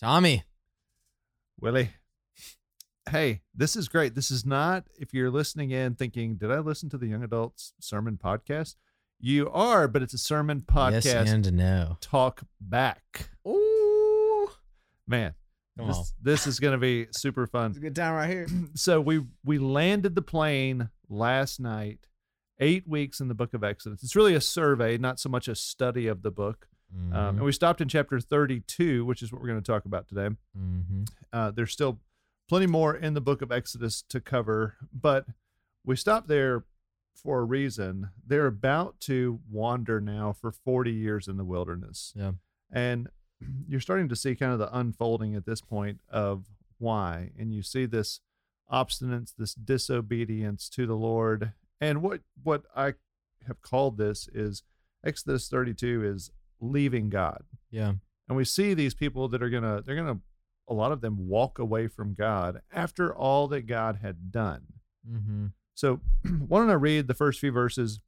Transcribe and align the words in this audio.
Tommy. 0.00 0.44
Willie. 1.60 1.90
Hey, 3.10 3.42
this 3.54 3.76
is 3.76 3.86
great. 3.86 4.14
This 4.14 4.30
is 4.30 4.46
not, 4.46 4.84
if 4.98 5.12
you're 5.12 5.30
listening 5.30 5.72
in 5.72 5.94
thinking, 5.94 6.36
did 6.36 6.50
I 6.50 6.60
listen 6.60 6.88
to 6.90 6.96
the 6.96 7.08
Young 7.08 7.22
Adults 7.22 7.74
Sermon 7.80 8.16
Podcast? 8.16 8.76
You 9.18 9.50
are, 9.50 9.88
but 9.88 10.00
it's 10.00 10.14
a 10.14 10.18
sermon 10.18 10.62
podcast. 10.62 11.04
Yes 11.04 11.30
and 11.30 11.52
no. 11.52 11.98
Talk 12.00 12.40
back. 12.58 13.28
Ooh. 13.46 14.48
Man, 15.06 15.34
this, 15.76 16.14
this 16.22 16.46
is 16.46 16.60
going 16.60 16.72
to 16.72 16.78
be 16.78 17.08
super 17.14 17.46
fun. 17.46 17.72
It's 17.72 17.78
a 17.78 17.82
good 17.82 17.96
time 17.96 18.14
right 18.14 18.30
here. 18.30 18.46
so 18.74 19.02
we 19.02 19.26
we 19.44 19.58
landed 19.58 20.14
the 20.14 20.22
plane 20.22 20.88
last 21.10 21.60
night. 21.60 22.06
Eight 22.58 22.88
weeks 22.88 23.20
in 23.20 23.28
the 23.28 23.34
book 23.34 23.52
of 23.52 23.64
Exodus. 23.64 24.02
It's 24.02 24.16
really 24.16 24.34
a 24.34 24.40
survey, 24.40 24.96
not 24.96 25.20
so 25.20 25.28
much 25.28 25.46
a 25.46 25.54
study 25.54 26.06
of 26.06 26.22
the 26.22 26.30
book. 26.30 26.69
Um, 26.92 27.12
Mhm. 27.12 27.28
and 27.30 27.42
we 27.42 27.52
stopped 27.52 27.80
in 27.80 27.88
chapter 27.88 28.18
32, 28.20 29.04
which 29.04 29.22
is 29.22 29.32
what 29.32 29.40
we're 29.40 29.48
going 29.48 29.62
to 29.62 29.72
talk 29.72 29.84
about 29.84 30.08
today. 30.08 30.30
Mhm. 30.56 31.08
Uh, 31.32 31.50
there's 31.50 31.72
still 31.72 32.00
plenty 32.48 32.66
more 32.66 32.94
in 32.96 33.14
the 33.14 33.20
book 33.20 33.42
of 33.42 33.52
Exodus 33.52 34.02
to 34.02 34.20
cover, 34.20 34.76
but 34.92 35.26
we 35.84 35.94
stopped 35.96 36.26
there 36.28 36.64
for 37.14 37.40
a 37.40 37.44
reason. 37.44 38.10
They're 38.26 38.46
about 38.46 38.98
to 39.00 39.40
wander 39.48 40.00
now 40.00 40.32
for 40.32 40.50
40 40.50 40.92
years 40.92 41.28
in 41.28 41.36
the 41.36 41.44
wilderness. 41.44 42.12
Yeah. 42.16 42.32
And 42.70 43.08
you're 43.68 43.80
starting 43.80 44.08
to 44.08 44.16
see 44.16 44.34
kind 44.34 44.52
of 44.52 44.58
the 44.58 44.76
unfolding 44.76 45.34
at 45.34 45.44
this 45.46 45.60
point 45.60 46.00
of 46.08 46.46
why. 46.78 47.32
And 47.38 47.52
you 47.54 47.62
see 47.62 47.86
this 47.86 48.20
obstinance, 48.70 49.34
this 49.34 49.54
disobedience 49.54 50.68
to 50.70 50.86
the 50.86 50.96
Lord. 50.96 51.52
And 51.80 52.02
what 52.02 52.22
what 52.42 52.64
I 52.74 52.94
have 53.46 53.60
called 53.62 53.96
this 53.96 54.28
is 54.28 54.62
Exodus 55.04 55.48
32 55.48 56.04
is 56.04 56.30
leaving 56.60 57.08
God 57.10 57.42
Yeah. 57.70 57.92
and 58.28 58.36
we 58.36 58.44
see 58.44 58.74
these 58.74 58.94
people 58.94 59.28
that 59.28 59.42
are 59.42 59.50
gonna 59.50 59.82
they're 59.82 59.96
gonna 59.96 60.20
a 60.68 60.74
lot 60.74 60.92
of 60.92 61.00
them 61.00 61.26
walk 61.28 61.58
away 61.58 61.88
from 61.88 62.14
god 62.14 62.60
after 62.72 63.12
all 63.14 63.48
that 63.48 63.62
god 63.66 63.98
had 64.02 64.30
done 64.30 64.62
Mm-hmm. 65.10 65.46
so 65.74 66.00
why 66.46 66.58
don't 66.60 66.70
i 66.70 66.74
read 66.74 67.08
the 67.08 67.14
first 67.14 67.40
few 67.40 67.50
verses 67.50 68.00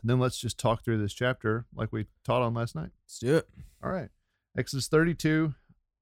and 0.00 0.08
then 0.10 0.18
let's 0.18 0.38
just 0.38 0.58
talk 0.58 0.82
through 0.82 0.98
this 0.98 1.12
chapter 1.12 1.66
like 1.74 1.92
we 1.92 2.06
taught 2.24 2.42
on 2.42 2.54
last 2.54 2.74
night 2.74 2.90
Let's 3.04 3.18
do 3.20 3.36
it. 3.36 3.48
all 3.82 3.90
right 3.90 4.08
exodus 4.56 4.88
32 4.88 5.54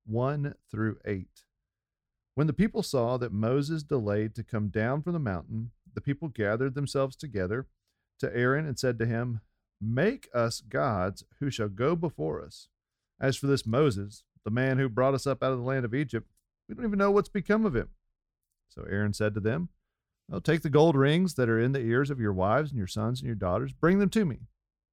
1 0.07 0.55
through 0.71 0.99
8 1.05 1.27
when 2.37 2.47
the 2.47 2.53
people 2.53 2.83
saw 2.83 3.17
that 3.19 3.33
moses 3.33 3.83
delayed 3.83 4.35
to 4.37 4.45
come 4.45 4.69
down 4.69 5.03
from 5.03 5.13
the 5.13 5.19
mountain 5.19 5.73
the 5.95 6.01
people 6.01 6.29
gathered 6.29 6.75
themselves 6.75 7.17
together 7.17 7.67
to 8.21 8.35
aaron 8.35 8.65
and 8.67 8.79
said 8.79 8.99
to 9.01 9.07
him 9.07 9.41
make 9.83 10.29
us 10.33 10.61
gods 10.61 11.25
who 11.41 11.51
shall 11.51 11.69
go 11.69 11.97
before 11.97 12.41
us 12.45 12.69
as 13.23 13.37
for 13.37 13.47
this 13.47 13.65
Moses, 13.65 14.25
the 14.45 14.51
man 14.51 14.79
who 14.79 14.89
brought 14.89 15.15
us 15.15 15.27
up 15.27 15.43
out 15.43 15.53
of 15.53 15.59
the 15.59 15.65
land 15.65 15.85
of 15.85 15.95
Egypt, 15.95 16.29
we 16.69 16.75
don't 16.75 16.85
even 16.85 16.99
know 16.99 17.13
what's 17.13 17.29
become 17.29 17.65
of 17.65 17.77
him. 17.77 17.89
So 18.69 18.85
Aaron 18.91 19.13
said 19.13 19.33
to 19.35 19.41
them, 19.41 19.69
Well, 20.29 20.41
take 20.41 20.63
the 20.63 20.69
gold 20.69 20.97
rings 20.97 21.35
that 21.35 21.49
are 21.49 21.61
in 21.61 21.73
the 21.73 21.81
ears 21.81 22.11
of 22.11 22.21
your 22.21 22.33
wives 22.33 22.71
and 22.71 22.79
your 22.79 22.89
sons 22.89 23.21
and 23.21 23.27
your 23.27 23.37
daughters, 23.37 23.73
bring 23.73 24.01
them 24.01 24.11
to 24.11 24.25
me. 24.25 24.41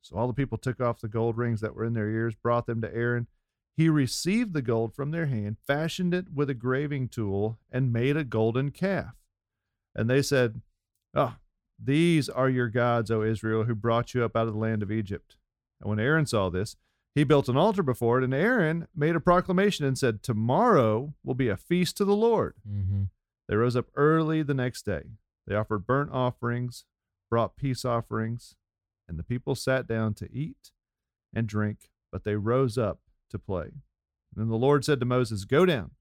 So 0.01 0.15
all 0.15 0.27
the 0.27 0.33
people 0.33 0.57
took 0.57 0.79
off 0.79 1.01
the 1.01 1.07
gold 1.07 1.37
rings 1.37 1.59
that 1.61 1.75
were 1.75 1.83
in 1.83 1.93
their 1.93 2.09
ears, 2.09 2.35
brought 2.35 2.67
them 2.67 2.81
to 2.81 2.93
Aaron. 2.93 3.27
He 3.75 3.89
received 3.89 4.53
the 4.53 4.61
gold 4.61 4.93
from 4.93 5.11
their 5.11 5.25
hand, 5.25 5.57
fashioned 5.65 6.13
it 6.13 6.31
with 6.33 6.49
a 6.49 6.53
graving 6.53 7.09
tool, 7.09 7.57
and 7.71 7.91
made 7.91 8.15
a 8.15 8.23
golden 8.23 8.71
calf. 8.71 9.15
And 9.95 10.09
they 10.09 10.21
said, 10.21 10.61
Ah, 11.15 11.37
these 11.81 12.27
are 12.29 12.49
your 12.49 12.67
gods, 12.67 13.09
O 13.09 13.21
Israel, 13.21 13.63
who 13.63 13.75
brought 13.75 14.13
you 14.13 14.23
up 14.23 14.35
out 14.35 14.47
of 14.47 14.53
the 14.53 14.59
land 14.59 14.83
of 14.83 14.91
Egypt. 14.91 15.37
And 15.81 15.89
when 15.89 15.99
Aaron 15.99 16.25
saw 16.25 16.49
this, 16.49 16.75
he 17.15 17.23
built 17.23 17.49
an 17.49 17.57
altar 17.57 17.83
before 17.83 18.19
it, 18.19 18.23
and 18.23 18.33
Aaron 18.33 18.87
made 18.95 19.15
a 19.15 19.19
proclamation 19.19 19.85
and 19.85 19.97
said, 19.97 20.21
Tomorrow 20.21 21.13
will 21.23 21.33
be 21.33 21.49
a 21.49 21.57
feast 21.57 21.97
to 21.97 22.05
the 22.05 22.15
Lord. 22.15 22.55
Mm-hmm. 22.67 23.03
They 23.47 23.55
rose 23.55 23.75
up 23.75 23.87
early 23.95 24.43
the 24.43 24.53
next 24.53 24.83
day. 24.83 25.03
They 25.47 25.55
offered 25.55 25.87
burnt 25.87 26.11
offerings, 26.11 26.85
brought 27.29 27.55
peace 27.57 27.83
offerings, 27.83 28.55
and 29.07 29.17
the 29.17 29.23
people 29.23 29.55
sat 29.55 29.87
down 29.87 30.13
to 30.15 30.31
eat 30.31 30.71
and 31.33 31.47
drink, 31.47 31.89
but 32.11 32.23
they 32.23 32.35
rose 32.35 32.77
up 32.77 32.99
to 33.31 33.39
play. 33.39 33.63
And 33.65 34.37
then 34.37 34.49
the 34.49 34.55
Lord 34.55 34.85
said 34.85 34.99
to 34.99 35.05
Moses, 35.05 35.45
Go 35.45 35.65
down. 35.65 35.91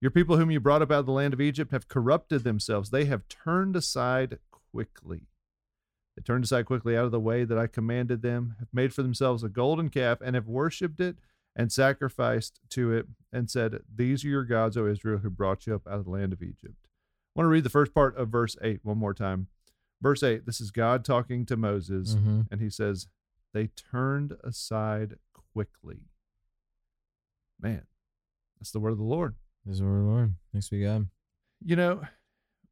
Your 0.00 0.10
people 0.10 0.36
whom 0.36 0.50
you 0.50 0.60
brought 0.60 0.82
up 0.82 0.92
out 0.92 1.00
of 1.00 1.06
the 1.06 1.12
land 1.12 1.34
of 1.34 1.40
Egypt 1.40 1.72
have 1.72 1.88
corrupted 1.88 2.44
themselves. 2.44 2.90
They 2.90 3.06
have 3.06 3.26
turned 3.28 3.74
aside 3.74 4.38
quickly. 4.72 5.22
They 6.16 6.22
turned 6.22 6.44
aside 6.44 6.66
quickly 6.66 6.96
out 6.96 7.04
of 7.04 7.12
the 7.12 7.20
way 7.20 7.44
that 7.44 7.58
I 7.58 7.66
commanded 7.68 8.22
them, 8.22 8.56
have 8.58 8.68
made 8.72 8.92
for 8.92 9.02
themselves 9.02 9.44
a 9.44 9.48
golden 9.48 9.88
calf, 9.88 10.18
and 10.20 10.34
have 10.34 10.48
worshipped 10.48 10.98
it 11.00 11.16
and 11.54 11.70
sacrificed 11.72 12.60
to 12.70 12.92
it, 12.92 13.06
and 13.32 13.50
said, 13.50 13.80
These 13.92 14.24
are 14.24 14.28
your 14.28 14.44
gods, 14.44 14.76
O 14.76 14.86
Israel, 14.86 15.18
who 15.18 15.30
brought 15.30 15.66
you 15.66 15.74
up 15.74 15.86
out 15.86 15.98
of 15.98 16.04
the 16.04 16.10
land 16.10 16.32
of 16.32 16.42
Egypt. 16.42 16.86
I 17.36 17.40
want 17.40 17.46
to 17.46 17.50
read 17.50 17.64
the 17.64 17.70
first 17.70 17.92
part 17.94 18.16
of 18.16 18.28
verse 18.30 18.56
8 18.62 18.80
one 18.84 18.98
more 18.98 19.14
time. 19.14 19.46
Verse 20.00 20.22
8 20.22 20.46
this 20.46 20.60
is 20.60 20.70
God 20.70 21.04
talking 21.04 21.44
to 21.46 21.56
Moses, 21.56 22.14
Mm-hmm. 22.14 22.42
and 22.50 22.60
he 22.60 22.70
says, 22.70 23.08
They 23.52 23.68
turned 23.68 24.34
aside 24.44 25.14
quickly. 25.52 26.02
Man, 27.60 27.82
that's 28.58 28.70
the 28.70 28.78
word 28.80 28.92
of 28.92 28.98
the 28.98 29.04
Lord. 29.04 29.34
This 29.64 29.74
is 29.74 29.80
the 29.80 29.86
word 29.86 29.98
of 29.98 30.04
the 30.04 30.10
Lord. 30.10 30.34
Thanks 30.52 30.68
be 30.68 30.82
God. 30.82 31.08
You 31.64 31.74
know, 31.76 32.02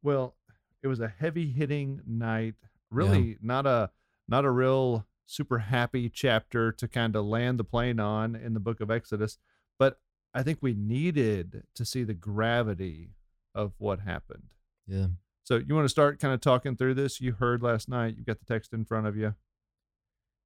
well, 0.01 0.35
it 0.83 0.87
was 0.87 0.99
a 0.99 1.07
heavy 1.07 1.51
hitting 1.51 2.01
night. 2.05 2.55
Really 2.89 3.37
not 3.41 3.65
a 3.65 3.91
not 4.27 4.45
a 4.45 4.51
real 4.51 5.05
super 5.25 5.59
happy 5.59 6.09
chapter 6.09 6.71
to 6.71 6.87
kind 6.87 7.15
of 7.15 7.25
land 7.25 7.59
the 7.59 7.63
plane 7.63 7.99
on 7.99 8.35
in 8.35 8.53
the 8.53 8.59
book 8.59 8.79
of 8.79 8.89
Exodus, 8.89 9.37
but 9.77 9.99
I 10.33 10.43
think 10.43 10.59
we 10.61 10.73
needed 10.73 11.63
to 11.75 11.85
see 11.85 12.03
the 12.03 12.13
gravity 12.13 13.09
of 13.53 13.73
what 13.77 13.99
happened. 14.01 14.49
Yeah. 14.85 15.07
So 15.43 15.61
you 15.65 15.75
want 15.75 15.85
to 15.85 15.89
start 15.89 16.19
kind 16.19 16.33
of 16.33 16.41
talking 16.41 16.75
through 16.75 16.93
this? 16.93 17.19
You 17.19 17.33
heard 17.33 17.63
last 17.63 17.89
night. 17.89 18.15
You've 18.17 18.25
got 18.25 18.39
the 18.39 18.45
text 18.45 18.73
in 18.73 18.85
front 18.85 19.07
of 19.07 19.17
you. 19.17 19.35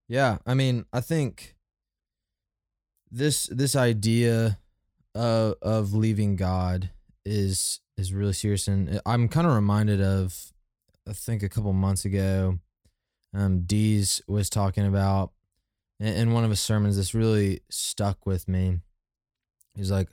Yeah, 0.08 0.40
I 0.46 0.54
mean, 0.54 0.86
I 0.92 1.02
think 1.02 1.56
this 3.10 3.48
this 3.48 3.76
idea 3.76 4.60
of 5.14 5.56
of 5.62 5.94
leaving 5.94 6.36
God 6.36 6.90
is 7.26 7.80
is 7.98 8.14
really 8.14 8.34
serious, 8.34 8.68
and 8.68 9.00
I'm 9.06 9.28
kind 9.28 9.46
of 9.48 9.54
reminded 9.54 10.02
of 10.02 10.52
I 11.08 11.14
think 11.14 11.44
a 11.44 11.50
couple 11.50 11.74
months 11.74 12.06
ago, 12.06 12.60
um, 13.34 13.62
Dees 13.62 14.22
was 14.28 14.50
talking 14.50 14.86
about 14.86 15.32
in, 16.00 16.08
in 16.08 16.34
one 16.34 16.44
of 16.44 16.50
his 16.50 16.60
sermons. 16.60 16.98
This 16.98 17.14
really 17.14 17.62
stuck 17.70 18.26
with 18.26 18.48
me. 18.48 18.80
He's 19.76 19.92
like, 19.92 20.10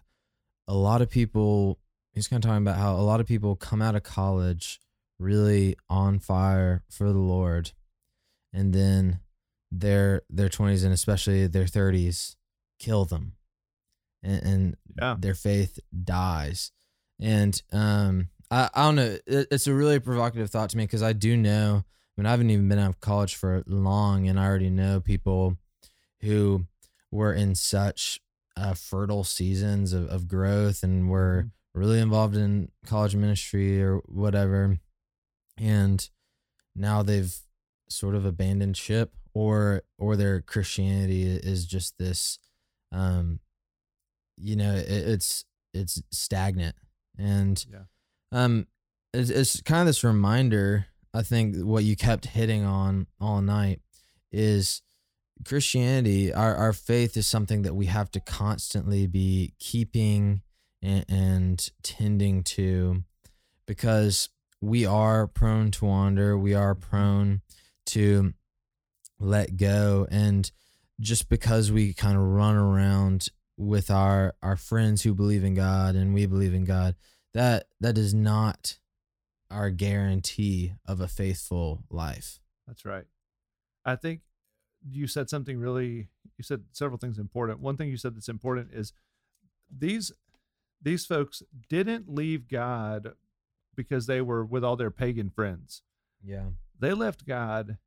a 0.66 0.74
lot 0.74 1.02
of 1.02 1.10
people. 1.10 1.78
He's 2.12 2.26
kind 2.28 2.42
of 2.44 2.48
talking 2.48 2.62
about 2.66 2.78
how 2.78 2.94
a 2.96 3.02
lot 3.04 3.20
of 3.20 3.26
people 3.26 3.54
come 3.54 3.80
out 3.80 3.94
of 3.94 4.02
college 4.02 4.80
really 5.20 5.76
on 5.88 6.18
fire 6.18 6.82
for 6.90 7.12
the 7.12 7.18
Lord, 7.18 7.72
and 8.52 8.72
then 8.72 9.20
their 9.70 10.22
their 10.30 10.48
20s 10.48 10.82
and 10.84 10.92
especially 10.94 11.46
their 11.46 11.66
30s 11.66 12.36
kill 12.78 13.04
them 13.04 13.32
and, 14.22 14.42
and 14.42 14.76
Yeah. 14.98 15.16
their 15.18 15.34
faith 15.34 15.78
dies 16.04 16.72
and 17.20 17.62
um 17.72 18.28
i, 18.50 18.68
I 18.74 18.84
don't 18.84 18.96
know 18.96 19.16
it, 19.26 19.48
it's 19.50 19.66
a 19.66 19.74
really 19.74 19.98
provocative 20.00 20.50
thought 20.50 20.70
to 20.70 20.76
me 20.76 20.84
because 20.84 21.02
i 21.02 21.12
do 21.12 21.36
know 21.36 21.84
i 21.86 22.20
mean 22.20 22.26
i 22.26 22.30
haven't 22.30 22.50
even 22.50 22.68
been 22.68 22.78
out 22.78 22.90
of 22.90 23.00
college 23.00 23.34
for 23.34 23.62
long 23.66 24.28
and 24.28 24.38
i 24.38 24.46
already 24.46 24.70
know 24.70 25.00
people 25.00 25.56
who 26.22 26.66
were 27.10 27.32
in 27.32 27.54
such 27.54 28.20
uh, 28.56 28.74
fertile 28.74 29.22
seasons 29.24 29.92
of, 29.92 30.08
of 30.08 30.26
growth 30.28 30.82
and 30.82 31.08
were 31.08 31.44
Mhm. 31.46 31.50
really 31.74 32.00
involved 32.00 32.36
in 32.36 32.70
college 32.86 33.14
ministry 33.14 33.80
or 33.82 33.98
whatever 34.06 34.78
and 35.56 36.10
now 36.74 37.02
they've 37.02 37.36
sort 37.88 38.14
of 38.14 38.24
abandoned 38.24 38.76
ship 38.76 39.14
or 39.32 39.82
or 39.98 40.16
their 40.16 40.40
christianity 40.40 41.22
is 41.24 41.66
just 41.66 41.96
this 41.98 42.38
um 42.92 43.38
you 44.36 44.56
know 44.56 44.74
it, 44.74 44.86
it's 44.88 45.44
it's 45.72 46.02
stagnant 46.10 46.74
and 47.18 47.64
Yeah. 47.70 47.82
um 48.32 48.66
it's, 49.12 49.30
it's 49.30 49.60
kind 49.62 49.80
of 49.80 49.86
this 49.86 50.04
reminder 50.04 50.86
i 51.14 51.22
think 51.22 51.56
what 51.56 51.84
you 51.84 51.96
kept 51.96 52.26
hitting 52.26 52.64
on 52.64 53.06
all 53.20 53.40
night 53.40 53.80
is 54.32 54.82
christianity 55.44 56.32
our, 56.32 56.54
our 56.54 56.72
faith 56.72 57.16
is 57.16 57.26
something 57.26 57.62
that 57.62 57.74
we 57.74 57.86
have 57.86 58.10
to 58.10 58.20
constantly 58.20 59.06
be 59.06 59.54
keeping 59.58 60.42
and, 60.82 61.04
and 61.08 61.70
tending 61.82 62.42
to 62.42 63.02
because 63.66 64.28
we 64.60 64.84
are 64.84 65.26
prone 65.26 65.70
to 65.70 65.84
wander 65.84 66.36
we 66.36 66.54
are 66.54 66.74
prone 66.74 67.40
to 67.86 68.34
let 69.20 69.56
go 69.56 70.06
and 70.10 70.50
just 71.00 71.28
because 71.28 71.70
we 71.70 71.92
kind 71.94 72.16
of 72.16 72.22
run 72.22 72.56
around 72.56 73.28
with 73.58 73.90
our 73.90 74.34
our 74.42 74.56
friends 74.56 75.02
who 75.02 75.12
believe 75.12 75.44
in 75.44 75.54
God 75.54 75.96
and 75.96 76.14
we 76.14 76.24
believe 76.24 76.54
in 76.54 76.64
God 76.64 76.94
that 77.34 77.64
that 77.80 77.98
is 77.98 78.14
not 78.14 78.78
our 79.50 79.70
guarantee 79.70 80.72
of 80.86 81.00
a 81.00 81.08
faithful 81.08 81.82
life. 81.90 82.40
That's 82.66 82.84
right. 82.84 83.04
I 83.84 83.96
think 83.96 84.20
you 84.88 85.06
said 85.06 85.28
something 85.28 85.58
really, 85.58 86.08
you 86.36 86.44
said 86.44 86.64
several 86.72 86.98
things 86.98 87.18
important. 87.18 87.60
One 87.60 87.76
thing 87.76 87.88
you 87.88 87.96
said 87.96 88.14
that's 88.14 88.28
important 88.28 88.68
is 88.72 88.92
these 89.70 90.12
these 90.80 91.04
folks 91.04 91.42
didn't 91.68 92.08
leave 92.08 92.48
God 92.48 93.14
because 93.74 94.06
they 94.06 94.20
were 94.20 94.44
with 94.44 94.62
all 94.62 94.76
their 94.76 94.90
pagan 94.90 95.30
friends. 95.30 95.82
Yeah. 96.24 96.50
They 96.78 96.92
left 96.92 97.26
God 97.26 97.78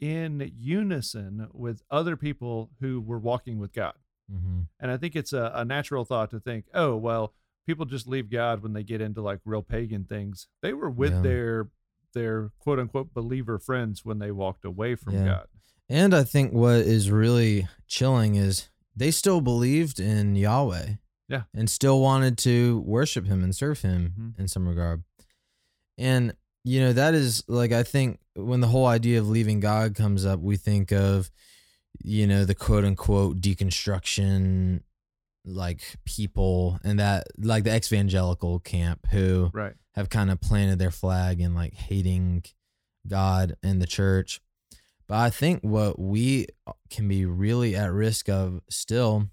in 0.00 0.50
unison 0.56 1.48
with 1.52 1.82
other 1.90 2.16
people 2.16 2.70
who 2.80 3.00
were 3.00 3.18
walking 3.18 3.58
with 3.58 3.72
God. 3.72 3.94
Mm-hmm. 4.32 4.60
And 4.80 4.90
I 4.90 4.96
think 4.96 5.16
it's 5.16 5.32
a, 5.32 5.50
a 5.54 5.64
natural 5.64 6.04
thought 6.04 6.30
to 6.30 6.40
think, 6.40 6.66
oh, 6.74 6.96
well, 6.96 7.32
people 7.66 7.84
just 7.86 8.06
leave 8.08 8.30
God 8.30 8.62
when 8.62 8.72
they 8.72 8.82
get 8.82 9.00
into 9.00 9.20
like 9.22 9.40
real 9.44 9.62
pagan 9.62 10.04
things. 10.04 10.48
They 10.62 10.72
were 10.72 10.90
with 10.90 11.12
Yeah. 11.12 11.20
their 11.22 11.68
their 12.14 12.50
quote 12.58 12.78
unquote 12.78 13.12
believer 13.12 13.58
friends 13.58 14.04
when 14.04 14.18
they 14.18 14.30
walked 14.30 14.64
away 14.64 14.94
from 14.94 15.14
Yeah. 15.14 15.24
God. 15.26 15.46
And 15.90 16.14
I 16.14 16.24
think 16.24 16.52
what 16.52 16.76
is 16.76 17.10
really 17.10 17.68
chilling 17.86 18.34
is 18.34 18.68
they 18.96 19.10
still 19.10 19.40
believed 19.40 20.00
in 20.00 20.34
Yahweh. 20.34 20.94
Yeah. 21.28 21.42
And 21.54 21.68
still 21.68 22.00
wanted 22.00 22.38
to 22.38 22.80
worship 22.86 23.26
him 23.26 23.44
and 23.44 23.54
serve 23.54 23.82
him 23.82 24.14
Mhm. 24.18 24.38
in 24.40 24.48
some 24.48 24.66
regard. 24.66 25.04
And, 25.98 26.34
you 26.64 26.80
know, 26.80 26.92
that 26.94 27.14
is 27.14 27.44
like, 27.48 27.72
I 27.72 27.82
think 27.82 28.20
when 28.34 28.60
the 28.60 28.68
whole 28.68 28.86
idea 28.86 29.18
of 29.18 29.28
leaving 29.28 29.60
God 29.60 29.94
comes 29.94 30.24
up, 30.24 30.40
we 30.40 30.56
think 30.56 30.90
of, 30.92 31.30
you 32.02 32.26
know, 32.26 32.44
the 32.44 32.54
quote 32.54 32.84
unquote 32.84 33.40
deconstruction, 33.40 34.82
like 35.44 35.96
people 36.04 36.78
and 36.84 36.98
that, 36.98 37.26
like 37.38 37.64
the 37.64 37.74
evangelical 37.74 38.58
camp 38.60 39.06
who 39.10 39.50
Right. 39.52 39.74
have 39.94 40.08
kind 40.10 40.30
of 40.30 40.40
planted 40.40 40.78
their 40.78 40.90
flag 40.90 41.40
in 41.40 41.54
like 41.54 41.74
hating 41.74 42.44
God 43.06 43.56
and 43.62 43.80
the 43.80 43.86
church. 43.86 44.40
But 45.06 45.16
I 45.18 45.30
think 45.30 45.62
what 45.62 45.98
we 45.98 46.48
uh, 46.66 46.72
can 46.90 47.08
be 47.08 47.24
really 47.24 47.74
at 47.74 47.90
risk 47.92 48.28
of 48.28 48.60
still 48.68 49.30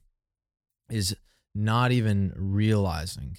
is 0.89 1.15
not 1.53 1.91
even 1.91 2.33
realizing 2.37 3.37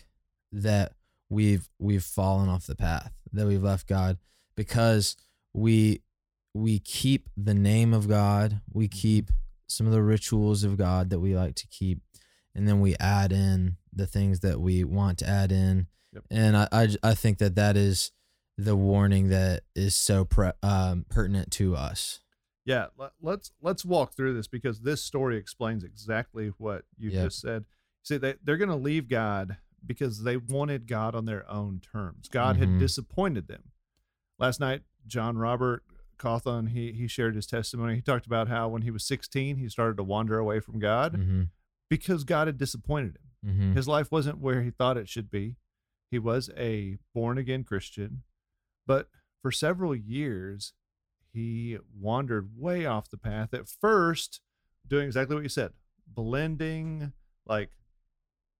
that 0.52 0.92
we've 1.30 1.68
we've 1.78 2.04
fallen 2.04 2.48
off 2.48 2.66
the 2.66 2.76
path, 2.76 3.12
that 3.32 3.46
we've 3.46 3.62
left 3.62 3.86
God 3.86 4.18
because 4.54 5.16
we 5.54 6.02
we 6.56 6.78
keep 6.78 7.28
the 7.36 7.54
name 7.54 7.92
of 7.94 8.08
God, 8.08 8.60
we 8.72 8.88
keep 8.88 9.30
some 9.66 9.86
of 9.86 9.92
the 9.92 10.02
rituals 10.02 10.64
of 10.64 10.76
God 10.76 11.10
that 11.10 11.20
we 11.20 11.36
like 11.36 11.54
to 11.56 11.66
keep, 11.68 12.00
and 12.54 12.66
then 12.68 12.80
we 12.80 12.94
add 12.96 13.32
in 13.32 13.76
the 13.92 14.06
things 14.06 14.40
that 14.40 14.60
we 14.60 14.84
want 14.84 15.18
to 15.18 15.28
add 15.28 15.50
in. 15.52 15.86
Yep. 16.12 16.24
And 16.30 16.56
I 17.02 17.14
think 17.14 17.38
that 17.38 17.56
that 17.56 17.76
is 17.76 18.12
the 18.56 18.76
warning 18.76 19.28
that 19.28 19.64
is 19.74 19.94
so 19.94 20.24
pre- 20.24 20.52
um, 20.62 21.04
pertinent 21.10 21.50
to 21.52 21.76
us. 21.76 22.20
Yeah, 22.64 22.86
let, 22.96 23.12
let's 23.20 23.52
let's 23.60 23.84
walk 23.84 24.14
through 24.14 24.34
this 24.34 24.48
because 24.48 24.80
this 24.80 25.02
story 25.04 25.36
explains 25.36 25.84
exactly 25.84 26.48
what 26.58 26.84
you 26.96 27.10
Yep. 27.10 27.24
just 27.24 27.40
said. 27.40 27.64
See, 28.02 28.16
they 28.16 28.34
they're 28.42 28.56
going 28.56 28.70
to 28.70 28.76
leave 28.76 29.08
God 29.08 29.58
because 29.84 30.22
they 30.24 30.36
wanted 30.36 30.86
God 30.88 31.14
on 31.14 31.26
their 31.26 31.48
own 31.50 31.80
terms. 31.80 32.28
God 32.28 32.56
had 32.56 32.68
Mhm. 32.70 32.78
disappointed 32.80 33.46
them. 33.46 33.70
Last 34.38 34.58
night, 34.58 34.82
John 35.06 35.38
Robert 35.38 35.84
Cawthon 36.18 36.70
he 36.70 36.92
he 36.92 37.06
shared 37.08 37.34
his 37.34 37.46
testimony. 37.46 37.94
He 37.96 38.00
talked 38.02 38.26
about 38.26 38.48
how 38.48 38.68
when 38.68 38.82
he 38.82 38.90
was 38.90 39.04
16, 39.06 39.56
he 39.56 39.68
started 39.68 39.96
to 39.98 40.02
wander 40.04 40.38
away 40.38 40.60
from 40.60 40.78
God 40.78 41.14
Mm-hmm. 41.14 41.42
because 41.90 42.24
God 42.24 42.46
had 42.48 42.58
disappointed 42.58 43.16
him. 43.42 43.50
Mm-hmm. 43.52 43.72
His 43.76 43.86
life 43.86 44.10
wasn't 44.10 44.38
where 44.38 44.62
he 44.62 44.70
thought 44.70 44.96
it 44.96 45.08
should 45.08 45.30
be. 45.30 45.56
He 46.10 46.18
was 46.18 46.50
a 46.56 46.98
born 47.14 47.36
again 47.38 47.64
Christian, 47.64 48.22
but 48.86 49.08
for 49.42 49.50
several 49.52 49.94
years, 49.94 50.72
he 51.32 51.78
wandered 51.98 52.50
way 52.56 52.86
off 52.86 53.10
the 53.10 53.18
path. 53.18 53.52
At 53.52 53.68
first, 53.68 54.40
doing 54.86 55.06
exactly 55.06 55.34
what 55.36 55.42
you 55.42 55.48
said, 55.48 55.72
blending 56.06 57.12
like 57.46 57.70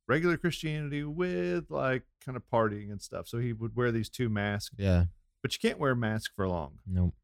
regular 0.09 0.37
Christianity 0.37 1.03
with 1.05 1.71
like 1.71 2.03
kind 2.25 2.37
of 2.37 2.43
partying 2.53 2.91
and 2.91 3.01
stuff. 3.03 3.27
So 3.29 3.39
he 3.39 3.53
would 3.53 3.75
wear 3.75 3.91
these 3.91 4.09
two 4.09 4.29
masks, 4.29 4.75
Yeah. 4.79 5.07
but 5.43 5.53
you 5.53 5.59
can't 5.61 5.81
wear 5.81 5.93
a 5.93 5.97
mask 5.97 6.33
for 6.37 6.47
long. 6.47 6.79
Nope. 6.87 7.15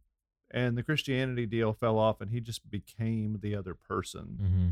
And 0.54 0.76
the 0.76 0.82
Christianity 0.82 1.46
deal 1.46 1.72
fell 1.72 1.98
off, 1.98 2.20
and 2.20 2.30
he 2.30 2.40
just 2.40 2.68
became 2.70 3.38
the 3.40 3.54
other 3.56 3.74
person. 3.74 4.38
Mm-hmm. 4.40 4.68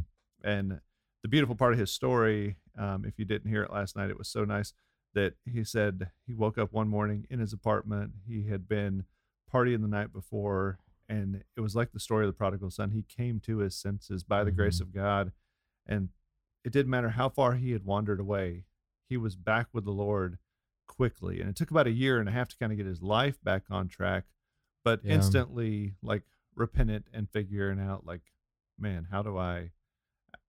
And 0.49 0.81
the 1.23 1.29
beautiful 1.29 1.55
part 1.55 1.73
of 1.73 1.79
his 1.79 1.91
story, 1.91 2.57
um, 2.79 3.05
if 3.07 3.19
you 3.19 3.25
didn't 3.25 3.51
hear 3.51 3.63
it 3.63 3.73
last 3.73 3.97
night, 3.97 4.11
it 4.11 4.19
was 4.19 4.29
so 4.29 4.45
nice 4.45 4.75
that 5.15 5.35
he 5.45 5.65
said 5.65 6.11
he 6.27 6.35
woke 6.35 6.59
up 6.59 6.73
one 6.73 6.89
morning 6.89 7.27
in 7.31 7.41
his 7.41 7.53
apartment. 7.53 8.13
He 8.27 8.49
had 8.49 8.69
been 8.69 9.05
partying 9.53 9.81
the 9.81 9.89
night 9.89 10.13
before, 10.13 10.79
and 11.09 11.43
it 11.57 11.61
was 11.61 11.75
like 11.75 11.93
the 11.93 11.99
story 11.99 12.25
of 12.27 12.29
the 12.29 12.37
prodigal 12.37 12.71
son. 12.71 12.91
He 12.91 13.03
came 13.03 13.41
to 13.41 13.59
his 13.59 13.75
senses 13.75 14.23
by 14.23 14.45
the 14.45 14.53
grace 14.53 14.79
Mhm. 14.79 14.83
of 14.83 14.93
God, 14.93 15.33
and 15.87 16.11
it 16.63 16.73
didn't 16.73 16.91
matter 16.91 17.11
how 17.11 17.29
far 17.31 17.55
he 17.55 17.73
had 17.73 17.85
wandered 17.85 18.21
away. 18.21 18.67
He 19.09 19.17
was 19.17 19.35
back 19.35 19.69
with 19.73 19.85
the 19.85 19.93
Lord 19.93 20.39
quickly, 20.87 21.41
and 21.41 21.49
it 21.49 21.57
took 21.57 21.71
about 21.71 21.87
a 21.87 21.91
year 21.93 22.21
and 22.21 22.29
a 22.29 22.33
half 22.33 22.49
to 22.49 22.57
kind 22.59 22.71
of 22.71 22.77
get 22.77 22.87
his 22.87 23.03
life 23.03 23.43
back 23.43 23.65
on 23.71 23.89
track. 23.89 24.27
But 24.85 25.01
Yeah. 25.05 25.15
instantly, 25.15 25.95
like 26.03 26.23
repentant 26.55 27.07
and 27.13 27.29
figuring 27.31 27.79
out, 27.81 28.07
like, 28.07 28.23
man, 28.79 29.09
how 29.11 29.23
do 29.23 29.37
I 29.37 29.71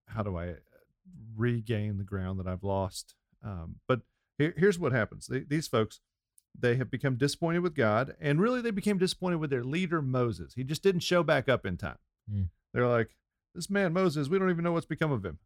how 0.08 0.24
do 0.24 0.38
I 0.38 0.56
regain 1.36 1.98
the 1.98 2.04
ground 2.04 2.40
that 2.40 2.48
I've 2.48 2.64
lost? 2.64 3.16
Um, 3.44 3.80
but 3.88 4.02
here, 4.38 4.54
here's 4.58 4.80
what 4.80 4.92
happens: 4.92 5.28
they, 5.28 5.40
these 5.42 5.68
folks, 5.68 6.00
they 6.58 6.76
have 6.76 6.92
become 6.92 7.16
disappointed 7.18 7.60
with 7.60 7.76
God, 7.76 8.16
and 8.20 8.40
really 8.42 8.62
they 8.62 8.72
became 8.72 8.98
disappointed 8.98 9.38
with 9.38 9.50
their 9.50 9.64
leader 9.64 10.02
Moses. 10.02 10.54
He 10.54 10.64
just 10.64 10.84
didn't 10.84 11.02
show 11.02 11.24
back 11.24 11.48
up 11.50 11.66
in 11.66 11.78
time. 11.78 11.98
Mm. 12.32 12.50
They're 12.74 12.88
like, 12.88 13.16
"This 13.56 13.70
man 13.70 13.94
Moses, 13.94 14.30
we 14.30 14.38
don't 14.40 14.50
even 14.50 14.64
know 14.64 14.72
what's 14.74 14.86
become 14.86 15.12
of 15.12 15.26
him." 15.26 15.40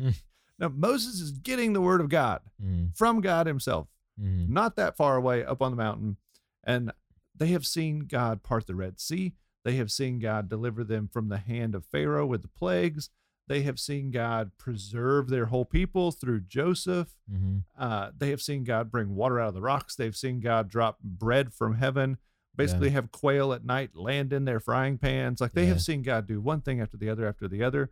Mm. 0.00 0.14
now 0.58 0.68
Moses 0.68 1.20
is 1.20 1.32
getting 1.32 1.72
the 1.72 1.80
word 1.80 2.00
of 2.00 2.08
God 2.08 2.40
Mm-hmm. 2.62 2.86
from 2.94 3.20
God 3.20 3.46
Himself, 3.46 3.88
Mm-hmm. 4.20 4.52
not 4.52 4.76
that 4.76 4.96
far 4.96 5.16
away 5.16 5.44
up 5.44 5.62
on 5.62 5.72
the 5.72 5.76
mountain, 5.76 6.16
and 6.64 6.92
they 7.34 7.48
have 7.48 7.66
seen 7.66 8.00
God 8.00 8.42
part 8.42 8.66
the 8.66 8.74
Red 8.74 9.00
Sea. 9.00 9.34
They 9.64 9.76
have 9.76 9.90
seen 9.92 10.18
God 10.18 10.48
deliver 10.48 10.82
them 10.84 11.08
from 11.08 11.28
the 11.28 11.38
hand 11.38 11.74
of 11.74 11.84
Pharaoh 11.86 12.26
with 12.26 12.42
the 12.42 12.48
plagues. 12.48 13.10
They 13.48 13.62
have 13.62 13.78
seen 13.78 14.10
God 14.10 14.52
preserve 14.58 15.28
their 15.28 15.46
whole 15.46 15.64
people 15.64 16.10
through 16.12 16.40
Joseph. 16.42 17.16
Mm-hmm. 17.30 17.58
Uh, 17.78 18.10
they 18.16 18.30
have 18.30 18.40
seen 18.42 18.64
God 18.64 18.90
bring 18.90 19.14
water 19.14 19.40
out 19.40 19.48
of 19.48 19.54
the 19.54 19.60
rocks. 19.60 19.94
They've 19.96 20.16
seen 20.16 20.40
God 20.40 20.68
drop 20.68 20.98
bread 21.00 21.52
from 21.52 21.74
heaven, 21.76 22.18
basically 22.56 22.90
have 22.90 23.12
quail 23.12 23.52
at 23.52 23.64
night 23.64 23.96
land 23.96 24.32
in 24.32 24.44
their 24.44 24.60
frying 24.60 24.96
pans. 24.98 25.40
Like 25.40 25.52
they 25.52 25.62
Yeah. 25.62 25.68
have 25.68 25.82
seen 25.82 26.02
God 26.02 26.26
do 26.26 26.40
one 26.40 26.60
thing 26.60 26.80
after 26.80 26.96
the 26.96 27.08
other 27.08 27.26
after 27.26 27.48
the 27.48 27.62
other. 27.62 27.90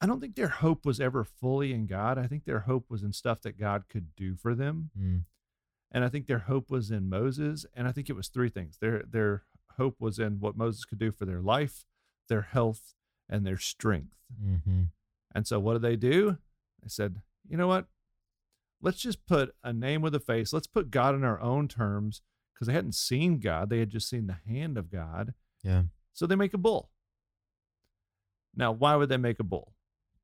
I 0.00 0.06
don't 0.06 0.20
think 0.20 0.34
their 0.36 0.48
hope 0.48 0.84
was 0.84 1.00
ever 1.00 1.24
fully 1.24 1.72
in 1.72 1.86
God. 1.86 2.18
I 2.18 2.26
think 2.26 2.44
their 2.44 2.60
hope 2.60 2.90
was 2.90 3.02
in 3.02 3.12
stuff 3.12 3.40
that 3.42 3.58
God 3.58 3.84
could 3.88 4.14
do 4.16 4.36
for 4.36 4.54
them. 4.54 4.90
Mm-hmm. 4.98 5.18
And 5.94 6.04
I 6.04 6.10
think 6.10 6.26
their 6.26 6.40
hope 6.40 6.70
was 6.70 6.90
in 6.90 7.08
Moses. 7.08 7.64
And 7.72 7.88
I 7.88 7.92
think 7.92 8.10
it 8.10 8.16
was 8.16 8.28
three 8.28 8.50
things. 8.50 8.76
Their 8.80 9.04
their 9.08 9.44
hope 9.78 9.96
was 10.00 10.18
in 10.18 10.40
what 10.40 10.56
Moses 10.56 10.84
could 10.84 10.98
do 10.98 11.12
for 11.12 11.24
their 11.24 11.40
life, 11.40 11.86
their 12.28 12.42
health, 12.42 12.94
and 13.28 13.46
their 13.46 13.56
strength. 13.56 14.16
Mm-hmm. 14.44 14.82
And 15.34 15.46
so 15.46 15.60
what 15.60 15.74
did 15.74 15.82
they 15.82 15.96
do? 15.96 16.38
They 16.82 16.88
said, 16.88 17.22
you 17.48 17.56
know 17.56 17.68
what? 17.68 17.86
Let's 18.82 18.98
just 18.98 19.24
put 19.24 19.54
a 19.62 19.72
name 19.72 20.02
with 20.02 20.14
a 20.14 20.20
face. 20.20 20.52
Let's 20.52 20.66
put 20.66 20.90
God 20.90 21.14
in 21.14 21.24
our 21.24 21.40
own 21.40 21.68
terms 21.68 22.20
because 22.52 22.66
they 22.66 22.74
hadn't 22.74 22.94
seen 22.94 23.38
God. 23.38 23.70
They 23.70 23.78
had 23.78 23.90
just 23.90 24.08
seen 24.08 24.26
the 24.26 24.52
hand 24.52 24.76
of 24.76 24.90
God. 24.90 25.32
Yeah. 25.62 25.84
So 26.12 26.26
they 26.26 26.36
make 26.36 26.54
a 26.54 26.58
bull. 26.58 26.90
Now, 28.54 28.72
why 28.72 28.96
would 28.96 29.08
they 29.08 29.16
make 29.16 29.40
a 29.40 29.44
bull? 29.44 29.74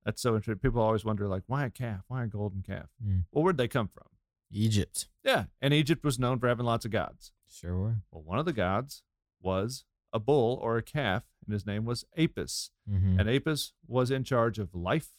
That's 0.05 0.23
so 0.23 0.35
interesting. 0.35 0.61
People 0.61 0.81
always 0.81 1.05
wonder, 1.05 1.27
like, 1.27 1.43
why 1.47 1.65
a 1.65 1.71
calf? 1.71 2.03
Why 2.09 2.25
a 2.25 2.27
golden 2.27 2.63
calf? 2.63 2.87
Mm. 3.05 3.25
Well, 3.33 3.43
where'd 3.43 3.59
they 3.59 3.69
come 3.69 3.89
from? 3.89 4.07
Egypt. 4.51 5.09
Yeah. 5.25 5.45
And 5.61 5.73
Egypt 5.75 6.05
was 6.05 6.19
known 6.19 6.39
for 6.39 6.49
having 6.49 6.67
lots 6.67 6.85
of 6.85 6.91
gods. 6.91 7.33
Sure 7.49 7.79
were. 7.79 7.97
Well, 8.11 8.23
one 8.23 8.39
of 8.39 8.45
the 8.45 8.53
gods 8.53 9.03
was 9.41 9.85
a 10.13 10.19
bull 10.19 10.59
or 10.63 10.77
a 10.77 10.83
calf, 10.83 11.25
and 11.45 11.53
his 11.53 11.67
name 11.67 11.85
was 11.85 12.05
Apis. 12.17 12.71
Mm-hmm. 12.91 13.21
And 13.21 13.29
Apis 13.29 13.73
was 13.87 14.11
in 14.11 14.25
charge 14.25 14.59
of 14.59 14.75
life, 14.75 15.11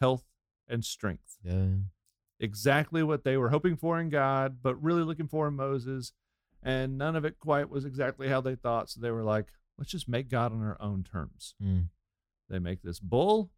health, 0.00 0.24
and 0.68 0.84
strength. 0.84 1.38
yeah. 1.42 1.66
Exactly 2.40 3.02
what 3.02 3.24
they 3.24 3.36
were 3.36 3.48
hoping 3.48 3.76
for 3.76 3.98
in 3.98 4.10
God, 4.10 4.58
but 4.62 4.80
really 4.80 5.02
looking 5.02 5.26
for 5.26 5.48
in 5.48 5.54
Moses. 5.54 6.12
And 6.62 6.96
none 6.96 7.16
of 7.16 7.24
it 7.24 7.40
quite 7.40 7.68
was 7.68 7.84
exactly 7.84 8.28
how 8.28 8.40
they 8.40 8.54
thought. 8.54 8.90
So 8.90 9.00
they 9.00 9.10
were 9.10 9.24
like, 9.24 9.46
let's 9.76 9.90
just 9.90 10.08
make 10.08 10.28
God 10.28 10.52
on 10.52 10.62
our 10.62 10.76
own 10.80 11.02
terms. 11.02 11.56
Mm. 11.60 11.86
They 12.48 12.60
make 12.60 12.82
this 12.82 13.00
bull. 13.00 13.50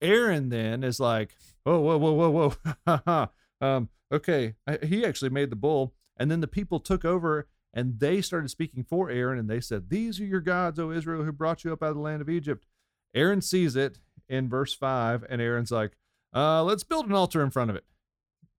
Aaron 0.00 0.48
then 0.48 0.84
is 0.84 0.98
like, 1.00 1.34
whoa, 1.64 1.80
whoa, 1.80 1.98
whoa, 1.98 2.30
whoa, 2.30 2.50
whoa. 2.86 3.28
um, 3.60 3.88
okay. 4.12 4.54
He 4.82 5.04
actually 5.04 5.30
made 5.30 5.50
the 5.50 5.56
bull. 5.56 5.94
And 6.16 6.30
then 6.30 6.40
the 6.40 6.48
people 6.48 6.80
took 6.80 7.04
over 7.04 7.48
and 7.72 8.00
they 8.00 8.20
started 8.20 8.48
speaking 8.48 8.84
for 8.84 9.10
Aaron. 9.10 9.38
And 9.38 9.48
they 9.48 9.60
said, 9.60 9.88
These 9.88 10.20
are 10.20 10.24
your 10.24 10.40
gods, 10.40 10.78
O 10.78 10.90
Israel, 10.90 11.24
who 11.24 11.32
brought 11.32 11.64
you 11.64 11.72
up 11.72 11.82
out 11.82 11.90
of 11.90 11.96
the 11.96 12.02
land 12.02 12.22
of 12.22 12.28
Egypt. 12.28 12.66
Aaron 13.14 13.40
sees 13.40 13.76
it 13.76 13.98
in 14.28 14.48
verse 14.48 14.74
5. 14.74 15.24
And 15.28 15.40
Aaron's 15.40 15.70
like, 15.70 15.92
uh, 16.34 16.62
let's 16.62 16.84
build 16.84 17.06
an 17.06 17.14
altar 17.14 17.42
in 17.42 17.50
front 17.50 17.70
of 17.70 17.76
it. 17.76 17.84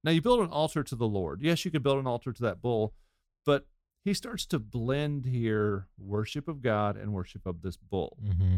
Now, 0.03 0.11
you 0.11 0.21
build 0.21 0.39
an 0.39 0.49
altar 0.49 0.83
to 0.83 0.95
the 0.95 1.07
Lord. 1.07 1.41
Yes, 1.41 1.65
you 1.65 1.71
could 1.71 1.83
build 1.83 1.99
an 1.99 2.07
altar 2.07 2.31
to 2.31 2.41
that 2.43 2.61
bull, 2.61 2.93
but 3.45 3.67
he 4.03 4.13
starts 4.13 4.45
to 4.47 4.59
blend 4.59 5.25
here 5.25 5.87
worship 5.97 6.47
of 6.47 6.61
God 6.61 6.95
and 6.95 7.13
worship 7.13 7.45
of 7.45 7.61
this 7.61 7.75
bull. 7.75 8.17
Mm-hmm. 8.23 8.57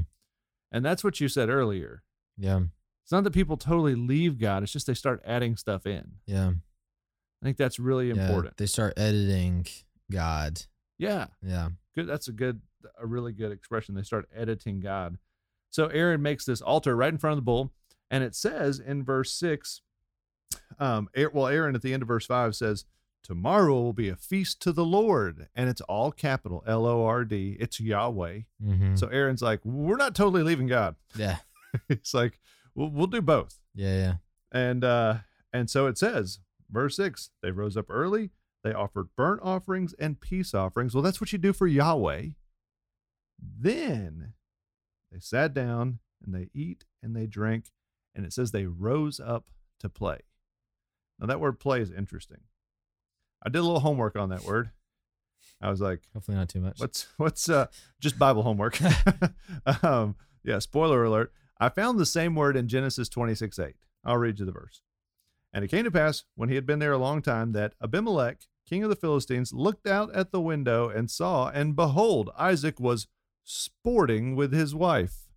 And 0.71 0.86
that's 0.86 1.03
what 1.03 1.19
you 1.19 1.27
said 1.27 1.50
earlier. 1.50 2.03
Yeah. 2.38 2.62
It's 3.03 3.12
not 3.12 3.24
that 3.24 3.31
people 3.31 3.58
totally 3.58 3.96
leave 3.96 4.39
God, 4.39 4.63
it's 4.63 4.72
just 4.72 4.88
they 4.88 4.93
start 4.93 5.22
adding 5.25 5.55
stuff 5.55 5.86
in. 5.86 6.13
Yeah. 6.25 6.51
I 7.41 7.46
think 7.46 7.58
that's 7.58 7.79
really 7.79 8.10
yeah. 8.10 8.27
important. 8.27 8.58
They 8.58 8.67
start 8.67 8.93
editing 8.98 9.65
God. 10.12 10.62
Yeah. 10.98 11.27
Yeah. 11.41 11.70
Good. 11.96 12.08
That's 12.08 12.27
a 12.27 12.31
good, 12.31 12.62
a 13.01 13.08
really 13.08 13.31
good 13.31 13.51
expression. 13.51 13.96
They 13.96 14.03
start 14.03 14.29
editing 14.36 14.79
God. 14.79 15.17
So 15.72 15.88
Aaron 15.88 16.22
makes 16.22 16.46
this 16.46 16.62
altar 16.62 16.96
right 16.96 17.12
in 17.12 17.17
front 17.17 17.34
of 17.34 17.38
the 17.38 17.43
bull, 17.43 17.72
and 18.12 18.24
it 18.24 18.36
says 18.36 18.79
in 18.79 19.03
verse 19.03 19.31
six, 19.31 19.81
um, 20.79 21.10
well, 21.34 21.48
Aaron 21.48 21.75
at 21.75 21.81
the 21.81 21.93
end 21.93 22.03
of 22.03 22.08
verse 22.08 22.25
five 22.25 22.55
says, 22.55 22.86
"Tomorrow 23.24 23.74
will 23.74 23.93
be 23.93 24.10
a 24.10 24.15
feast 24.15 24.62
to 24.63 24.74
the 24.74 24.86
Lord," 24.86 25.48
and 25.55 25.70
it's 25.70 25.81
all 25.81 26.12
capital 26.12 26.63
L 26.67 26.86
O 26.86 27.05
R 27.05 27.24
D. 27.24 27.55
It's 27.60 27.79
Yahweh. 27.79 28.41
Mm-hmm. 28.63 28.96
So 28.96 29.08
Aaron's 29.08 29.41
like, 29.41 29.63
"We're 29.63 29.98
not 29.98 30.13
totally 30.13 30.43
leaving 30.43 30.67
God." 30.67 30.96
yeah. 31.15 31.38
it's 31.89 32.13
like, 32.13 32.38
"We'll, 32.75 32.90
we'll 32.90 33.08
do 33.08 33.22
both." 33.22 33.60
Yeah. 33.74 33.96
Yeah. 33.96 34.13
And 34.51 34.84
uh, 34.84 35.18
and 35.54 35.70
so 35.70 35.88
it 35.88 35.98
says, 35.98 36.40
verse 36.70 36.96
six, 36.96 37.30
they 37.42 37.51
rose 37.51 37.78
up 37.78 37.86
early. 37.90 38.32
They 38.63 38.74
offered 38.74 39.10
burnt 39.16 39.42
offerings 39.44 39.94
and 40.00 40.20
peace 40.20 40.54
offerings. 40.54 40.94
Well, 40.94 41.01
that's 41.01 41.20
what 41.20 41.32
you 41.32 41.40
do 41.40 41.54
for 41.54 41.68
Yahweh. 41.68 42.28
Then 43.40 44.34
they 45.12 45.20
sat 45.20 45.54
down 45.54 46.00
and 46.24 46.36
they 46.36 46.50
eat 46.54 46.86
and 47.01 47.16
they 47.16 47.25
drank, 47.25 47.66
and 48.13 48.25
it 48.25 48.34
says 48.34 48.51
they 48.51 48.66
rose 48.66 49.20
up 49.20 49.50
to 49.80 49.90
play. 49.90 50.20
Now 51.20 51.28
that 51.28 51.40
word 51.40 51.60
play 51.60 51.82
is 51.82 51.92
interesting. 51.92 52.42
I 53.44 53.50
did 53.50 53.60
a 53.60 53.63
little 53.63 53.80
homework 53.80 54.16
on 54.16 54.30
that 54.30 54.44
word. 54.44 54.72
I 55.60 55.70
was 55.70 55.82
like, 55.82 56.01
Hopefully 56.13 56.38
not 56.38 56.50
too 56.50 56.62
much. 56.62 56.80
What's 56.80 57.08
what's 57.18 57.50
uh 57.50 57.68
just 58.00 58.20
Bible 58.20 58.44
homework? 58.44 58.80
um, 59.84 60.16
yeah, 60.44 60.60
spoiler 60.60 61.04
alert. 61.04 61.34
I 61.62 61.70
found 61.70 62.00
the 62.00 62.08
same 62.08 62.34
word 62.34 62.58
in 62.58 62.68
Genesis 62.68 63.08
26 63.08 63.60
8. 63.60 63.75
I'll 64.03 64.18
read 64.18 64.39
you 64.39 64.46
the 64.46 64.51
verse. 64.51 64.82
And 65.53 65.63
it 65.63 65.68
came 65.68 65.84
to 65.84 65.91
pass, 65.91 66.24
when 66.36 66.50
he 66.50 66.56
had 66.56 66.65
been 66.65 66.80
there 66.80 66.91
a 66.91 66.98
long 66.98 67.22
time, 67.22 67.51
that 67.51 67.75
Abimelech, 67.84 68.39
king 68.68 68.84
of 68.84 68.89
the 68.89 68.96
Philistines, 68.96 69.53
looked 69.53 69.86
out 69.86 70.12
at 70.15 70.32
the 70.32 70.41
window 70.41 70.89
and 70.89 71.12
saw, 71.12 71.50
and 71.50 71.75
behold, 71.75 72.32
Isaac 72.36 72.80
was 72.80 73.08
sporting 73.44 74.36
with 74.36 74.51
his 74.51 74.74
wife. 74.74 75.27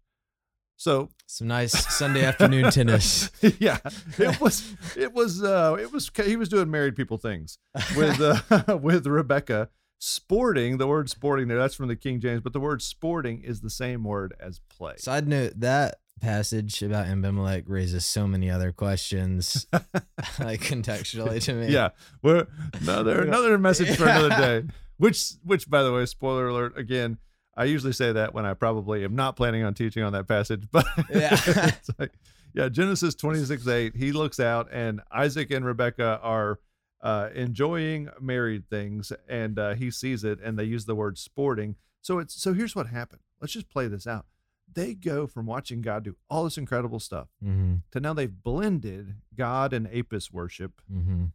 So 0.77 1.11
Some 1.27 1.49
nice 1.49 1.73
Sunday 1.95 2.25
afternoon 2.25 2.71
tennis. 2.71 3.31
yeah, 3.59 3.79
it 4.19 4.41
was 4.41 4.75
it 4.97 5.13
was 5.13 5.43
uh 5.43 5.77
it 5.79 5.93
was 5.93 6.11
he 6.25 6.37
was 6.37 6.49
doing 6.49 6.71
married 6.71 6.97
people 6.97 7.17
things 7.19 7.59
with 7.97 8.21
uh, 8.21 8.79
with 8.83 9.07
Rebecca 9.07 9.69
sporting 10.01 10.77
the 10.79 10.87
word 10.87 11.09
sporting 11.09 11.49
there 11.49 11.57
that's 11.57 11.75
from 11.77 11.89
the 11.89 11.97
King 11.97 12.21
James 12.21 12.43
but 12.43 12.53
the 12.53 12.61
word 12.61 12.83
sporting 12.83 13.41
is 13.43 13.61
the 13.61 13.71
same 13.71 14.03
word 14.05 14.35
as 14.41 14.61
play. 14.69 14.97
Side 14.97 15.29
note: 15.29 15.53
that 15.61 16.01
passage 16.21 16.83
about 16.83 17.07
Abimelech 17.07 17.65
raises 17.67 18.05
so 18.07 18.27
many 18.27 18.51
other 18.51 18.73
questions, 18.73 19.67
like 20.39 20.61
contextually 20.61 21.43
to 21.45 21.55
me. 21.55 21.69
Yeah, 21.69 21.91
we're 22.23 22.47
another 22.81 23.23
another 23.27 23.59
message 23.59 23.97
for 23.97 24.05
another 24.05 24.29
day. 24.31 24.67
Which 24.97 25.33
which 25.43 25.69
by 25.69 25.83
the 25.83 25.93
way, 25.93 26.07
spoiler 26.07 26.49
alert 26.49 26.79
again. 26.79 27.19
I 27.57 27.65
usually 27.67 27.93
say 27.93 28.11
that 28.13 28.35
when 28.35 28.45
I 28.47 28.55
probably 28.55 29.05
am 29.05 29.15
not 29.15 29.37
planning 29.37 29.63
on 29.63 29.75
teaching 29.75 30.03
on 30.03 30.13
that 30.15 30.27
passage, 30.27 30.67
but 30.73 30.85
Yeah. 31.09 31.39
it's 31.45 31.91
like, 31.99 32.13
yeah, 32.53 32.69
Genesis 32.69 33.15
26 33.15 33.69
8, 33.69 33.95
he 33.95 34.11
looks 34.11 34.41
out 34.41 34.69
and 34.73 35.01
Isaac 35.13 35.53
and 35.53 35.65
Rebecca 35.65 36.19
are 36.21 36.59
uh, 37.01 37.29
enjoying 37.35 38.09
married 38.21 38.69
things 38.69 39.13
and 39.29 39.57
uh, 39.59 39.75
he 39.75 39.91
sees 39.93 40.25
it 40.25 40.41
and 40.43 40.59
they 40.59 40.65
use 40.65 40.87
the 40.87 40.95
word 40.97 41.17
sporting. 41.19 41.77
So 42.01 42.19
it's 42.19 42.35
so 42.41 42.55
here's 42.55 42.75
what 42.75 42.89
happened. 42.89 43.21
Let's 43.41 43.53
just 43.53 43.71
play 43.71 43.87
this 43.89 44.07
out. 44.07 44.27
They 44.75 44.95
go 44.95 45.27
from 45.27 45.47
watching 45.47 45.83
God 45.83 46.05
do 46.05 46.17
all 46.29 46.45
this 46.45 46.59
incredible 46.59 47.01
stuff 47.01 47.29
Mm-hmm. 47.43 47.77
to 47.93 48.01
now 48.01 48.13
they've 48.13 48.43
blended 48.43 49.15
God 49.35 49.73
and 49.73 49.87
Apis 49.89 50.33
worship 50.33 50.81
Mm-hmm. 50.93 51.27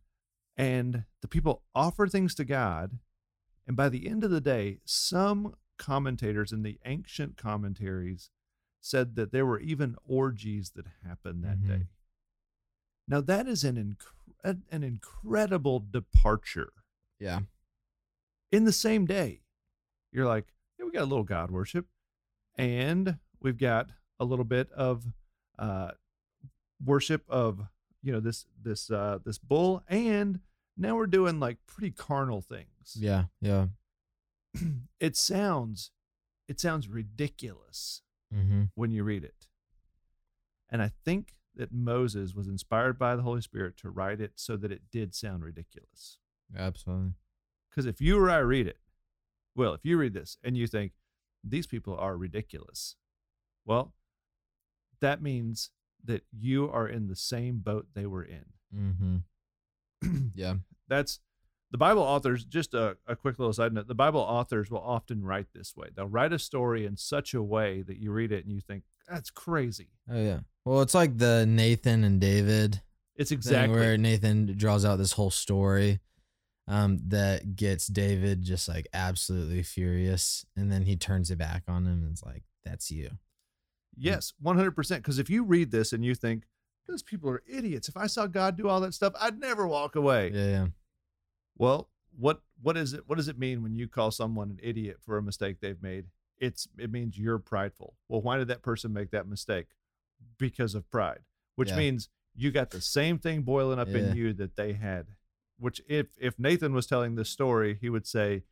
and 0.58 1.05
the 1.22 1.27
people 1.27 1.63
offer 1.74 2.08
things 2.08 2.36
to 2.36 2.46
God. 2.46 3.00
And 3.67 3.75
by 3.77 3.89
the 3.89 4.08
end 4.08 4.24
of 4.24 4.31
the 4.31 4.41
day, 4.41 4.79
some 4.86 5.55
commentators 5.77 6.51
in 6.51 6.63
the 6.63 6.79
ancient 6.86 7.38
commentaries 7.38 8.29
said 8.81 9.15
that 9.15 9.31
there 9.31 9.46
were 9.46 9.60
even 9.60 9.96
orgies 10.05 10.72
that 10.72 10.86
happened 11.08 11.43
that 11.43 11.60
Mhm. 11.60 11.67
day. 11.67 11.88
Now 13.08 13.22
that 13.22 13.48
is 13.48 13.63
an 13.63 13.75
inc- 13.77 14.63
an 14.72 14.84
incredible 14.84 15.79
departure 15.79 16.72
Yeah. 17.19 17.41
in 18.51 18.63
the 18.65 18.72
same 18.72 19.05
day. 19.05 19.41
You're 20.12 20.25
like, 20.27 20.53
yeah, 20.77 20.86
we 20.86 20.91
got 20.91 21.03
a 21.03 21.05
little 21.12 21.24
God 21.25 21.51
worship, 21.51 21.88
and 22.55 23.19
we've 23.41 23.58
got 23.58 23.89
a 24.19 24.25
little 24.25 24.46
bit 24.46 24.72
of 24.72 25.05
uh, 25.58 25.91
worship 26.84 27.24
of 27.29 27.62
you 28.01 28.12
know 28.12 28.19
this 28.19 28.46
this 28.62 28.89
uh, 28.91 29.19
this 29.25 29.38
bull, 29.38 29.84
and 29.88 30.39
now 30.77 30.96
we're 30.96 31.08
doing 31.08 31.39
like 31.39 31.58
pretty 31.67 31.91
carnal 31.91 32.41
things. 32.41 32.96
Yeah. 32.96 33.25
Yeah. 33.41 33.67
It 35.00 35.15
sounds 35.15 35.91
it 36.48 36.60
sounds 36.60 36.88
ridiculous 36.88 38.01
Mm-hmm. 38.36 38.65
when 38.75 38.91
you 38.91 39.03
read 39.03 39.24
it, 39.24 39.48
and 40.69 40.84
I 40.84 40.91
think 41.03 41.34
that 41.55 41.72
Moses 41.72 42.36
was 42.36 42.48
inspired 42.48 43.00
by 43.00 43.15
the 43.15 43.24
Holy 43.24 43.41
Spirit 43.41 43.75
to 43.77 43.89
write 43.89 44.22
it 44.22 44.34
so 44.36 44.55
that 44.58 44.72
it 44.72 44.84
did 44.91 45.15
sound 45.15 45.43
ridiculous. 45.43 46.19
Absolutely. 46.55 47.13
Because 47.69 47.88
if 47.88 48.00
you 48.00 48.19
or 48.19 48.29
I 48.29 48.38
read 48.38 48.67
it, 48.67 48.77
well, 49.55 49.74
if 49.74 49.84
you 49.84 49.98
read 49.98 50.13
this 50.13 50.38
and 50.43 50.55
you 50.55 50.67
think 50.67 50.91
these 51.43 51.65
people 51.65 51.98
are 51.98 52.15
ridiculous, 52.15 52.96
well, 53.69 53.93
that 54.99 55.21
means 55.21 55.69
that 56.03 56.23
you 56.31 56.69
are 56.69 56.88
in 56.88 57.07
the 57.07 57.15
same 57.15 57.59
boat 57.59 57.85
they 57.93 58.07
were 58.07 58.23
in. 58.23 58.45
Mm-hmm. 58.75 59.17
Yeah. 60.33 60.55
That's 60.88 61.19
the 61.71 61.77
Bible 61.77 62.01
authors, 62.01 62.45
just 62.45 62.73
a, 62.73 62.97
a 63.05 63.15
quick 63.15 63.38
little 63.38 63.53
side 63.53 63.73
note 63.73 63.88
the 63.88 63.93
Bible 63.93 64.21
authors 64.21 64.71
will 64.71 64.81
often 64.81 65.23
write 65.23 65.47
this 65.53 65.75
way. 65.75 65.89
They'll 65.95 66.07
write 66.07 66.33
a 66.33 66.39
story 66.39 66.85
in 66.85 66.97
such 66.97 67.35
a 67.35 67.43
way 67.43 67.83
that 67.83 67.97
you 67.97 68.11
read 68.11 68.31
it 68.31 68.43
and 68.43 68.51
you 68.53 68.59
think, 68.59 68.83
that's 69.07 69.29
crazy. 69.29 69.89
Oh 70.09 70.19
yeah. 70.19 70.39
Well, 70.65 70.81
it's 70.81 70.95
like 70.95 71.17
the 71.17 71.45
Nathan 71.45 72.03
and 72.03 72.19
David 72.19 72.81
It's 73.15 73.31
exactly. 73.31 73.77
where 73.77 73.97
Nathan 73.97 74.57
draws 74.57 74.83
out 74.83 74.97
this 74.97 75.13
whole 75.13 75.31
story 75.31 75.99
um, 76.67 76.99
that 77.07 77.55
gets 77.55 77.85
David 77.88 78.41
just 78.41 78.67
like 78.67 78.88
absolutely 78.93 79.63
furious, 79.63 80.45
and 80.55 80.71
then 80.71 80.83
he 80.83 80.95
turns 80.95 81.29
it 81.29 81.38
back 81.38 81.63
on 81.67 81.85
him 81.85 82.03
and 82.03 82.11
it's 82.11 82.23
like, 82.23 82.43
"That's 82.63 82.91
you." 82.91 83.09
Yes, 83.96 84.34
100%. 84.43 84.98
Because 84.98 85.19
if 85.19 85.29
you 85.29 85.43
read 85.43 85.72
this 85.72 85.91
and 85.93 86.03
you 86.05 86.15
think, 86.15 86.46
those 86.88 87.03
people 87.03 87.29
are 87.29 87.43
idiots. 87.48 87.88
If 87.88 87.98
I 87.98 88.08
saw 88.08 88.25
God 88.27 88.58
do 88.58 88.67
all 88.67 88.79
that 88.81 88.93
stuff, 88.93 89.13
I'd 89.19 89.39
never 89.39 89.67
walk 89.67 89.96
away. 89.96 90.31
Yeah. 90.34 90.46
Yeah. 90.48 90.67
Well, 91.58 91.89
what 92.17 92.41
what 92.62 92.75
is 92.77 92.93
it? 92.93 93.03
What 93.08 93.17
does 93.17 93.27
it 93.27 93.38
mean 93.38 93.62
when 93.62 93.75
you 93.75 93.88
call 93.88 94.10
someone 94.12 94.50
an 94.50 94.60
idiot 94.63 94.98
for 95.01 95.17
a 95.17 95.22
mistake 95.22 95.58
they've 95.60 95.81
made? 95.81 96.05
It's 96.39 96.67
it 96.77 96.91
means 96.91 97.17
you're 97.19 97.38
prideful. 97.38 97.96
Well, 98.08 98.22
why 98.22 98.38
did 98.38 98.48
that 98.48 98.62
person 98.63 98.91
make 98.93 99.12
that 99.12 99.27
mistake? 99.27 99.67
Because 100.38 100.74
of 100.74 100.89
pride, 100.89 101.19
which 101.55 101.69
Yeah. 101.69 101.77
means 101.77 102.10
you 102.34 102.51
got 102.51 102.72
the 102.72 102.81
same 102.81 103.19
thing 103.19 103.43
boiling 103.43 103.77
up 103.79 103.89
Yeah. 103.89 103.98
in 103.98 104.15
you 104.17 104.34
that 104.34 104.55
they 104.55 104.74
had. 104.74 105.08
Which 105.60 105.81
if 105.88 106.08
if 106.17 106.39
Nathan 106.39 106.74
was 106.74 106.88
telling 106.88 107.15
this 107.15 107.29
story, 107.29 107.77
he 107.79 107.89
would 107.89 108.08
say, 108.08 108.43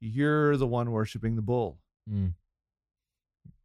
"You're 0.00 0.56
the 0.56 0.66
one 0.66 0.90
worshiping 0.90 1.36
the 1.36 1.42
bull." 1.42 1.78
Mm. 2.10 2.34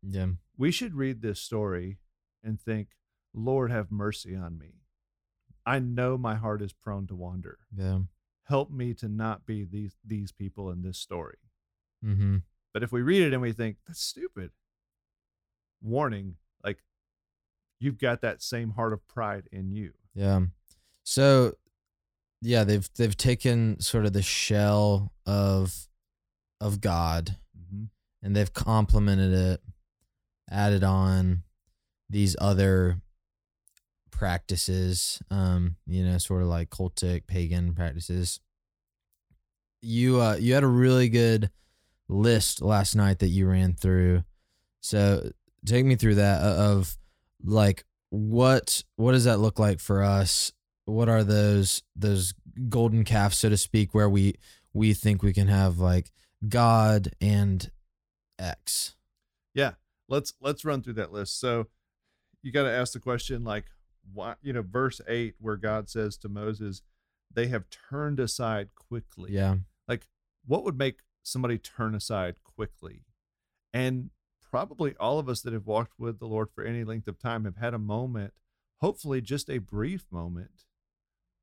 Yeah. 0.03 0.27
We 0.61 0.71
should 0.71 0.93
read 0.93 1.21
this 1.21 1.41
story 1.41 1.97
and 2.43 2.61
think, 2.61 2.89
"Lord, 3.33 3.71
have 3.71 3.91
mercy 3.91 4.35
on 4.35 4.57
me. 4.57 4.81
I 5.65 5.79
know 5.79 6.17
my 6.17 6.35
heart 6.35 6.61
is 6.61 6.73
prone 6.73 7.07
to 7.07 7.15
wander. 7.15 7.57
Yeah. 7.75 8.01
Help 8.43 8.71
me 8.71 8.93
to 8.95 9.07
not 9.07 9.45
be 9.45 9.63
these 9.63 9.95
these 10.05 10.31
people 10.31 10.69
in 10.69 10.83
this 10.83 10.99
story." 10.99 11.39
Mm-hmm. 12.05 12.37
But 12.73 12.83
if 12.83 12.91
we 12.91 13.01
read 13.01 13.23
it 13.23 13.33
and 13.33 13.41
we 13.41 13.53
think 13.53 13.77
that's 13.87 14.01
stupid, 14.01 14.51
warning, 15.81 16.37
like 16.63 16.83
you've 17.79 17.97
got 17.97 18.21
that 18.21 18.41
same 18.41 18.71
heart 18.71 18.93
of 18.93 19.07
pride 19.07 19.47
in 19.51 19.71
you. 19.71 19.93
Yeah. 20.13 20.41
So 21.03 21.55
yeah, 22.41 22.63
they've 22.63 22.87
they've 22.95 23.17
taken 23.17 23.79
sort 23.79 24.05
of 24.05 24.13
the 24.13 24.21
shell 24.21 25.11
of 25.25 25.87
of 26.59 26.81
God 26.81 27.37
Mm-hmm. 27.57 27.85
and 28.21 28.35
they've 28.35 28.53
complemented 28.53 29.33
it, 29.33 29.61
added 30.51 30.83
on 30.83 31.43
these 32.09 32.35
other 32.39 33.01
practices, 34.11 35.21
um, 35.31 35.77
you 35.87 36.03
know, 36.05 36.17
sort 36.17 36.43
of 36.43 36.47
like 36.47 36.69
cultic 36.69 37.25
pagan 37.25 37.73
practices. 37.73 38.39
You 39.81 40.21
uh 40.21 40.35
you 40.35 40.53
had 40.53 40.63
a 40.63 40.67
really 40.67 41.09
good 41.09 41.49
list 42.07 42.61
last 42.61 42.95
night 42.95 43.19
that 43.19 43.29
you 43.29 43.47
ran 43.47 43.73
through. 43.73 44.23
So 44.81 45.31
take 45.65 45.85
me 45.85 45.95
through 45.95 46.15
that 46.15 46.43
uh, 46.43 46.55
of 46.55 46.97
like 47.43 47.83
what 48.11 48.83
what 48.97 49.13
does 49.13 49.23
that 49.23 49.39
look 49.39 49.57
like 49.57 49.79
for 49.79 50.03
us? 50.03 50.51
What 50.85 51.09
are 51.09 51.23
those 51.23 51.81
those 51.95 52.33
golden 52.69 53.03
calves, 53.03 53.37
so 53.37 53.49
to 53.49 53.57
speak, 53.57 53.95
where 53.95 54.09
we 54.09 54.35
we 54.73 54.93
think 54.93 55.23
we 55.23 55.33
can 55.33 55.47
have 55.47 55.79
like 55.79 56.11
God 56.47 57.09
and 57.19 57.71
X? 58.37 58.95
Yeah, 59.53 59.71
let's 60.11 60.33
let's 60.41 60.63
run 60.63 60.83
through 60.83 60.93
that 60.93 61.11
list. 61.11 61.39
So 61.39 61.67
you 62.43 62.51
got 62.51 62.63
to 62.63 62.71
ask 62.71 62.93
the 62.93 62.99
question 62.99 63.43
like 63.43 63.65
why 64.13 64.35
you 64.41 64.51
know 64.53 64.63
verse 64.63 64.99
8 65.07 65.35
where 65.39 65.57
god 65.57 65.87
says 65.87 66.17
to 66.17 66.27
moses 66.27 66.81
they 67.31 67.45
have 67.49 67.65
turned 67.69 68.19
aside 68.19 68.69
quickly 68.73 69.31
Yeah. 69.33 69.57
like 69.87 70.07
what 70.43 70.63
would 70.63 70.75
make 70.75 71.01
somebody 71.21 71.59
turn 71.59 71.93
aside 71.93 72.37
quickly 72.43 73.03
and 73.71 74.09
probably 74.41 74.95
all 74.99 75.19
of 75.19 75.29
us 75.29 75.41
that 75.41 75.53
have 75.53 75.67
walked 75.67 75.99
with 75.99 76.17
the 76.17 76.25
lord 76.25 76.49
for 76.49 76.63
any 76.63 76.83
length 76.83 77.07
of 77.07 77.19
time 77.19 77.45
have 77.45 77.57
had 77.57 77.75
a 77.75 77.79
moment 77.79 78.33
hopefully 78.79 79.21
just 79.21 79.51
a 79.51 79.59
brief 79.59 80.05
moment 80.11 80.65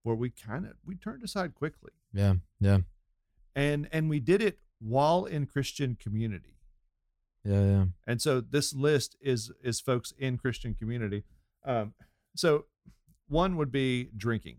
where 0.03 0.17
we 0.17 0.31
kind 0.31 0.67
of 0.67 0.73
we 0.85 0.97
turned 0.97 1.23
aside 1.23 1.55
quickly 1.55 1.93
Yeah. 2.13 2.35
Yeah. 2.59 2.79
and 3.55 3.89
and 3.93 4.11
we 4.11 4.19
did 4.19 4.43
it 4.43 4.59
while 4.81 5.27
in 5.27 5.47
christian 5.47 5.95
community 5.95 6.58
Yeah. 7.45 7.65
Yeah. 7.65 7.85
and 8.07 8.21
so 8.21 8.41
this 8.41 8.75
list 8.75 9.17
is 9.21 9.51
is 9.63 9.81
folks 9.81 10.13
in 10.19 10.37
christian 10.39 10.75
community 10.75 11.25
um 11.65 11.95
so 12.37 12.67
one 13.29 13.57
would 13.57 13.71
be 13.73 14.11
drinking 14.17 14.59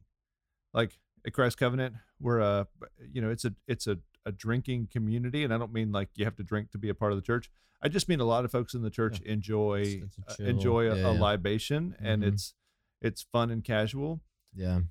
like 0.74 0.98
at 1.25 1.33
christ 1.33 1.57
covenant 1.57 1.95
we're 2.19 2.39
a 2.39 2.67
you 3.12 3.21
know 3.21 3.29
it's 3.29 3.45
a 3.45 3.53
it's 3.67 3.86
a, 3.86 3.98
a 4.25 4.31
drinking 4.31 4.88
community 4.91 5.43
and 5.43 5.53
i 5.53 5.57
don't 5.57 5.74
mean 5.74 5.91
like 5.91 6.09
you 6.15 6.25
have 6.25 6.36
to 6.38 6.43
drink 6.43 6.71
to 6.71 6.77
be 6.77 6.89
a 6.89 6.95
part 6.95 7.12
of 7.12 7.17
the 7.17 7.21
church 7.21 7.51
i 7.81 7.88
just 7.89 8.07
mean 8.09 8.19
a 8.21 8.25
lot 8.25 8.45
of 8.45 8.51
folks 8.51 8.74
in 8.74 8.81
the 8.81 8.89
church 8.89 9.19
enjoy 9.21 9.81
It's- 9.81 10.17
it's 10.29 10.39
a 10.39 10.45
uh, 10.45 10.48
enjoy 10.48 10.91
a, 10.91 10.95
yeah, 10.95 11.07
a 11.09 11.13
yeah. 11.13 11.19
libation 11.19 11.95
and 12.00 12.24
Mhm. 12.24 12.27
it's 12.33 12.53
it's 13.01 13.21
fun 13.31 13.51
and 13.51 13.63
casual 13.63 14.21
Yeah. 14.55 14.81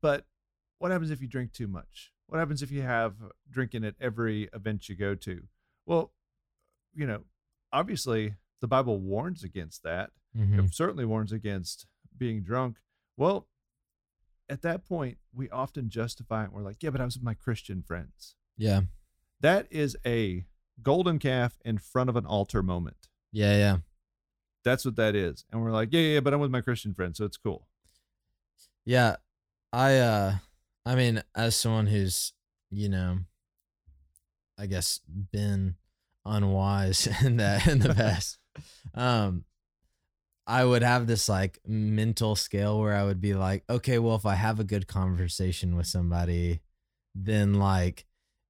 but 0.00 0.26
what 0.78 0.90
happens 0.90 1.10
if 1.10 1.20
you 1.22 1.28
drink 1.28 1.52
too 1.52 1.68
much? 1.68 2.12
What 2.26 2.38
happens 2.38 2.60
if 2.62 2.70
you 2.70 2.82
have 2.82 3.14
drinking 3.50 3.84
at 3.84 3.94
every 4.00 4.48
event 4.52 4.88
you 4.88 4.96
go 4.96 5.14
to? 5.14 5.44
Well, 5.86 6.12
you 6.94 7.06
know, 7.06 7.24
obviously 7.72 8.34
the 8.60 8.68
Bible 8.68 8.98
warns 9.00 9.44
against 9.44 9.82
that. 9.82 10.10
Mhm. 10.36 10.64
It 10.66 10.74
certainly 10.74 11.04
warns 11.04 11.32
against 11.32 11.86
being 12.16 12.42
drunk. 12.42 12.78
Well, 13.16 13.48
at 14.48 14.62
that 14.62 14.84
point, 14.84 15.18
we 15.32 15.48
often 15.50 15.88
justify 15.88 16.44
it. 16.44 16.52
We're 16.52 16.62
like, 16.62 16.82
yeah, 16.82 16.90
but 16.90 17.00
I 17.00 17.04
was 17.04 17.16
with 17.16 17.24
my 17.24 17.34
Christian 17.34 17.82
friends. 17.82 18.34
Yeah. 18.56 18.82
That 19.40 19.66
is 19.70 19.96
a 20.06 20.44
golden 20.82 21.18
calf 21.18 21.58
in 21.64 21.78
front 21.78 22.10
of 22.10 22.16
an 22.16 22.26
altar 22.26 22.62
moment. 22.62 23.08
Yeah. 23.32 23.56
Yeah. 23.56 23.78
That's 24.64 24.84
what 24.84 24.96
that 24.96 25.14
is. 25.14 25.44
And 25.50 25.62
we're 25.62 25.70
like, 25.72 25.90
yeah, 25.92 26.00
yeah, 26.00 26.14
yeah, 26.14 26.20
but 26.20 26.32
I'm 26.34 26.40
with 26.40 26.50
my 26.50 26.60
Christian 26.62 26.94
friends, 26.94 27.18
so 27.18 27.24
it's 27.26 27.36
cool. 27.36 27.68
Yeah. 28.84 29.16
I 29.72 29.98
uh 29.98 30.36
I 30.86 30.94
mean, 30.94 31.22
as 31.34 31.56
someone 31.56 31.86
who's, 31.86 32.32
you 32.70 32.88
know, 32.88 33.20
I 34.58 34.66
guess 34.66 35.00
been 35.32 35.76
unwise 36.24 37.06
in 37.24 37.36
that 37.38 37.66
in 37.66 37.78
the 37.80 37.94
past, 37.94 38.38
um, 38.94 39.44
I 40.46 40.64
would 40.64 40.82
have 40.82 41.06
this 41.06 41.28
like 41.28 41.58
mental 41.66 42.36
scale 42.36 42.78
where 42.80 42.94
I 42.94 43.04
would 43.04 43.20
be 43.20 43.34
like, 43.34 43.64
okay, 43.68 43.98
well, 43.98 44.16
if 44.16 44.26
I 44.26 44.34
have 44.34 44.60
a 44.60 44.64
good 44.64 44.86
conversation 44.86 45.76
with 45.76 45.86
somebody, 45.86 46.60
then 47.14 47.54
like, 47.54 48.04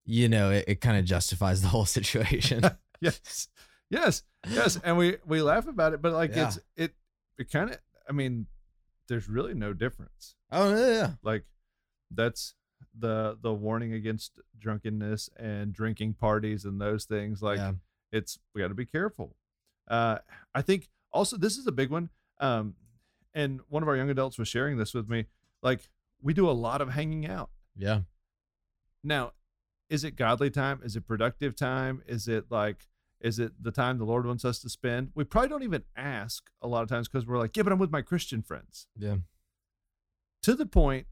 you 0.05 0.29
know, 0.29 0.51
it, 0.51 0.65
it 0.69 0.81
kind 0.81 0.99
of 0.99 1.05
justifies 1.05 1.63
the 1.63 1.69
whole 1.69 1.85
situation. 1.87 2.63
yes 3.01 3.49
yes 3.91 4.23
yes 4.49 4.81
and 4.83 4.97
we 4.97 5.17
we 5.27 5.43
laugh 5.43 5.67
about 5.69 5.93
it 5.93 6.01
but 6.01 6.13
like 6.13 6.35
Yeah. 6.35 6.47
it's 6.47 6.59
it 6.75 6.95
it 7.39 7.51
kind 7.53 7.71
of 7.71 7.79
i 8.09 8.13
mean 8.13 8.47
there's 9.09 9.29
really 9.29 9.53
no 9.53 9.75
difference 9.75 10.37
oh 10.51 10.75
yeah, 10.75 10.91
yeah. 10.93 11.11
like 11.23 11.45
that's 12.11 12.55
the 12.99 13.37
the 13.43 13.53
warning 13.53 13.93
against 13.93 14.41
drunkenness 14.59 15.29
and 15.37 15.73
drinking 15.73 16.15
parties 16.15 16.65
and 16.65 16.81
those 16.81 17.05
things 17.05 17.43
like 17.43 17.59
yeah. 17.59 17.73
it's 18.13 18.39
we 18.55 18.61
got 18.61 18.69
to 18.69 18.75
be 18.75 18.87
careful 18.87 19.35
uh 19.89 20.19
i 20.55 20.63
think 20.63 20.89
also 21.13 21.37
this 21.37 21.57
is 21.57 21.67
a 21.67 21.73
big 21.73 21.91
one 21.91 22.09
um 22.41 22.75
and 23.35 23.61
one 23.69 23.83
of 23.83 23.89
our 23.89 23.97
young 23.97 24.11
adults 24.11 24.39
was 24.39 24.47
sharing 24.49 24.77
this 24.79 24.95
with 24.95 25.09
me 25.09 25.27
like 25.63 25.89
we 26.23 26.33
do 26.33 26.49
a 26.49 26.53
lot 26.53 26.81
of 26.81 26.91
hanging 26.91 27.27
out 27.27 27.51
Yeah. 27.77 28.01
now, 29.03 29.33
is 29.91 30.03
it 30.05 30.13
godly 30.17 30.51
time? 30.51 30.81
Is 30.83 30.97
it 30.97 31.07
productive 31.07 31.55
time? 31.55 32.03
Is 32.07 32.27
it 32.29 32.47
like, 32.51 32.87
is 33.21 33.39
it 33.39 33.53
the 33.63 33.71
time 33.71 33.99
the 33.99 34.05
Lord 34.07 34.27
wants 34.27 34.45
us 34.45 34.59
to 34.61 34.71
spend? 34.71 35.11
We 35.15 35.25
probably 35.25 35.51
don't 35.51 35.63
even 35.63 35.83
ask 35.97 36.49
a 36.63 36.67
lot 36.69 36.83
of 36.83 36.89
times 36.89 37.07
because 37.09 37.27
we're 37.27 37.39
like, 37.39 37.55
yeah, 37.57 37.63
but 37.63 37.73
I'm 37.73 37.79
with 37.79 37.91
my 37.91 38.01
Christian 38.01 38.41
friends. 38.41 38.87
Yeah. 38.97 39.17
To 40.45 40.55
the 40.55 40.65
point 40.67 41.07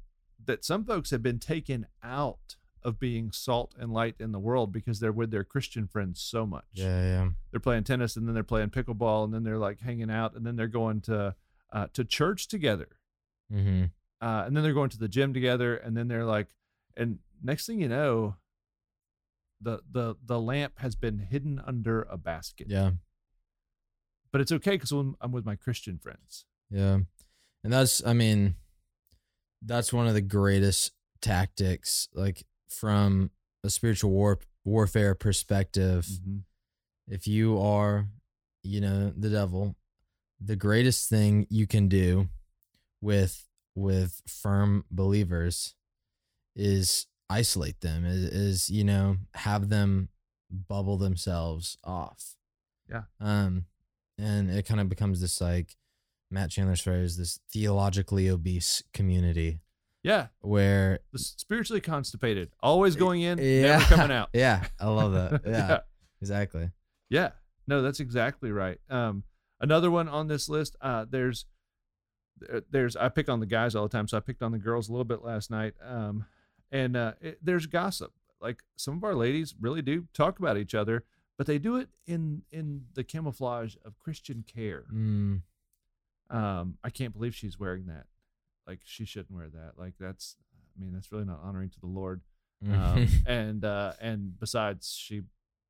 that 0.46 0.64
some 0.64 0.84
folks 0.84 1.10
have 1.10 1.22
been 1.22 1.38
taken 1.38 1.86
out 2.02 2.56
of 2.82 2.98
being 2.98 3.30
salt 3.30 3.74
and 3.78 3.92
light 3.92 4.16
in 4.18 4.32
the 4.32 4.40
world 4.40 4.72
because 4.72 4.98
they're 4.98 5.12
with 5.12 5.30
their 5.30 5.44
Christian 5.44 5.86
friends 5.86 6.20
so 6.20 6.44
much. 6.44 6.64
Yeah. 6.72 7.02
Yeah. 7.02 7.28
They're 7.50 7.60
playing 7.60 7.84
tennis 7.84 8.16
and 8.16 8.26
then 8.26 8.34
they're 8.34 8.42
playing 8.42 8.70
pickleball 8.70 9.24
and 9.24 9.32
then 9.32 9.44
they're 9.44 9.58
like 9.58 9.80
hanging 9.80 10.10
out 10.10 10.34
and 10.34 10.44
then 10.44 10.56
they're 10.56 10.66
going 10.66 11.00
to 11.02 11.34
uh, 11.72 11.86
to 11.94 12.04
church 12.04 12.48
together 12.48 12.88
Mm-hmm. 13.52 13.84
uh, 14.20 14.44
and 14.46 14.56
then 14.56 14.62
they're 14.64 14.72
going 14.72 14.90
to 14.90 14.98
the 14.98 15.08
gym 15.08 15.32
together 15.34 15.76
and 15.76 15.94
then 15.96 16.08
they're 16.08 16.24
like 16.24 16.48
and 16.96 17.18
next 17.42 17.66
thing 17.66 17.80
you 17.80 17.88
know 17.88 18.36
the 19.60 19.80
the 19.90 20.16
the 20.24 20.40
lamp 20.40 20.78
has 20.78 20.96
been 20.96 21.18
hidden 21.18 21.60
under 21.66 22.02
a 22.02 22.16
basket 22.16 22.66
Yeah. 22.70 22.92
but 24.32 24.40
it's 24.40 24.52
okay 24.52 24.72
because 24.72 24.90
I'm, 24.90 25.16
I'm 25.20 25.32
with 25.32 25.44
my 25.44 25.54
christian 25.56 25.98
friends 25.98 26.46
Yeah. 26.70 27.00
And 27.64 27.72
that's 27.72 28.04
I 28.06 28.12
mean 28.12 28.54
that's 29.64 29.92
one 29.92 30.06
of 30.06 30.14
the 30.14 30.20
greatest 30.20 30.92
tactics 31.20 32.08
like 32.14 32.42
from 32.68 33.30
a 33.64 33.70
spiritual 33.70 34.10
war 34.10 34.38
warfare 34.64 35.14
perspective. 35.14 36.08
If 37.08 37.26
you 37.26 37.60
are, 37.60 38.06
you 38.62 38.80
know, 38.80 39.12
the 39.16 39.28
devil, 39.30 39.76
the 40.40 40.56
greatest 40.56 41.08
thing 41.08 41.46
you 41.50 41.66
can 41.66 41.88
do 41.88 42.28
with 43.00 43.46
with 43.74 44.20
firm 44.26 44.84
believers 44.90 45.74
is 46.54 47.06
isolate 47.30 47.80
them 47.80 48.04
is, 48.04 48.24
is 48.24 48.70
you 48.70 48.84
know 48.84 49.16
have 49.34 49.70
them 49.70 50.08
bubble 50.50 50.98
themselves 50.98 51.78
off 51.82 52.36
Yeah. 52.90 53.04
um 53.18 53.64
and 54.18 54.50
it 54.50 54.66
kind 54.66 54.78
of 54.80 54.90
becomes 54.90 55.22
this 55.22 55.40
like 55.40 55.74
matt 56.32 56.50
chandler's 56.50 56.80
phrase 56.80 57.16
this 57.16 57.38
theologically 57.52 58.28
obese 58.28 58.82
community 58.92 59.60
yeah 60.02 60.28
where 60.40 60.98
the 61.12 61.18
spiritually 61.18 61.80
constipated 61.80 62.50
always 62.62 62.96
going 62.96 63.22
in 63.22 63.38
yeah 63.38 63.78
never 63.78 63.84
coming 63.94 64.10
out 64.16 64.28
yeah 64.34 64.64
i 64.80 64.86
love 64.88 65.12
that 65.12 65.42
yeah, 65.46 65.68
yeah 65.68 65.78
exactly 66.20 66.70
Yeah. 67.10 67.30
No, 67.68 67.80
that's 67.82 68.00
exactly 68.00 68.50
right. 68.50 68.78
Um, 68.90 69.22
another 69.60 69.88
one 69.90 70.08
on 70.08 70.26
this 70.26 70.48
list. 70.48 70.74
Uh, 70.80 71.04
there's, 71.08 71.46
there's. 72.70 72.96
I 72.96 73.08
pick 73.08 73.28
on 73.28 73.38
the 73.38 73.46
guys 73.46 73.74
all 73.76 73.84
the 73.84 73.88
time, 73.88 74.08
so 74.08 74.16
I 74.16 74.20
picked 74.20 74.42
on 74.42 74.50
the 74.50 74.58
girls 74.58 74.88
a 74.88 74.92
little 74.92 75.04
bit 75.04 75.22
last 75.22 75.50
night. 75.50 75.74
Um, 75.84 76.24
and 76.72 76.96
uh, 76.96 77.12
it, 77.20 77.38
there's 77.40 77.66
gossip. 77.66 78.12
Like 78.40 78.62
some 78.76 78.96
of 78.96 79.04
our 79.04 79.14
ladies 79.14 79.54
really 79.60 79.82
do 79.82 80.06
talk 80.12 80.40
about 80.40 80.56
each 80.56 80.74
other, 80.74 81.04
but 81.38 81.46
they 81.46 81.58
do 81.58 81.76
it 81.76 81.88
in 82.06 82.42
in 82.50 82.86
the 82.94 83.04
camouflage 83.04 83.76
of 83.84 83.98
Christian 84.00 84.44
care. 84.52 84.84
mm, 84.92 85.42
Um, 86.32 86.78
I 86.82 86.90
can't 86.90 87.12
believe 87.12 87.34
she's 87.34 87.58
wearing 87.58 87.86
that. 87.86 88.06
Like 88.66 88.80
she 88.84 89.04
shouldn't 89.04 89.32
wear 89.32 89.48
that. 89.48 89.72
Like 89.76 89.94
that's. 90.00 90.36
I 90.74 90.82
mean, 90.82 90.94
that's 90.94 91.12
really 91.12 91.26
not 91.26 91.40
honoring 91.42 91.68
to 91.68 91.80
the 91.80 91.86
Lord. 91.86 92.22
Um, 92.70 93.08
and 93.26 93.64
uh 93.64 93.92
and 94.00 94.38
besides 94.38 94.96
she 94.96 95.22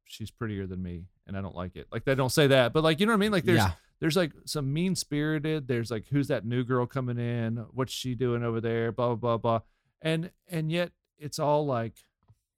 she's 0.04 0.30
prettier 0.30 0.66
than 0.66 0.82
me 0.82 1.06
and 1.26 1.36
i 1.36 1.40
don't 1.40 1.54
like 1.54 1.74
it. 1.74 1.86
Like 1.90 2.04
they 2.04 2.14
don't 2.14 2.30
say 2.30 2.46
that 2.48 2.72
but 2.72 2.84
like 2.84 3.00
you 3.00 3.06
know 3.06 3.12
what 3.12 3.16
i 3.16 3.20
mean? 3.20 3.32
Like 3.32 3.44
there's 3.44 3.58
yeah. 3.58 3.72
there's 4.00 4.16
like 4.16 4.32
some 4.44 4.72
mean 4.72 4.94
spirited 4.94 5.68
there's 5.68 5.90
like 5.90 6.04
who's 6.10 6.28
that 6.28 6.44
new 6.44 6.64
girl 6.64 6.86
coming 6.86 7.18
in? 7.18 7.64
What's 7.70 7.92
she 7.92 8.14
doing 8.14 8.44
over 8.44 8.60
there? 8.60 8.92
Blah 8.92 9.14
blah 9.14 9.16
blah 9.16 9.36
blah. 9.38 9.60
And 10.02 10.30
and 10.48 10.70
yet 10.70 10.92
it's 11.18 11.38
all 11.38 11.64
like 11.64 11.94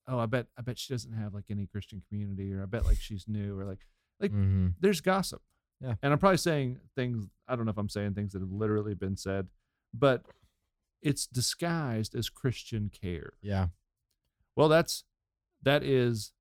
oh 0.09 0.19
i 0.19 0.27
bet 0.27 0.47
i 0.59 0.63
bet 0.63 0.79
she 0.79 0.93
doesn't 0.93 1.13
have 1.13 1.35
like 1.35 1.45
any 1.51 1.67
christian 1.67 2.03
community 2.09 2.53
or 2.53 2.63
i 2.63 2.67
bet 2.67 2.85
like 2.85 2.99
she's 2.99 3.27
new 3.29 3.59
or 3.59 3.65
like 3.65 3.87
like 4.21 4.31
hmm 4.31 4.69
there's 4.81 5.01
gossip 5.01 5.43
Yeah. 5.81 5.95
and 6.03 6.13
i'm 6.13 6.19
probably 6.19 6.39
saying 6.39 6.79
things 6.97 7.27
i 7.49 7.57
don't 7.57 7.65
know 7.67 7.71
if 7.71 7.79
i'm 7.79 7.89
saying 7.89 8.15
things 8.15 8.33
that 8.33 8.41
have 8.41 8.51
literally 8.53 8.95
been 8.95 9.17
said 9.17 9.49
but 9.93 10.25
it's 11.03 11.27
disguised 11.27 12.15
as 12.15 12.29
christian 12.31 12.91
care 12.91 13.33
yeah 13.43 13.69
well, 14.57 14.69
that's 14.69 15.03
that 15.65 15.83
is 15.83 16.33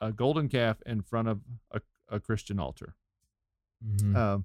a 0.00 0.12
golden 0.12 0.48
calf 0.48 0.82
in 0.84 1.00
front 1.02 1.28
of 1.28 1.40
a, 1.70 1.80
a 2.10 2.20
Christian 2.20 2.60
altar. 2.60 2.96
Mhm. 3.84 4.14
Um, 4.14 4.44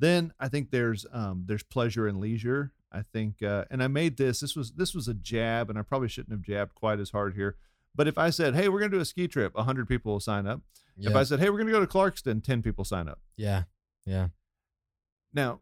then 0.00 0.32
I 0.40 0.48
think 0.48 0.70
there's 0.70 1.06
um, 1.12 1.44
there's 1.46 1.62
pleasure 1.62 2.08
and 2.08 2.18
leisure. 2.18 2.72
I 2.90 3.02
think, 3.02 3.42
uh, 3.42 3.64
and 3.70 3.80
I 3.82 3.86
made 3.88 4.16
this. 4.16 4.40
This 4.40 4.56
was 4.56 4.72
this 4.72 4.92
was 4.94 5.06
a 5.08 5.14
jab, 5.14 5.70
and 5.70 5.78
I 5.78 5.82
probably 5.82 6.08
shouldn't 6.08 6.32
have 6.32 6.42
jabbed 6.42 6.74
quite 6.74 6.98
as 6.98 7.10
hard 7.10 7.34
here. 7.34 7.56
But 7.94 8.08
if 8.08 8.18
I 8.18 8.30
said, 8.30 8.54
"Hey, 8.56 8.68
we're 8.68 8.80
gonna 8.80 8.90
do 8.90 8.98
a 9.00 9.04
ski 9.04 9.28
trip," 9.28 9.56
hundred 9.56 9.86
people 9.88 10.12
will 10.14 10.20
sign 10.20 10.46
up. 10.48 10.62
If 10.98 11.14
I 11.14 11.22
said, 11.22 11.38
"Hey, 11.38 11.48
we're 11.50 11.58
gonna 11.58 11.70
go 11.70 11.80
to 11.80 11.86
Clarkston," 11.86 12.42
ten 12.42 12.60
people 12.62 12.84
sign 12.84 13.08
up. 13.08 13.20
yeah 13.36 13.64
yeah 14.06 14.28
Now, 15.32 15.60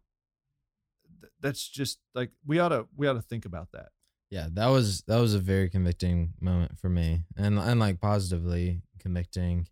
th- 1.20 1.33
that's 1.40 1.68
just 1.68 1.98
like 2.14 2.31
we 2.46 2.59
ought 2.59 2.70
to 2.70 2.87
we 2.96 3.07
ought 3.07 3.14
to 3.14 3.22
think 3.22 3.44
about 3.44 3.68
that. 3.72 3.88
yeah 4.31 4.48
that 4.52 4.68
was 4.68 5.02
that 5.02 5.18
was 5.20 5.35
a 5.35 5.38
very 5.38 5.68
convicting 5.70 6.33
moment 6.40 6.78
for 6.78 6.88
me 6.88 7.24
and 7.37 7.59
and 7.59 7.81
like 7.81 8.00
positively 8.00 8.83
convicting 8.98 9.68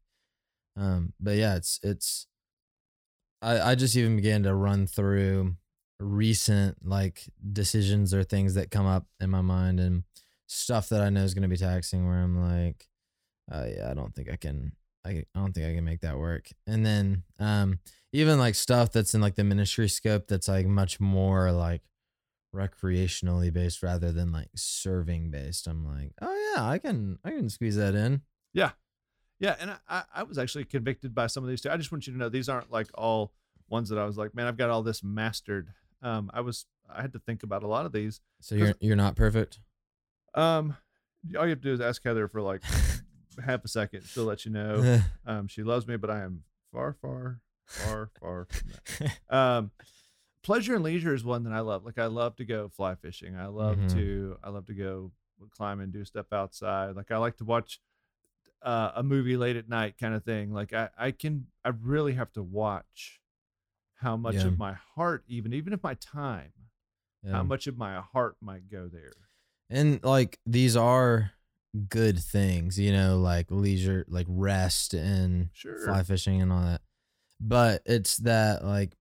um 0.76 1.12
but 1.20 1.36
yeah 1.36 1.56
it's 1.56 1.78
it's 1.82 2.26
I, 3.42 3.70
I 3.70 3.74
just 3.74 3.96
even 3.96 4.16
began 4.16 4.42
to 4.42 4.54
run 4.54 4.86
through 4.86 5.56
recent 5.98 6.76
like 6.86 7.24
decisions 7.52 8.12
or 8.12 8.22
things 8.22 8.54
that 8.54 8.70
come 8.70 8.86
up 8.86 9.06
in 9.20 9.30
my 9.30 9.40
mind 9.40 9.80
and 9.80 10.04
stuff 10.46 10.88
that 10.90 11.00
I 11.00 11.10
know 11.10 11.22
is 11.24 11.32
going 11.34 11.42
to 11.42 11.48
be 11.48 11.56
taxing 11.56 12.06
where 12.06 12.18
I'm 12.18 12.38
like, 12.40 12.86
oh 13.50 13.64
yeah, 13.64 13.90
I 13.90 13.94
don't 13.94 14.14
think 14.14 14.30
I 14.30 14.36
can, 14.36 14.72
I, 15.06 15.10
I 15.34 15.38
don't 15.40 15.52
think 15.54 15.66
I 15.66 15.74
can 15.74 15.84
make 15.84 16.00
that 16.00 16.18
work. 16.18 16.48
And 16.66 16.84
then, 16.84 17.22
um, 17.38 17.78
even 18.12 18.38
like 18.38 18.54
stuff 18.54 18.92
that's 18.92 19.14
in 19.14 19.20
like 19.20 19.36
the 19.36 19.44
ministry 19.44 19.88
scope 19.88 20.26
that's 20.26 20.48
like 20.48 20.66
much 20.66 21.00
more 21.00 21.52
like 21.52 21.82
recreationally 22.54 23.52
based 23.52 23.82
rather 23.82 24.12
than 24.12 24.32
like 24.32 24.48
serving 24.56 25.30
based. 25.30 25.66
I'm 25.66 25.86
like, 25.86 26.12
oh 26.20 26.52
yeah, 26.56 26.64
I 26.64 26.78
can, 26.78 27.18
I 27.24 27.30
can 27.30 27.48
squeeze 27.48 27.76
that 27.76 27.94
in. 27.94 28.22
Yeah. 28.52 28.70
Yeah. 29.38 29.56
And 29.60 29.76
I- 29.88 30.04
I, 30.14 30.22
was 30.24 30.38
actually 30.38 30.64
convicted 30.64 31.14
by 31.14 31.28
some 31.28 31.44
of 31.44 31.48
these 31.50 31.60
too. 31.60 31.70
I 31.70 31.76
just 31.76 31.92
want 31.92 32.06
you 32.06 32.12
to 32.12 32.18
know 32.18 32.28
these 32.28 32.48
aren't 32.48 32.70
like 32.72 32.88
all 32.94 33.32
ones 33.68 33.88
that 33.90 33.98
I 33.98 34.04
was 34.04 34.18
like, 34.18 34.34
man, 34.34 34.46
I've 34.46 34.56
got 34.56 34.70
all 34.70 34.82
this 34.82 35.02
mastered. 35.04 35.68
Um, 36.02 36.30
I 36.34 36.40
was, 36.40 36.66
I 36.92 37.02
had 37.02 37.12
to 37.12 37.20
think 37.20 37.42
about 37.44 37.62
a 37.62 37.68
lot 37.68 37.86
of 37.86 37.92
these. 37.92 38.20
So 38.40 38.56
you're, 38.56 38.74
you're 38.80 38.96
not 38.96 39.14
perfect. 39.14 39.60
Um, 40.34 40.76
all 41.36 41.44
you 41.44 41.50
have 41.50 41.60
to 41.60 41.68
do 41.68 41.72
is 41.72 41.80
ask 41.80 42.02
Heather 42.02 42.26
for 42.26 42.40
like 42.42 42.62
half 43.44 43.64
a 43.64 43.68
second. 43.68 44.04
She'll 44.06 44.24
let 44.24 44.44
you 44.44 44.50
know. 44.50 45.00
Um, 45.26 45.46
she 45.46 45.62
loves 45.62 45.86
me, 45.86 45.96
but 45.96 46.10
I 46.10 46.22
am 46.22 46.42
far, 46.72 46.92
far, 47.00 47.38
far, 47.70 48.10
far 48.20 48.46
from 48.50 48.70
that. 48.98 49.34
Um, 49.34 49.70
pleasure 50.42 50.74
and 50.74 50.84
leisure 50.84 51.14
is 51.14 51.24
one 51.24 51.44
that 51.44 51.52
I 51.52 51.60
love. 51.60 51.84
Like 51.84 51.98
I 51.98 52.06
love 52.06 52.36
to 52.36 52.44
go 52.44 52.68
fly 52.68 52.94
fishing. 52.94 53.36
I 53.36 53.46
love 53.46 53.76
Mhm. 53.78 53.92
to 53.94 54.38
I 54.42 54.50
love 54.50 54.66
to 54.66 54.74
go 54.74 55.12
climb 55.50 55.80
and 55.80 55.92
do 55.92 56.04
stuff 56.04 56.32
outside. 56.32 56.96
Like 56.96 57.10
I 57.10 57.16
like 57.18 57.36
to 57.38 57.44
watch 57.44 57.80
uh, 58.62 58.92
a 58.94 59.02
movie 59.02 59.36
late 59.38 59.56
at 59.56 59.68
night 59.68 59.96
kind 59.98 60.14
of 60.14 60.24
thing. 60.24 60.52
Like 60.52 60.72
I 60.72 60.90
I 60.98 61.10
can 61.12 61.46
I 61.64 61.70
really 61.70 62.14
have 62.14 62.32
to 62.32 62.42
watch 62.42 63.20
how 63.94 64.16
much 64.16 64.36
Yeah. 64.36 64.48
of 64.48 64.58
my 64.58 64.72
heart 64.72 65.24
even 65.28 65.52
even 65.52 65.72
if 65.72 65.82
my 65.82 65.94
time 65.94 66.52
Yeah. 67.22 67.32
how 67.32 67.42
much 67.42 67.66
of 67.66 67.76
my 67.78 68.00
heart 68.00 68.36
might 68.40 68.68
go 68.70 68.88
there. 68.88 69.12
And 69.68 70.02
like 70.02 70.40
these 70.44 70.74
are 70.76 71.32
good 71.88 72.18
things, 72.18 72.78
you 72.78 72.92
know, 72.92 73.18
like 73.20 73.50
leisure, 73.50 74.04
like 74.08 74.26
rest 74.28 74.92
and 74.94 75.50
Sure. 75.52 75.78
fly 75.84 76.02
fishing 76.02 76.42
and 76.42 76.50
all 76.52 76.62
that. 76.62 76.80
But 77.40 77.82
it's 77.86 78.18
that 78.18 78.64
like 78.64 78.92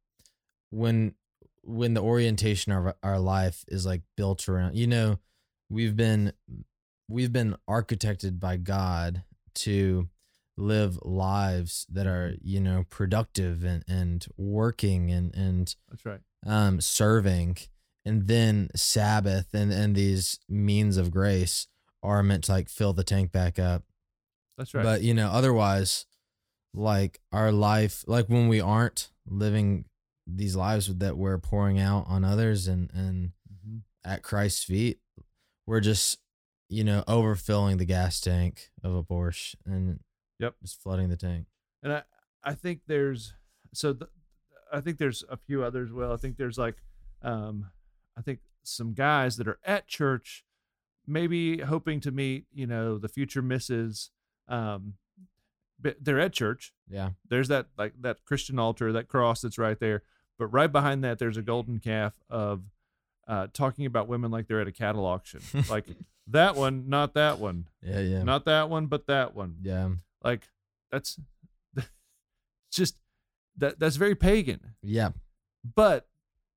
when 0.69 1.15
when 1.63 1.93
the 1.93 2.02
orientation 2.02 2.71
of 2.71 2.93
our- 3.04 3.19
life 3.19 3.63
is 3.67 3.86
like 3.86 4.02
built 4.15 4.47
around, 4.49 4.75
you 4.75 4.88
know, 4.88 5.19
we've 5.69 5.95
been 5.95 6.34
we've 7.08 7.34
been 7.34 7.56
architected 7.69 8.39
by 8.39 8.58
God 8.58 9.23
to 9.56 10.08
live 10.58 10.99
lives 11.04 11.86
that 11.89 12.08
are, 12.08 12.36
you 12.41 12.60
know, 12.60 12.86
productive 12.89 13.63
and 13.63 13.84
and 13.88 14.25
working 14.38 15.12
and 15.12 15.36
and 15.36 15.75
That's 15.89 16.06
right. 16.06 16.21
um, 16.45 16.82
serving, 16.82 17.58
and 18.06 18.28
then 18.28 18.69
Sabbath 18.75 19.54
and 19.54 19.71
and 19.71 19.95
these 19.95 20.39
means 20.47 20.97
of 20.97 21.12
grace 21.12 21.67
are 22.02 22.23
meant 22.23 22.45
to 22.45 22.54
like 22.54 22.69
fill 22.69 22.93
the 22.93 23.04
tank 23.04 23.32
back 23.32 23.60
up. 23.60 23.84
That's 24.58 24.73
right. 24.73 24.84
But 24.84 25.02
you 25.02 25.13
know, 25.13 25.28
otherwise, 25.30 26.06
like 26.73 27.19
our 27.32 27.51
life, 27.51 28.03
like 28.08 28.27
when 28.27 28.47
we 28.47 28.62
aren't 28.62 29.12
living 29.27 29.86
these 30.27 30.55
lives 30.55 30.93
that 30.97 31.17
we're 31.17 31.38
pouring 31.39 31.79
out 31.79 32.05
on 32.08 32.23
others 32.23 32.67
and 32.67 32.91
and 32.93 33.32
Mhm. 33.51 33.82
at 34.03 34.21
Christ's 34.23 34.63
feet, 34.63 34.99
we're 35.65 35.79
just 35.79 36.19
you 36.69 36.84
know 36.84 37.03
overfilling 37.08 37.77
the 37.79 37.86
gas 37.86 38.21
tank 38.21 38.69
of 38.84 38.93
a 38.95 39.03
Porsche 39.03 39.55
and 39.65 39.99
Yep. 40.39 40.55
just 40.62 40.79
flooding 40.82 41.10
the 41.10 41.17
tank. 41.17 41.47
and 41.84 41.91
I 41.93 42.03
I 42.43 42.53
think 42.53 42.82
there's 42.88 43.34
so 43.73 43.93
th- 43.93 44.12
I 44.71 44.82
think 44.82 44.97
there's 44.99 45.23
a 45.29 45.38
few 45.38 45.63
others. 45.63 45.91
Well, 45.91 46.13
I 46.13 46.17
think 46.17 46.38
there's 46.38 46.58
like 46.58 46.84
um 47.23 47.71
I 48.15 48.21
think 48.21 48.39
some 48.63 48.93
guys 48.93 49.38
that 49.38 49.47
are 49.47 49.60
at 49.65 49.88
church, 49.88 50.45
maybe 51.08 51.60
hoping 51.62 51.99
to 52.01 52.12
meet 52.12 52.45
you 52.53 52.67
know 52.67 52.97
the 52.99 53.10
future 53.10 53.41
misses. 53.41 54.12
Um, 54.47 54.97
they're 55.82 56.20
at 56.20 56.34
church. 56.34 56.74
Yeah, 56.89 57.12
There's 57.30 57.48
that 57.50 57.68
like 57.78 57.94
that 58.02 58.26
Christian 58.26 58.60
altar, 58.60 58.92
that 58.92 59.08
cross 59.08 59.42
that's 59.42 59.58
right 59.58 59.80
there. 59.80 60.04
But 60.38 60.48
right 60.48 60.72
behind 60.72 61.04
that, 61.04 61.20
there's 61.20 61.38
a 61.38 61.42
golden 61.42 61.80
calf 61.80 62.13
of 62.30 62.62
uh, 63.28 63.48
talking 63.54 63.86
about 63.86 64.08
women 64.08 64.32
like 64.32 64.48
they're 64.48 64.62
at 64.62 64.68
a 64.68 64.72
cattle 64.72 65.06
auction. 65.06 65.42
like 65.70 65.86
that 66.28 66.56
one, 66.56 66.89
not 66.89 67.13
that 67.15 67.39
one, 67.39 67.68
yeah, 67.82 68.00
yeah, 68.00 68.24
not 68.24 68.46
that 68.46 68.70
one, 68.70 68.88
but 68.88 69.08
that 69.08 69.36
one 69.36 69.58
yeah, 69.62 69.89
like 70.24 70.48
that's 70.92 71.20
just 72.72 72.98
that 73.58 73.80
that's 73.80 73.96
very 73.98 74.15
pagan 74.15 74.74
yeah. 74.82 75.10
but 75.76 76.08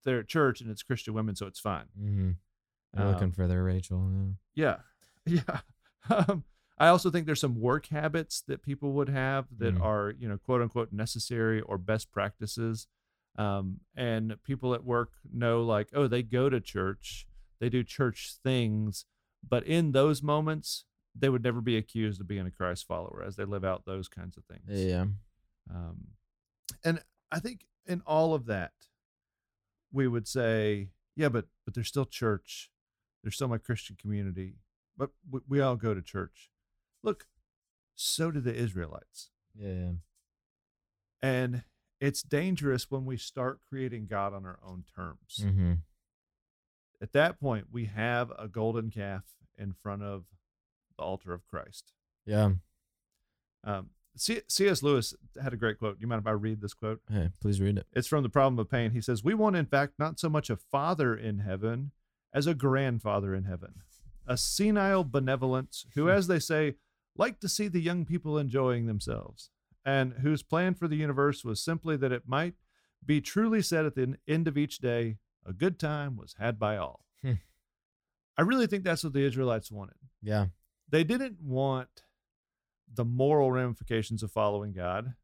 they're 0.05 0.21
at 0.21 0.29
church 0.29 0.61
and 0.61 0.71
it's 0.71 0.83
christian 0.83 1.15
women 1.15 1.35
so 1.35 1.47
it's 1.47 1.59
fine 1.61 1.87
Mm-hmm. 2.01 2.31
They're 2.95 3.07
Um, 3.07 3.13
looking 3.13 3.33
for 3.33 3.47
their 3.49 3.63
Rachel. 3.65 4.35
Yeah. 4.55 4.77
yeah 5.27 5.41
yeah 6.11 6.25
um, 6.29 6.45
i 6.83 6.89
also 6.89 7.09
think 7.11 7.25
there's 7.27 7.41
some 7.41 7.61
work 7.61 7.87
habits 7.87 8.43
that 8.49 8.63
people 8.63 8.91
would 8.93 9.09
have 9.09 9.45
that 9.63 9.75
Mm. 9.77 9.83
are 9.91 10.07
you 10.19 10.29
know 10.29 10.39
quote 10.47 10.61
unquote 10.63 10.93
necessary 10.93 11.61
or 11.61 11.79
best 11.79 12.11
practices 12.13 12.87
um, 13.37 13.81
and 13.97 14.37
people 14.45 14.75
at 14.75 14.85
work 14.85 15.11
know 15.33 15.63
like 15.75 15.89
oh 15.95 16.07
they 16.07 16.23
go 16.23 16.51
to 16.51 16.61
church 16.61 17.27
they 17.61 17.69
do 17.71 17.83
church 17.83 18.19
things 18.43 19.05
but 19.55 19.63
in 19.67 19.93
those 19.93 20.23
moments 20.23 20.85
they 21.15 21.29
would 21.29 21.43
never 21.45 21.61
be 21.61 21.77
accused 21.77 22.21
of 22.21 22.27
being 22.29 22.47
a 22.47 22.51
christ 22.51 22.87
follower 22.87 23.23
as 23.27 23.37
they 23.37 23.45
live 23.45 23.65
out 23.65 23.85
those 23.87 24.09
kinds 24.09 24.37
of 24.37 24.45
things 24.45 24.69
Yeah. 24.69 25.07
Um, 25.71 25.99
and 26.85 27.01
I 27.31 27.39
think 27.39 27.59
in 27.87 28.03
all 28.07 28.35
of 28.35 28.47
that, 28.47 28.73
we 29.93 30.09
would 30.09 30.27
say, 30.27 30.89
yeah, 31.17 31.29
but 31.29 31.47
but 31.65 31.75
there's 31.75 31.89
still 31.89 32.05
church, 32.05 32.71
there's 33.23 33.35
still 33.37 33.49
my 33.49 33.59
Christian 33.59 33.97
community, 34.01 34.57
but 34.97 35.11
we, 35.31 35.41
we 35.49 35.61
all 35.61 35.77
go 35.77 35.95
to 35.95 36.03
church. 36.03 36.51
Look, 37.03 37.27
so 37.95 38.31
did 38.31 38.45
the 38.45 38.55
Israelites, 38.55 39.31
Yeah. 39.55 39.69
yeah. 39.73 39.91
and 41.23 41.63
it's 42.01 42.23
dangerous 42.23 42.91
when 42.91 43.05
we 43.05 43.17
start 43.17 43.61
creating 43.69 44.07
God 44.07 44.35
on 44.35 44.45
our 44.45 44.59
own 44.67 44.85
terms. 44.97 45.41
Mm-hmm. 45.41 45.75
At 47.01 47.13
that 47.13 47.39
point, 47.41 47.67
we 47.71 47.87
have 47.87 48.31
a 48.39 48.49
golden 48.49 48.91
calf 48.91 49.23
in 49.57 49.73
front 49.73 50.03
of 50.03 50.25
the 50.97 51.05
altar 51.05 51.33
of 51.33 51.47
Christ. 51.47 51.93
Yeah. 52.27 52.51
Um, 53.65 53.91
C- 54.17 54.43
C.S. 54.49 54.83
Lewis 54.83 55.15
had 55.41 55.53
a 55.53 55.57
great 55.57 55.79
quote. 55.79 55.99
Do 55.99 56.03
You 56.03 56.09
mind 56.09 56.21
if 56.23 56.27
I 56.27 56.33
read 56.33 56.61
this 56.61 56.75
quote? 56.75 57.01
Hey, 57.11 57.31
please 57.41 57.61
read 57.61 57.79
it. 57.79 57.87
It's 57.93 58.09
from 58.09 58.23
The 58.23 58.29
Problem 58.29 58.59
of 58.59 58.71
Pain. 58.71 58.91
He 58.93 59.01
says, 59.01 59.25
We 59.25 59.35
want, 59.35 59.57
in 59.57 59.67
fact, 59.67 59.95
not 59.99 60.19
so 60.21 60.29
much 60.29 60.51
a 60.51 60.57
father 60.57 61.15
in 61.17 61.39
heaven 61.41 61.93
as 62.33 62.47
a 62.47 62.55
grandfather 62.55 63.35
in 63.35 63.45
heaven, 63.45 63.75
a 64.27 64.37
senile 64.37 65.05
benevolence 65.05 65.87
who, 65.95 66.09
as 66.11 66.27
they 66.27 66.39
say, 66.39 66.75
liked 67.17 67.41
to 67.43 67.49
see 67.49 67.69
the 67.69 67.81
young 67.81 68.05
people 68.05 68.39
enjoying 68.39 68.87
themselves, 68.87 69.51
and 69.85 70.15
whose 70.23 70.43
plan 70.43 70.75
for 70.75 70.89
the 70.89 70.97
universe 70.97 71.45
was 71.45 71.63
simply 71.63 71.97
that 71.97 72.13
it 72.13 72.23
might 72.27 72.55
be 73.05 73.21
truly 73.21 73.63
said 73.63 73.85
at 73.85 73.95
the 73.95 74.17
end 74.29 74.47
of 74.49 74.57
each 74.57 74.79
day, 74.79 75.19
a 75.45 75.53
good 75.53 75.79
time 75.79 76.17
was 76.17 76.37
had 76.39 76.59
by 76.59 76.77
all. 76.77 77.05
Hmm. 77.23 77.33
I 78.39 78.43
really 78.43 78.67
think 78.67 78.85
that's 78.85 79.05
what 79.05 79.13
the 79.13 79.25
Israelites 79.25 79.71
wanted. 79.73 79.97
Yeah. 80.23 80.47
They 80.89 81.05
didn't 81.05 81.41
want 81.43 82.05
the 82.93 83.05
moral 83.05 83.51
ramifications 83.51 84.23
of 84.23 84.31
following 84.31 84.73
God. 84.73 85.15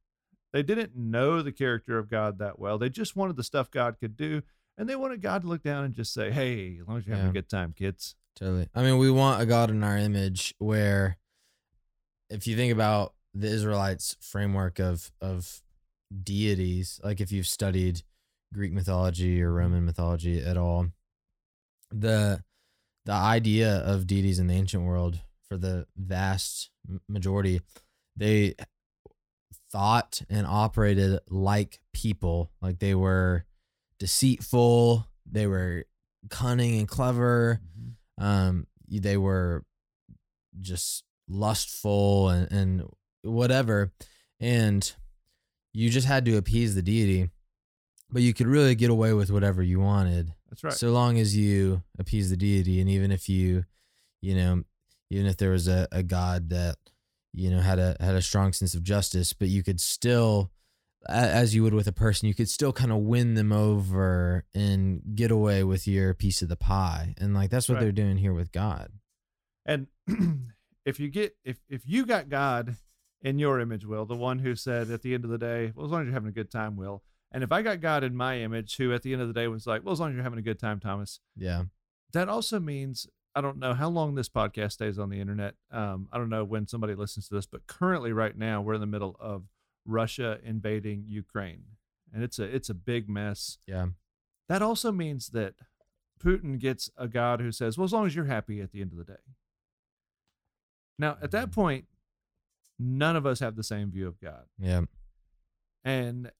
They 0.52 0.62
didn't 0.62 0.96
know 0.96 1.42
the 1.42 1.52
character 1.52 1.98
of 1.98 2.08
God 2.10 2.38
that 2.38 2.58
well. 2.58 2.78
They 2.78 2.88
just 2.88 3.14
wanted 3.16 3.36
the 3.36 3.44
stuff 3.44 3.70
God 3.70 3.96
could 4.00 4.16
do. 4.16 4.42
And 4.76 4.88
they 4.88 4.96
wanted 4.96 5.20
God 5.20 5.42
to 5.42 5.48
look 5.48 5.62
down 5.62 5.84
and 5.84 5.92
just 5.94 6.12
say, 6.14 6.30
hey, 6.30 6.78
as 6.80 6.86
long 6.88 6.98
as 6.98 7.06
you're 7.06 7.14
having 7.16 7.26
Yeah. 7.26 7.30
a 7.38 7.42
good 7.42 7.48
time, 7.48 7.72
kids. 7.76 8.14
Totally. 8.34 8.68
I 8.74 8.82
mean, 8.82 8.98
we 8.98 9.10
want 9.10 9.42
a 9.42 9.46
God 9.46 9.70
in 9.70 9.82
our 9.84 9.96
image 9.98 10.54
where 10.58 11.18
if 12.30 12.46
you 12.46 12.56
think 12.56 12.72
about 12.72 13.14
the 13.34 13.48
Israelites 13.48 14.16
framework 14.20 14.78
of 14.78 15.10
of 15.20 15.62
deities, 16.22 17.00
like 17.04 17.20
if 17.20 17.32
you've 17.32 17.46
studied 17.46 18.02
Greek 18.52 18.72
mythology 18.72 19.42
or 19.42 19.52
Roman 19.52 19.84
mythology 19.84 20.42
at 20.42 20.56
all, 20.56 20.88
the 21.90 22.42
the 23.04 23.12
idea 23.12 23.76
of 23.78 24.06
deities 24.06 24.38
in 24.38 24.46
the 24.48 24.54
ancient 24.54 24.84
world 24.84 25.20
for 25.48 25.56
the 25.56 25.86
vast 25.96 26.70
majority, 27.08 27.60
they 28.16 28.54
thought 29.70 30.22
and 30.28 30.46
operated 30.46 31.20
like 31.28 31.78
people, 31.92 32.50
like 32.60 32.78
they 32.78 32.94
were 32.94 33.44
deceitful, 33.98 35.06
they 35.30 35.46
were 35.46 35.84
cunning 36.28 36.78
and 36.78 36.88
clever, 36.88 37.60
um 38.18 38.66
they 38.90 39.16
were 39.16 39.64
just 40.60 41.04
lustful 41.28 42.28
and, 42.30 42.50
and 42.52 42.82
whatever 43.22 43.92
and 44.40 44.94
you 45.72 45.90
just 45.90 46.06
had 46.06 46.24
to 46.24 46.36
appease 46.36 46.74
the 46.74 46.82
deity 46.82 47.28
but 48.10 48.22
you 48.22 48.32
could 48.32 48.46
really 48.46 48.74
get 48.74 48.90
away 48.90 49.12
with 49.12 49.30
whatever 49.30 49.62
you 49.62 49.80
wanted 49.80 50.32
That's 50.48 50.64
right. 50.64 50.72
so 50.72 50.90
long 50.90 51.18
as 51.18 51.36
you 51.36 51.82
appease 51.98 52.30
the 52.30 52.36
deity 52.36 52.80
and 52.80 52.88
even 52.88 53.10
if 53.12 53.28
you 53.28 53.64
you 54.22 54.34
know 54.34 54.62
even 55.10 55.26
if 55.26 55.36
there 55.36 55.50
was 55.50 55.68
a, 55.68 55.86
a 55.92 56.02
god 56.02 56.48
that 56.50 56.76
you 57.34 57.50
know 57.50 57.60
had 57.60 57.78
a 57.78 57.96
had 58.00 58.14
a 58.14 58.22
strong 58.22 58.52
sense 58.52 58.74
of 58.74 58.82
justice 58.82 59.32
but 59.32 59.48
you 59.48 59.62
could 59.62 59.80
still 59.80 60.50
as 61.08 61.54
you 61.54 61.62
would 61.62 61.74
with 61.74 61.86
a 61.86 61.92
person, 61.92 62.26
you 62.26 62.34
could 62.34 62.48
still 62.48 62.72
kind 62.72 62.90
of 62.90 62.98
win 62.98 63.34
them 63.34 63.52
over 63.52 64.44
and 64.52 65.00
get 65.14 65.30
away 65.30 65.62
with 65.62 65.86
your 65.86 66.12
piece 66.12 66.42
of 66.42 66.48
the 66.48 66.56
pie. 66.56 67.14
And 67.18 67.32
like 67.34 67.50
that's 67.50 67.68
what 67.68 67.76
Right. 67.76 67.82
they're 67.82 67.92
doing 67.92 68.16
here 68.18 68.34
with 68.34 68.50
God. 68.50 68.90
And 69.64 69.86
if 70.88 70.98
you 71.00 71.08
get 71.08 71.36
if 71.44 71.58
if 71.68 71.82
you 71.86 72.04
got 72.06 72.28
God 72.28 72.76
in 73.22 73.38
your 73.38 73.60
image, 73.60 73.84
Will, 73.84 74.06
the 74.06 74.16
one 74.16 74.38
who 74.40 74.54
said 74.54 74.90
at 74.90 75.02
the 75.02 75.12
end 75.14 75.24
of 75.24 75.30
the 75.30 75.38
day, 75.38 75.72
well, 75.74 75.84
as 75.86 75.92
long 75.92 76.02
as 76.02 76.06
you're 76.06 76.14
having 76.14 76.28
a 76.28 76.32
good 76.32 76.50
time, 76.50 76.76
Will. 76.76 77.02
And 77.32 77.42
if 77.44 77.52
I 77.52 77.62
got 77.62 77.80
God 77.80 78.04
in 78.04 78.14
my 78.16 78.38
image, 78.38 78.76
who 78.76 78.92
at 78.94 79.02
the 79.02 79.12
end 79.12 79.20
of 79.20 79.28
the 79.28 79.34
day 79.34 79.48
was 79.48 79.66
like, 79.66 79.84
well, 79.84 79.92
as 79.92 80.00
long 80.00 80.10
as 80.10 80.14
you're 80.14 80.22
having 80.22 80.38
a 80.38 80.42
good 80.50 80.58
time, 80.58 80.80
Thomas, 80.80 81.20
Yeah. 81.36 81.64
that 82.12 82.28
also 82.28 82.58
means 82.58 83.06
I 83.34 83.40
don't 83.42 83.58
know 83.58 83.74
how 83.74 83.88
long 83.90 84.14
this 84.14 84.28
podcast 84.30 84.72
stays 84.72 84.98
on 84.98 85.10
the 85.10 85.20
internet. 85.20 85.54
Um, 85.70 86.08
I 86.12 86.16
don't 86.18 86.30
know 86.30 86.42
when 86.44 86.66
somebody 86.66 86.94
listens 86.94 87.28
to 87.28 87.34
this, 87.34 87.46
but 87.46 87.66
currently, 87.66 88.12
right 88.12 88.36
now, 88.36 88.62
we're 88.62 88.74
in 88.74 88.80
the 88.80 88.86
middle 88.86 89.14
of 89.20 89.44
Russia 89.84 90.38
invading 90.42 91.04
Ukraine, 91.06 91.64
and 92.12 92.22
it's 92.24 92.38
a 92.38 92.44
it's 92.44 92.70
a 92.70 92.74
big 92.74 93.08
mess. 93.08 93.58
Yeah. 93.66 93.88
That 94.48 94.62
also 94.62 94.90
means 94.90 95.28
that 95.30 95.54
Putin 96.24 96.58
gets 96.58 96.90
a 96.96 97.06
god 97.08 97.40
who 97.40 97.52
says, 97.52 97.76
"Well, 97.76 97.84
as 97.84 97.92
long 97.92 98.06
as 98.06 98.14
you're 98.16 98.24
happy 98.24 98.60
at 98.60 98.72
the 98.72 98.80
end 98.80 98.92
of 98.92 98.98
the 98.98 99.04
day." 99.04 99.22
Now, 100.98 101.16
at 101.22 101.30
that 101.30 101.52
point, 101.52 101.86
none 102.78 103.16
of 103.16 103.24
us 103.26 103.40
have 103.40 103.56
the 103.56 103.62
same 103.62 103.90
view 103.90 104.06
of 104.08 104.20
God, 104.20 104.44
Yeah. 104.58 104.82
and 105.84 106.30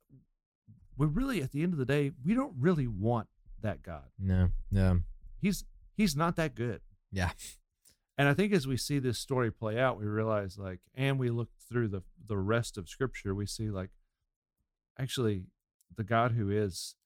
we 0.97 1.07
really, 1.07 1.43
at 1.43 1.53
the 1.53 1.63
end 1.63 1.73
of 1.73 1.79
the 1.79 1.85
day, 1.85 2.11
we 2.25 2.35
don't 2.35 2.55
really 2.59 2.87
want 2.89 3.29
that 3.61 3.83
God. 3.83 4.05
No. 4.19 4.51
Yeah. 4.71 4.97
He's 5.41 5.65
he's 5.97 6.17
not 6.17 6.37
that 6.37 6.55
good. 6.55 6.81
Yeah. 7.13 7.31
And 8.17 8.29
I 8.29 8.35
think 8.35 8.53
as 8.53 8.67
we 8.67 8.77
see 8.77 8.99
this 8.99 9.19
story 9.19 9.53
play 9.53 9.79
out, 9.79 9.99
we 10.01 10.07
realize 10.07 10.59
like, 10.59 10.81
and 10.95 11.19
we 11.21 11.31
look 11.31 11.51
through 11.69 11.89
the 11.89 12.03
the 12.27 12.37
rest 12.37 12.77
of 12.77 12.89
Scripture, 12.89 13.33
we 13.35 13.47
see 13.47 13.71
like, 13.71 13.91
actually, 14.99 15.45
the 15.95 16.03
God 16.05 16.33
who 16.33 16.51
is 16.51 16.97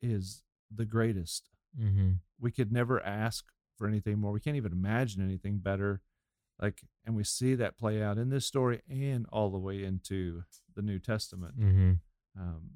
is 0.00 0.42
the 0.74 0.84
greatest. 0.84 1.48
Mm-hmm. 1.80 2.12
We 2.40 2.50
could 2.52 2.70
never 2.72 3.00
ask 3.04 3.46
for 3.76 3.86
anything 3.88 4.18
more. 4.18 4.30
We 4.32 4.40
can't 4.40 4.56
even 4.56 4.72
imagine 4.72 5.22
anything 5.24 5.58
better. 5.58 6.00
Like, 6.60 6.82
and 7.04 7.14
we 7.14 7.22
see 7.24 7.54
that 7.56 7.76
play 7.76 8.02
out 8.02 8.16
in 8.18 8.30
this 8.30 8.46
story 8.46 8.82
and 8.90 9.26
all 9.32 9.50
the 9.50 9.58
way 9.58 9.84
into 9.84 10.44
the 10.74 10.82
New 10.82 10.98
Testament. 10.98 11.58
Mm-hmm. 11.60 11.92
Um, 12.40 12.70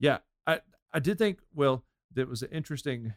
yeah, 0.00 0.18
I 0.46 0.60
I 0.92 0.98
did 1.00 1.18
think 1.18 1.40
well 1.54 1.84
that 2.14 2.28
was 2.28 2.42
interesting. 2.44 3.14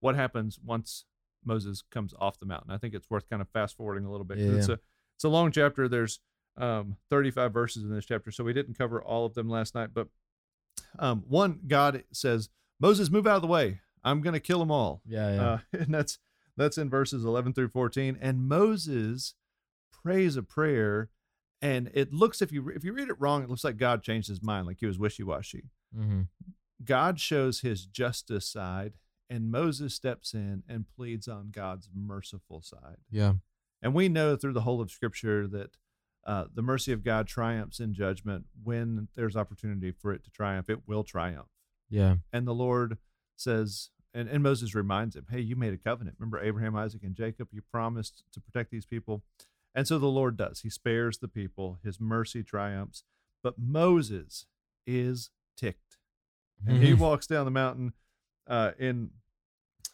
What 0.00 0.14
happens 0.16 0.58
once 0.62 1.04
Moses 1.44 1.82
comes 1.90 2.14
off 2.18 2.38
the 2.38 2.46
mountain? 2.46 2.70
I 2.72 2.78
think 2.78 2.94
it's 2.94 3.08
worth 3.10 3.28
kind 3.28 3.40
of 3.42 3.48
fast 3.48 3.76
forwarding 3.76 4.04
a 4.04 4.10
little 4.10 4.24
bit. 4.24 4.38
'cause 4.38 4.46
It's 4.58 4.68
a 4.68 4.78
it's 5.16 5.24
a 5.24 5.28
long 5.28 5.50
chapter. 5.52 5.88
There's 5.88 6.20
um 6.58 6.96
35 7.08 7.52
verses 7.52 7.82
in 7.84 7.90
this 7.94 8.04
chapter, 8.04 8.30
so 8.30 8.44
we 8.44 8.52
didn't 8.52 8.74
cover 8.76 9.00
all 9.02 9.24
of 9.24 9.34
them 9.34 9.48
last 9.48 9.74
night. 9.74 9.90
But 9.94 10.08
um, 10.98 11.24
one 11.28 11.60
God 11.66 12.04
says, 12.12 12.48
Moses, 12.80 13.10
move 13.10 13.26
out 13.26 13.36
of 13.36 13.42
the 13.42 13.48
way. 13.48 13.80
I'm 14.04 14.20
gonna 14.20 14.40
kill 14.40 14.58
them 14.58 14.70
all. 14.70 15.00
Yeah. 15.06 15.34
Yeah. 15.34 15.42
Uh, 15.42 15.58
and 15.72 15.94
that's 15.94 16.18
that's 16.56 16.78
in 16.78 16.90
verses 16.90 17.24
11 17.24 17.52
through 17.54 17.68
14 17.68 18.18
and 18.20 18.48
moses 18.48 19.34
prays 19.92 20.36
a 20.36 20.42
prayer 20.42 21.10
and 21.60 21.90
it 21.94 22.12
looks 22.12 22.42
if 22.42 22.50
you 22.52 22.68
if 22.70 22.84
you 22.84 22.92
read 22.92 23.08
it 23.08 23.20
wrong 23.20 23.42
it 23.42 23.48
looks 23.50 23.64
like 23.64 23.76
god 23.76 24.02
changed 24.02 24.28
his 24.28 24.42
mind 24.42 24.66
like 24.66 24.78
he 24.80 24.86
was 24.86 24.98
wishy-washy 24.98 25.70
mm-hmm. 25.96 26.22
god 26.84 27.18
shows 27.20 27.60
his 27.60 27.86
justice 27.86 28.46
side 28.46 28.94
and 29.30 29.50
moses 29.50 29.94
steps 29.94 30.34
in 30.34 30.62
and 30.68 30.86
pleads 30.88 31.28
on 31.28 31.50
god's 31.50 31.88
merciful 31.94 32.60
side 32.62 32.98
Yeah. 33.10 33.34
and 33.80 33.94
we 33.94 34.08
know 34.08 34.36
through 34.36 34.52
the 34.54 34.62
whole 34.62 34.80
of 34.80 34.90
scripture 34.90 35.46
that 35.48 35.76
uh, 36.24 36.44
the 36.54 36.62
mercy 36.62 36.92
of 36.92 37.02
god 37.02 37.26
triumphs 37.26 37.80
in 37.80 37.94
judgment 37.94 38.44
when 38.62 39.08
there's 39.16 39.36
opportunity 39.36 39.90
for 39.90 40.12
it 40.12 40.22
to 40.24 40.30
triumph 40.30 40.68
it 40.70 40.86
will 40.86 41.02
triumph 41.04 41.48
Yeah. 41.90 42.16
and 42.32 42.46
the 42.46 42.54
Lord 42.54 42.98
says, 43.36 43.90
and, 44.14 44.28
and 44.28 44.42
Moses 44.42 44.74
reminds 44.74 45.16
him, 45.16 45.26
Hey, 45.30 45.40
you 45.40 45.56
made 45.56 45.72
a 45.72 45.78
covenant. 45.78 46.16
Remember 46.18 46.40
Abraham, 46.40 46.76
Isaac, 46.76 47.02
and 47.02 47.14
Jacob? 47.14 47.48
You 47.52 47.62
promised 47.70 48.24
to 48.32 48.40
protect 48.40 48.70
these 48.70 48.86
people. 48.86 49.22
And 49.74 49.86
so 49.86 49.98
the 49.98 50.06
Lord 50.06 50.36
does. 50.36 50.60
He 50.60 50.70
spares 50.70 51.18
the 51.18 51.28
people, 51.28 51.78
his 51.82 51.98
mercy 51.98 52.42
triumphs. 52.42 53.04
But 53.42 53.54
Moses 53.58 54.46
is 54.86 55.30
ticked. 55.56 55.96
And 56.66 56.82
he 56.82 56.94
walks 56.94 57.26
down 57.26 57.44
the 57.44 57.50
mountain 57.50 57.92
uh, 58.46 58.72
in, 58.78 59.10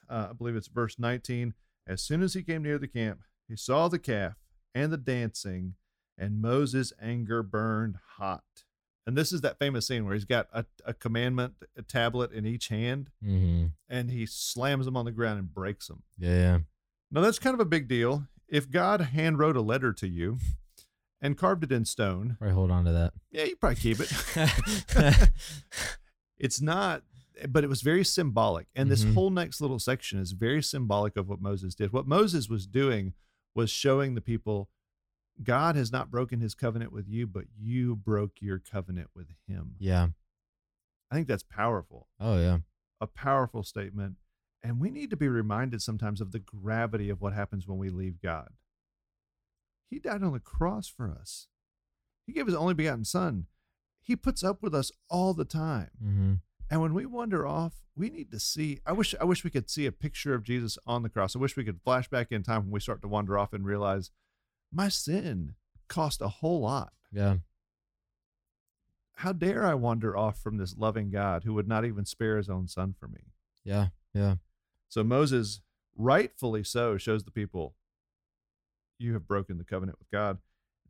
uh, 0.08 0.28
I 0.30 0.32
believe 0.32 0.56
it's 0.56 0.68
verse 0.68 0.98
19. 0.98 1.54
As 1.86 2.02
soon 2.02 2.22
as 2.22 2.34
he 2.34 2.42
came 2.42 2.62
near 2.62 2.78
the 2.78 2.88
camp, 2.88 3.20
he 3.48 3.56
saw 3.56 3.88
the 3.88 3.98
calf 3.98 4.34
and 4.74 4.92
the 4.92 4.98
dancing, 4.98 5.74
and 6.18 6.42
Moses' 6.42 6.92
anger 7.00 7.42
burned 7.42 7.96
hot. 8.16 8.64
And 9.08 9.16
this 9.16 9.32
is 9.32 9.40
that 9.40 9.58
famous 9.58 9.86
scene 9.86 10.04
where 10.04 10.12
he's 10.12 10.26
got 10.26 10.48
a, 10.52 10.66
a 10.84 10.92
commandment 10.92 11.54
a 11.78 11.82
tablet 11.82 12.30
in 12.30 12.44
each 12.44 12.68
hand 12.68 13.08
mm-hmm. 13.24 13.68
and 13.88 14.10
he 14.10 14.26
slams 14.26 14.84
them 14.84 14.98
on 14.98 15.06
the 15.06 15.10
ground 15.12 15.38
and 15.38 15.52
breaks 15.52 15.86
them. 15.88 16.02
Yeah. 16.18 16.58
Now, 17.10 17.22
that's 17.22 17.38
kind 17.38 17.54
of 17.54 17.60
a 17.60 17.64
big 17.64 17.88
deal. 17.88 18.24
If 18.48 18.70
God 18.70 19.00
hand 19.00 19.38
wrote 19.38 19.56
a 19.56 19.62
letter 19.62 19.94
to 19.94 20.06
you 20.06 20.36
and 21.22 21.38
carved 21.38 21.64
it 21.64 21.72
in 21.72 21.86
stone, 21.86 22.36
Probably 22.38 22.54
hold 22.54 22.70
on 22.70 22.84
to 22.84 22.92
that. 22.92 23.14
yeah, 23.30 23.44
you 23.44 23.56
probably 23.56 23.76
keep 23.76 23.96
it. 23.98 24.12
it's 26.38 26.60
not, 26.60 27.02
but 27.48 27.64
it 27.64 27.68
was 27.68 27.80
very 27.80 28.04
symbolic. 28.04 28.66
And 28.76 28.90
this 28.90 29.04
Mhm. 29.04 29.14
whole 29.14 29.30
next 29.30 29.62
little 29.62 29.78
section 29.78 30.18
is 30.18 30.32
very 30.32 30.62
symbolic 30.62 31.16
of 31.16 31.28
what 31.30 31.40
Moses 31.40 31.74
did. 31.74 31.94
What 31.94 32.06
Moses 32.06 32.50
was 32.50 32.66
doing 32.66 33.14
was 33.54 33.70
showing 33.70 34.14
the 34.16 34.20
people 34.20 34.68
God 35.42 35.76
has 35.76 35.92
not 35.92 36.10
broken 36.10 36.40
his 36.40 36.54
covenant 36.54 36.92
with 36.92 37.08
you, 37.08 37.26
but 37.26 37.44
you 37.58 37.94
broke 37.94 38.32
your 38.40 38.58
covenant 38.58 39.08
with 39.14 39.28
him. 39.46 39.74
yeah. 39.78 40.08
I 41.10 41.14
think 41.14 41.26
that's 41.26 41.42
powerful, 41.44 42.06
Oh 42.20 42.38
yeah. 42.38 42.58
a 43.00 43.06
powerful 43.06 43.62
statement. 43.62 44.16
And 44.62 44.78
we 44.78 44.90
need 44.90 45.08
to 45.10 45.16
be 45.16 45.28
reminded 45.28 45.80
sometimes 45.80 46.20
of 46.20 46.32
the 46.32 46.38
gravity 46.38 47.08
of 47.08 47.20
what 47.22 47.32
happens 47.32 47.66
when 47.66 47.78
we 47.78 47.88
leave 47.88 48.20
God. 48.20 48.48
He 49.88 49.98
died 49.98 50.22
on 50.22 50.32
the 50.34 50.40
cross 50.40 50.86
for 50.88 51.10
us, 51.10 51.46
He 52.26 52.32
gave 52.34 52.46
His 52.46 52.54
only 52.54 52.74
begotten 52.74 53.04
Son. 53.06 53.46
He 54.02 54.16
puts 54.16 54.42
up 54.42 54.62
with 54.62 54.74
us 54.74 54.90
all 55.08 55.32
the 55.34 55.44
time. 55.44 55.90
Mm-hmm. 56.02 56.32
And 56.70 56.82
when 56.82 56.92
we 56.92 57.06
wander 57.06 57.46
off, 57.46 57.74
we 57.96 58.10
need 58.10 58.30
to 58.32 58.38
see. 58.40 58.80
I 58.84 58.92
wish 58.92 59.14
I 59.18 59.24
wish 59.24 59.44
we 59.44 59.50
could 59.50 59.70
see 59.70 59.86
a 59.86 59.92
picture 59.92 60.34
of 60.34 60.42
Jesus 60.42 60.76
on 60.86 61.02
the 61.02 61.08
cross. 61.08 61.34
I 61.34 61.38
wish 61.38 61.56
we 61.56 61.64
could 61.64 61.80
flash 61.82 62.08
back 62.08 62.30
in 62.30 62.42
time 62.42 62.64
when 62.64 62.70
we 62.72 62.80
start 62.80 63.00
to 63.02 63.08
wander 63.08 63.38
off 63.38 63.52
and 63.54 63.64
realize 63.64 64.10
my 64.72 64.88
sin 64.88 65.54
cost 65.88 66.20
a 66.20 66.28
whole 66.28 66.60
lot. 66.60 66.92
Yeah. 67.12 67.36
How 69.16 69.32
dare 69.32 69.66
I 69.66 69.74
wander 69.74 70.16
off 70.16 70.40
from 70.40 70.58
this 70.58 70.76
loving 70.76 71.10
God 71.10 71.44
who 71.44 71.54
would 71.54 71.66
not 71.66 71.84
even 71.84 72.04
spare 72.04 72.36
his 72.36 72.48
own 72.48 72.68
son 72.68 72.94
for 72.98 73.08
me? 73.08 73.32
Yeah. 73.64 73.88
Yeah. 74.14 74.36
So 74.88 75.02
Moses, 75.02 75.60
rightfully 75.96 76.62
so, 76.62 76.96
shows 76.96 77.24
the 77.24 77.30
people, 77.30 77.74
you 78.98 79.12
have 79.14 79.26
broken 79.26 79.58
the 79.58 79.64
covenant 79.64 79.98
with 79.98 80.10
God. 80.10 80.38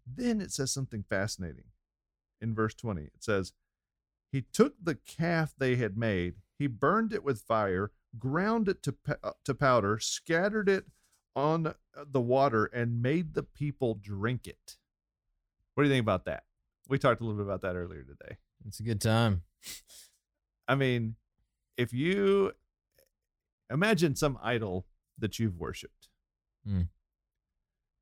Then 0.06 0.40
it 0.40 0.52
says 0.52 0.70
something 0.70 1.04
fascinating 1.08 1.64
in 2.40 2.54
verse 2.54 2.74
20. 2.74 3.02
It 3.02 3.10
says, 3.20 3.52
He 4.30 4.42
took 4.42 4.74
the 4.82 4.94
calf 4.94 5.54
they 5.56 5.76
had 5.76 5.96
made, 5.96 6.34
he 6.58 6.66
burned 6.66 7.12
it 7.12 7.22
with 7.22 7.40
fire, 7.40 7.92
ground 8.18 8.68
it 8.68 8.82
to, 8.82 8.94
uh, 9.22 9.32
to 9.44 9.54
powder, 9.54 9.98
scattered 9.98 10.68
it 10.68 10.86
on 11.38 11.66
uh, 11.68 11.72
the 12.10 12.20
water, 12.20 12.66
and 12.66 13.00
made 13.00 13.34
the 13.34 13.42
people 13.42 13.94
drink 13.94 14.46
it. 14.46 14.76
What 15.74 15.84
do 15.84 15.88
you 15.88 15.94
think 15.94 16.02
about 16.02 16.24
that? 16.24 16.42
We 16.88 16.98
talked 16.98 17.20
a 17.20 17.24
little 17.24 17.38
bit 17.38 17.46
about 17.46 17.62
that 17.62 17.76
earlier 17.76 18.02
today. 18.02 18.36
It's 18.66 18.80
a 18.80 18.82
good 18.82 19.00
time. 19.00 19.42
I 20.66 20.74
mean, 20.74 21.14
if 21.76 21.92
you 21.92 22.52
imagine 23.70 24.16
some 24.16 24.38
idol 24.42 24.86
that 25.18 25.38
you've 25.38 25.56
worshipped, 25.58 26.08
Mm. 26.66 26.88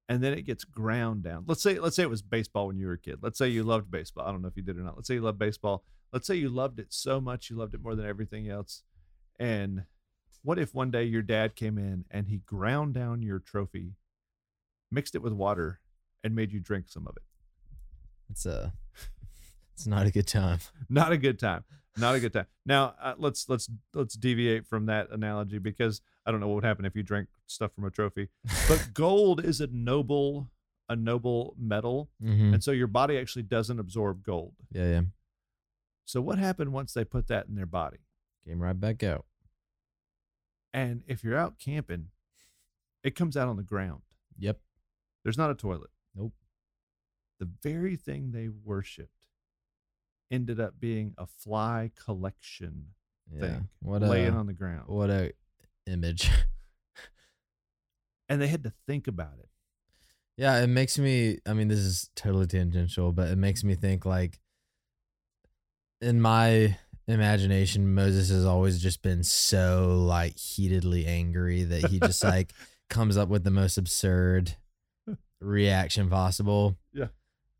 and 0.09 0.22
then 0.22 0.33
it 0.33 0.42
gets 0.42 0.64
ground 0.64 1.22
down. 1.22 1.44
Let's 1.46 1.62
say, 1.62 1.79
let's 1.79 1.94
say 1.96 2.03
it 2.03 2.11
was 2.11 2.22
baseball 2.22 2.66
when 2.68 2.79
you 2.79 2.87
were 2.87 2.94
a 2.94 2.99
kid. 2.99 3.18
Let's 3.22 3.38
say 3.38 3.49
you 3.49 3.62
loved 3.62 3.90
baseball. 3.90 4.27
I 4.27 4.33
don't 4.33 4.42
know 4.42 4.49
if 4.49 4.57
you 4.57 4.62
did 4.62 4.77
or 4.79 4.83
not. 4.83 4.96
Let's 4.96 5.09
say 5.09 5.14
you 5.14 5.20
loved 5.20 5.38
baseball. 5.38 5.85
Let's 6.12 6.27
say 6.27 6.37
you 6.37 6.49
loved 6.49 6.81
it 6.81 6.87
so 6.92 7.20
much 7.20 7.51
you 7.51 7.57
loved 7.57 7.75
it 7.75 7.83
more 7.83 7.94
than 7.94 8.07
everything 8.07 8.49
else. 8.49 8.83
And 9.38 9.85
what 10.46 10.59
if 10.61 10.72
one 10.74 10.90
day 10.92 11.02
your 11.04 11.22
dad 11.22 11.56
came 11.56 11.76
in 11.76 12.04
and 12.11 12.28
he 12.28 12.38
ground 12.38 12.94
down 12.94 13.20
your 13.20 13.40
trophy, 13.40 13.94
mixed 14.92 15.14
it 15.16 15.22
with 15.22 15.32
water, 15.32 15.80
and 16.22 16.35
made 16.37 16.52
you 16.52 16.61
drink 16.61 16.88
some 16.88 17.06
of 17.09 17.16
it? 17.16 17.22
It's 18.30 18.46
a. 18.46 18.72
It's 19.74 19.87
not 19.87 20.06
a 20.06 20.11
good 20.11 20.26
time. 20.26 20.61
not 20.88 21.12
a 21.12 21.18
good 21.18 21.38
time 21.38 21.62
not 21.98 22.14
a 22.14 22.20
good 22.20 22.32
time 22.32 22.46
now 22.66 22.94
uh, 23.00 23.14
let's 23.18 23.46
let's 23.48 23.68
let's 23.94 24.14
deviate 24.14 24.66
from 24.66 24.85
that 24.87 25.11
analogy 25.11 25.59
because 25.59 26.00
i 26.26 26.30
don't 26.30 26.40
know 26.40 26.46
what 26.48 26.56
would 26.56 26.64
happen 26.64 26.85
if 26.85 26.94
you 26.94 27.02
drank 27.02 27.26
stuff 27.46 27.72
from 27.74 27.85
a 27.85 27.90
trophy 27.90 28.28
but 28.68 28.88
gold 28.94 29.42
is 29.42 29.61
a 29.62 29.66
noble 29.68 30.48
a 30.90 30.94
noble 30.96 31.54
metal 31.59 32.11
Mm-hmm. 32.22 32.52
and 32.54 32.62
so 32.64 32.70
your 32.70 32.87
body 32.87 33.16
actually 33.18 33.44
doesn't 33.44 33.78
absorb 33.78 34.22
gold 34.22 34.52
Yeah. 34.72 34.88
Yeah. 34.90 35.00
so 36.04 36.20
what 36.20 36.38
happened 36.38 36.72
once 36.74 36.92
they 36.92 37.04
put 37.04 37.28
that 37.28 37.46
in 37.48 37.54
their 37.54 37.66
body 37.66 37.98
Came 38.46 38.61
right 38.62 38.78
back 38.78 39.02
out. 39.02 39.24
And 40.76 41.02
if 41.08 41.24
you're 41.24 41.36
out 41.36 41.58
camping 41.58 42.10
it 43.02 43.14
comes 43.16 43.36
out 43.36 43.48
on 43.48 43.56
the 43.56 43.62
ground 43.64 44.02
Yep. 44.38 44.60
there's 45.24 45.38
not 45.38 45.50
a 45.50 45.54
toilet 45.54 45.90
Nope. 46.14 46.34
the 47.40 47.48
very 47.62 47.96
thing 47.96 48.30
they 48.32 48.48
worshiped 48.48 49.10
ended 50.30 50.60
up 50.60 50.78
being 50.78 51.14
a 51.18 51.26
fly 51.26 51.90
collection 52.04 52.88
Yeah. 53.32 53.40
thing 53.40 53.68
What 53.80 54.02
laying 54.02 54.34
a 54.34 54.38
on 54.38 54.46
the 54.46 54.52
ground. 54.52 54.88
what 54.88 55.10
a 55.10 55.32
image. 55.86 56.30
And 58.28 58.40
they 58.42 58.48
had 58.48 58.64
to 58.64 58.72
think 58.88 59.06
about 59.06 59.38
it. 59.38 59.48
Yeah, 60.36 60.58
it 60.60 60.66
makes 60.66 60.98
me. 60.98 61.38
I 61.46 61.52
mean, 61.52 61.68
this 61.68 61.78
is 61.78 62.10
totally 62.16 62.48
tangential, 62.48 63.12
but 63.12 63.28
it 63.28 63.36
makes 63.36 63.62
me 63.62 63.76
think 63.76 64.04
like, 64.04 64.40
in 66.00 66.20
my 66.20 66.76
imagination, 67.14 67.94
Moses 67.94 68.30
has 68.30 68.44
always 68.44 68.80
just 68.80 69.02
been 69.02 69.22
so 69.22 70.02
like 70.06 70.36
heatedly 70.36 71.06
angry 71.06 71.64
that 71.64 71.86
he 71.90 72.00
just 72.00 72.22
like 72.24 72.52
comes 72.90 73.16
up 73.16 73.28
with 73.28 73.44
the 73.44 73.50
most 73.50 73.78
absurd 73.78 74.56
reaction 75.40 76.10
possible. 76.10 76.76
Yeah. 76.92 77.08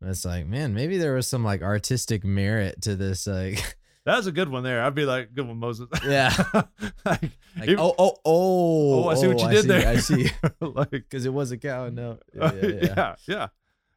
And 0.01 0.09
It's 0.09 0.25
like, 0.25 0.45
man, 0.45 0.73
maybe 0.73 0.97
there 0.97 1.13
was 1.13 1.27
some 1.27 1.43
like 1.43 1.61
artistic 1.61 2.23
merit 2.23 2.81
to 2.83 2.95
this. 2.95 3.27
Like, 3.27 3.77
That 4.05 4.15
was 4.15 4.27
a 4.27 4.31
good 4.31 4.47
one 4.47 4.63
there. 4.63 4.81
I'd 4.81 4.95
be 4.95 5.03
like, 5.03 5.33
good 5.33 5.45
one, 5.45 5.57
Moses. 5.57 5.89
yeah, 6.05 6.33
like, 6.53 6.69
like 7.03 7.63
even- 7.63 7.77
oh, 7.77 7.93
oh, 7.99 8.17
oh, 8.23 9.03
oh, 9.03 9.07
I 9.09 9.15
see 9.15 9.27
what 9.27 9.43
oh, 9.43 9.49
you 9.49 9.53
did 9.53 9.61
see, 9.63 9.67
there. 9.67 9.87
I 9.89 9.97
see, 9.97 10.29
like, 10.61 10.91
because 10.91 11.25
it 11.25 11.33
was 11.33 11.51
a 11.51 11.57
cow. 11.57 11.89
No, 11.89 12.17
yeah, 12.33 12.51
yeah, 12.53 12.69
yeah. 12.69 12.93
yeah, 12.95 13.15
yeah. 13.27 13.47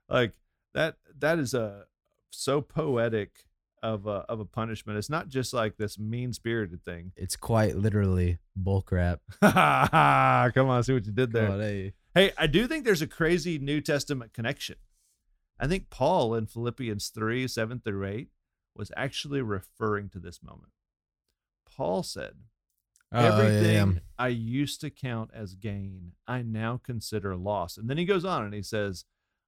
Like 0.08 0.32
that. 0.74 0.96
That 1.20 1.38
is 1.38 1.54
a 1.54 1.84
so 2.30 2.60
poetic 2.60 3.30
of 3.82 4.06
a 4.06 4.24
of 4.28 4.40
a 4.40 4.44
punishment. 4.44 4.98
It's 4.98 5.10
not 5.10 5.28
just 5.28 5.52
like 5.52 5.76
this 5.76 5.98
mean 5.98 6.32
spirited 6.32 6.84
thing. 6.84 7.12
it's 7.16 7.36
quite 7.36 7.76
literally 7.76 8.38
bull 8.56 8.82
crap. 8.82 9.20
Come 9.42 10.68
on, 10.68 10.82
see 10.82 10.92
what 10.92 11.06
you 11.06 11.12
did 11.12 11.32
there. 11.32 11.48
God, 11.48 11.60
hey. 11.60 11.92
Hey, 12.14 12.32
I 12.36 12.46
do 12.46 12.66
think 12.66 12.84
there's 12.84 13.02
a 13.02 13.06
crazy 13.06 13.58
New 13.58 13.80
Testament 13.80 14.32
connection. 14.32 14.76
I 15.60 15.66
think 15.68 15.90
Paul 15.90 16.34
in 16.34 16.46
Philippians 16.46 17.08
3 17.08 17.46
7 17.46 17.80
through 17.84 18.06
8 18.06 18.28
was 18.74 18.90
actually 18.96 19.42
referring 19.42 20.08
to 20.10 20.18
this 20.18 20.42
moment. 20.42 20.72
Paul 21.76 22.02
said, 22.02 22.34
Oh, 23.12 23.20
yeah, 23.20 23.38
Everything 23.38 23.92
yeah. 23.94 24.00
I 24.18 24.28
used 24.28 24.80
to 24.82 24.90
count 24.90 25.30
as 25.34 25.54
gain, 25.54 26.12
I 26.28 26.42
now 26.42 26.80
consider 26.82 27.34
loss. 27.36 27.76
And 27.76 27.90
then 27.90 27.98
he 27.98 28.04
goes 28.04 28.24
on 28.24 28.44
and 28.44 28.54
he 28.54 28.62
says, 28.62 29.04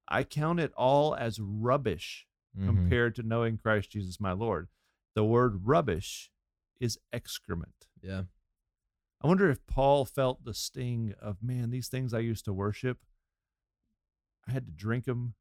I 0.07 0.23
count 0.23 0.59
it 0.59 0.73
all 0.75 1.15
as 1.15 1.39
rubbish 1.39 2.27
Mhm. 2.57 2.65
compared 2.67 3.15
to 3.15 3.23
knowing 3.23 3.57
Christ 3.57 3.91
Jesus 3.91 4.19
my 4.19 4.31
Lord. 4.31 4.69
The 5.15 5.23
word 5.25 5.65
rubbish 5.65 6.31
is 6.79 6.99
excrement. 7.11 7.87
Yeah. 8.01 8.23
I 9.21 9.27
wonder 9.27 9.49
if 9.49 9.65
Paul 9.67 10.05
felt 10.05 10.43
the 10.43 10.53
sting 10.53 11.13
of, 11.19 11.41
man, 11.41 11.69
these 11.69 11.87
things 11.87 12.13
I 12.13 12.19
used 12.19 12.45
to 12.45 12.53
worship, 12.53 13.05
I 14.47 14.51
had 14.51 14.65
to 14.65 14.71
drink 14.71 15.05
them 15.05 15.35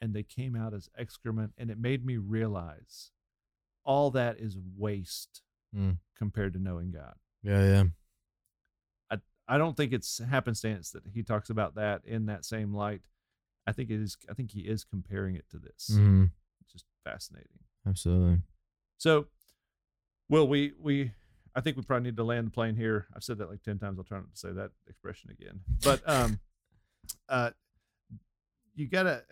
and 0.00 0.12
they 0.14 0.22
came 0.22 0.54
out 0.54 0.74
as 0.74 0.88
excrement. 0.96 1.54
And 1.56 1.70
it 1.70 1.78
made 1.78 2.04
me 2.04 2.16
realize 2.18 3.10
all 3.84 4.10
that 4.12 4.38
is 4.38 4.56
waste 4.58 5.42
Mm. 5.74 5.98
compared 6.14 6.52
to 6.52 6.58
knowing 6.58 6.90
God. 6.90 7.18
Yeah, 7.42 7.64
yeah. 7.64 7.84
I 9.46 9.58
don't 9.58 9.76
think 9.76 9.92
it's 9.92 10.16
happenstance 10.18 10.90
that 10.92 11.06
he 11.08 11.22
talks 11.22 11.50
about 11.50 11.74
that 11.74 12.02
in 12.06 12.24
that 12.26 12.46
same 12.46 12.72
light. 12.72 13.02
I 13.66 13.72
think 13.72 13.90
it 13.90 14.00
is, 14.00 14.16
I 14.26 14.32
think 14.32 14.52
he 14.52 14.60
is 14.60 14.84
comparing 14.84 15.34
it 15.36 15.50
to 15.50 15.58
this. 15.58 15.88
just 15.88 15.98
fascinating. 17.04 17.58
Absolutely. 17.86 18.38
So, 18.98 19.26
Will, 20.28 20.48
we, 20.48 20.72
we, 20.80 21.12
I 21.54 21.60
think 21.60 21.76
we 21.76 21.82
probably 21.82 22.10
need 22.10 22.16
to 22.16 22.24
land 22.24 22.46
the 22.46 22.50
plane 22.50 22.76
here. 22.76 23.06
I've 23.14 23.22
said 23.22 23.38
that 23.38 23.50
like 23.50 23.62
10 23.62 23.78
times. 23.78 23.98
I'll 23.98 24.04
try 24.04 24.18
not 24.18 24.32
to 24.32 24.38
say 24.38 24.52
that 24.52 24.70
expression 24.88 25.30
again. 25.30 25.60
But, 25.82 26.02
um, 26.08 26.40
uh, 27.28 27.50
you 28.74 28.88
gotta 28.88 29.22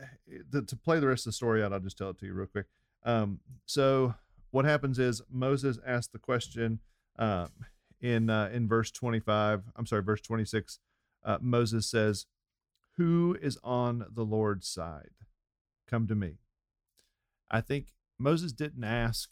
to, 0.52 0.62
to 0.62 0.76
play 0.76 1.00
the 1.00 1.08
rest 1.08 1.26
of 1.26 1.32
the 1.32 1.36
story 1.36 1.64
out. 1.64 1.72
I'll 1.72 1.80
just 1.80 1.98
tell 1.98 2.10
it 2.10 2.18
to 2.18 2.26
you 2.26 2.32
real 2.32 2.46
quick. 2.46 2.66
Um, 3.04 3.40
so 3.66 4.14
what 4.52 4.64
happens 4.64 4.98
is 4.98 5.22
Moses 5.30 5.78
asked 5.84 6.12
the 6.12 6.18
question, 6.18 6.78
um, 7.18 7.48
in, 8.00 8.30
uh, 8.30 8.50
in 8.52 8.68
verse 8.68 8.90
25, 8.90 9.62
I'm 9.76 9.86
sorry, 9.86 10.02
verse 10.02 10.20
26, 10.20 10.78
uh, 11.24 11.38
Moses 11.40 11.88
says, 11.88 12.26
who 12.96 13.36
is 13.40 13.58
on 13.64 14.04
the 14.12 14.24
Lord's 14.24 14.68
side? 14.68 15.10
Come 15.88 16.06
to 16.08 16.14
me. 16.14 16.38
I 17.52 17.60
think 17.60 17.92
Moses 18.18 18.52
didn't 18.52 18.82
ask, 18.84 19.30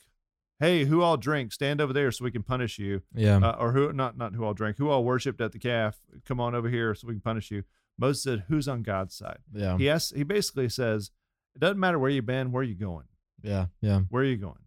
"Hey, 0.59 0.85
who 0.85 1.01
all 1.03 1.17
drink? 1.17 1.53
Stand 1.53 1.81
over 1.81 1.93
there 1.93 2.13
so 2.13 2.25
we 2.25 2.31
can 2.31 2.43
punish 2.43 2.79
you." 2.79 3.03
Yeah. 3.15 3.39
Uh, 3.39 3.57
or 3.59 3.73
who 3.73 3.93
not 3.93 4.17
not 4.17 4.35
who 4.35 4.45
all 4.45 4.55
drink? 4.55 4.77
who 4.79 4.89
all 4.91 5.03
worshipped 5.05 5.41
at 5.41 5.53
the 5.53 5.59
calf? 5.59 5.99
Come 6.27 6.39
on 6.41 6.55
over 6.55 6.69
here 6.69 6.95
so 6.95 7.09
we 7.09 7.15
can 7.15 7.21
punish 7.23 7.51
you. 7.51 7.65
Moses 7.99 8.23
said, 8.23 8.45
"Who's 8.49 8.69
on 8.69 8.83
God's 8.83 9.15
side?" 9.15 9.39
yeah. 9.53 9.77
He 9.79 9.89
asks, 9.91 10.13
he 10.15 10.23
basically 10.23 10.69
says, 10.69 11.11
"It 11.55 11.61
doesn't 11.61 11.81
matter 11.81 11.99
where 11.99 12.11
you've 12.11 12.27
been, 12.27 12.53
where 12.53 12.61
are 12.61 12.65
you 12.65 12.75
going? 12.75 13.07
Yeah. 13.43 13.67
Yeah. 13.81 14.01
Where 14.11 14.23
are 14.23 14.27
you 14.27 14.37
going?" 14.37 14.65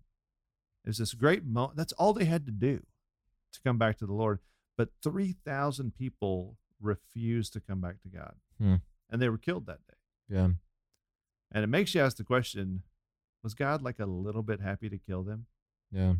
It's 0.86 0.98
this 0.98 1.13
great 1.13 1.46
moment. 1.46 1.78
That's 1.78 1.94
all 1.94 2.13
they 2.13 2.26
had 2.26 2.46
to 2.48 2.52
do 2.52 2.86
to 3.54 3.62
come 3.63 3.78
back 3.78 3.98
to 4.00 4.06
the 4.06 4.13
Lord. 4.13 4.39
But 4.78 4.89
three 5.04 5.34
thousand 5.46 5.94
people 5.96 6.58
refused 6.82 7.54
to 7.54 7.62
come 7.62 7.80
back 7.80 8.02
to 8.02 8.10
God, 8.10 8.36
Hmm. 8.58 8.76
and 9.10 9.22
they 9.22 9.30
were 9.30 9.38
killed 9.38 9.66
that 9.68 9.86
day. 9.88 9.94
Yeah. 10.28 10.50
And 11.52 11.63
it 11.63 11.68
makes 11.68 11.94
you 11.96 12.02
ask 12.02 12.18
the 12.18 12.24
question 12.24 12.84
was 13.43 13.53
God 13.53 13.82
like 13.82 13.99
a 13.99 14.06
little 14.06 14.43
bit 14.43 14.62
happy 14.62 14.89
to 14.89 14.97
kill 14.97 15.23
them? 15.23 15.45
Yeah. 15.91 16.13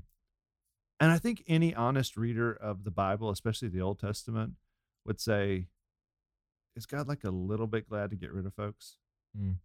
And 1.00 1.12
I 1.12 1.18
think 1.18 1.44
any 1.48 1.74
honest 1.74 2.16
reader 2.18 2.52
of 2.54 2.84
the 2.84 2.92
Bible, 2.92 3.30
especially 3.30 3.70
the 3.70 3.82
Old 3.82 4.00
Testament, 4.00 4.54
would 5.06 5.20
say, 5.20 5.68
is 6.76 6.86
God 6.86 7.08
like 7.08 7.24
a 7.24 7.30
little 7.30 7.68
bit 7.68 7.90
glad 7.90 8.10
to 8.12 8.16
get 8.16 8.32
rid 8.32 8.46
of 8.46 8.54
folks? 8.54 8.98
Mm. 9.38 9.56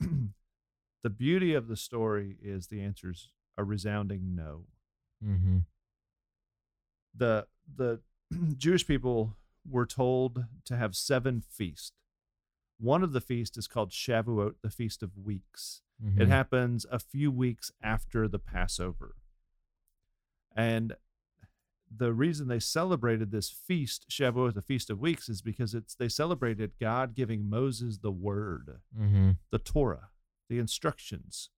the 1.02 1.10
beauty 1.10 1.54
of 1.54 1.68
the 1.68 1.76
story 1.76 2.36
is 2.42 2.66
the 2.66 2.80
answer's 2.80 3.30
a 3.56 3.64
resounding 3.64 4.34
no. 4.34 4.64
Mm-hmm. 5.24 5.58
The 7.14 7.46
the 7.74 8.00
Jewish 8.56 8.86
people 8.86 9.36
were 9.68 9.86
told 9.86 10.44
to 10.64 10.76
have 10.76 10.96
seven 10.96 11.42
feasts. 11.46 11.92
One 12.78 13.02
of 13.02 13.12
the 13.12 13.20
feasts 13.20 13.58
is 13.58 13.68
called 13.68 13.90
Shavuot, 13.90 14.54
the 14.62 14.70
Feast 14.70 15.02
of 15.02 15.10
Weeks. 15.16 15.82
Mm-hmm. 16.04 16.22
It 16.22 16.28
happens 16.28 16.86
a 16.90 16.98
few 16.98 17.30
weeks 17.30 17.70
after 17.82 18.26
the 18.28 18.38
Passover. 18.38 19.14
And 20.56 20.94
the 21.94 22.12
reason 22.12 22.48
they 22.48 22.60
celebrated 22.60 23.30
this 23.32 23.50
feast, 23.50 24.06
Shavuot, 24.10 24.54
the 24.54 24.62
Feast 24.62 24.90
of 24.90 25.00
Weeks, 25.00 25.28
is 25.28 25.42
because 25.42 25.74
it's 25.74 25.94
they 25.94 26.08
celebrated 26.08 26.72
God 26.80 27.14
giving 27.14 27.48
Moses 27.50 27.98
the 27.98 28.12
word, 28.12 28.80
Mm-hmm. 28.98 29.30
the 29.50 29.58
Torah, 29.58 30.08
the 30.48 30.58
instructions. 30.58 31.50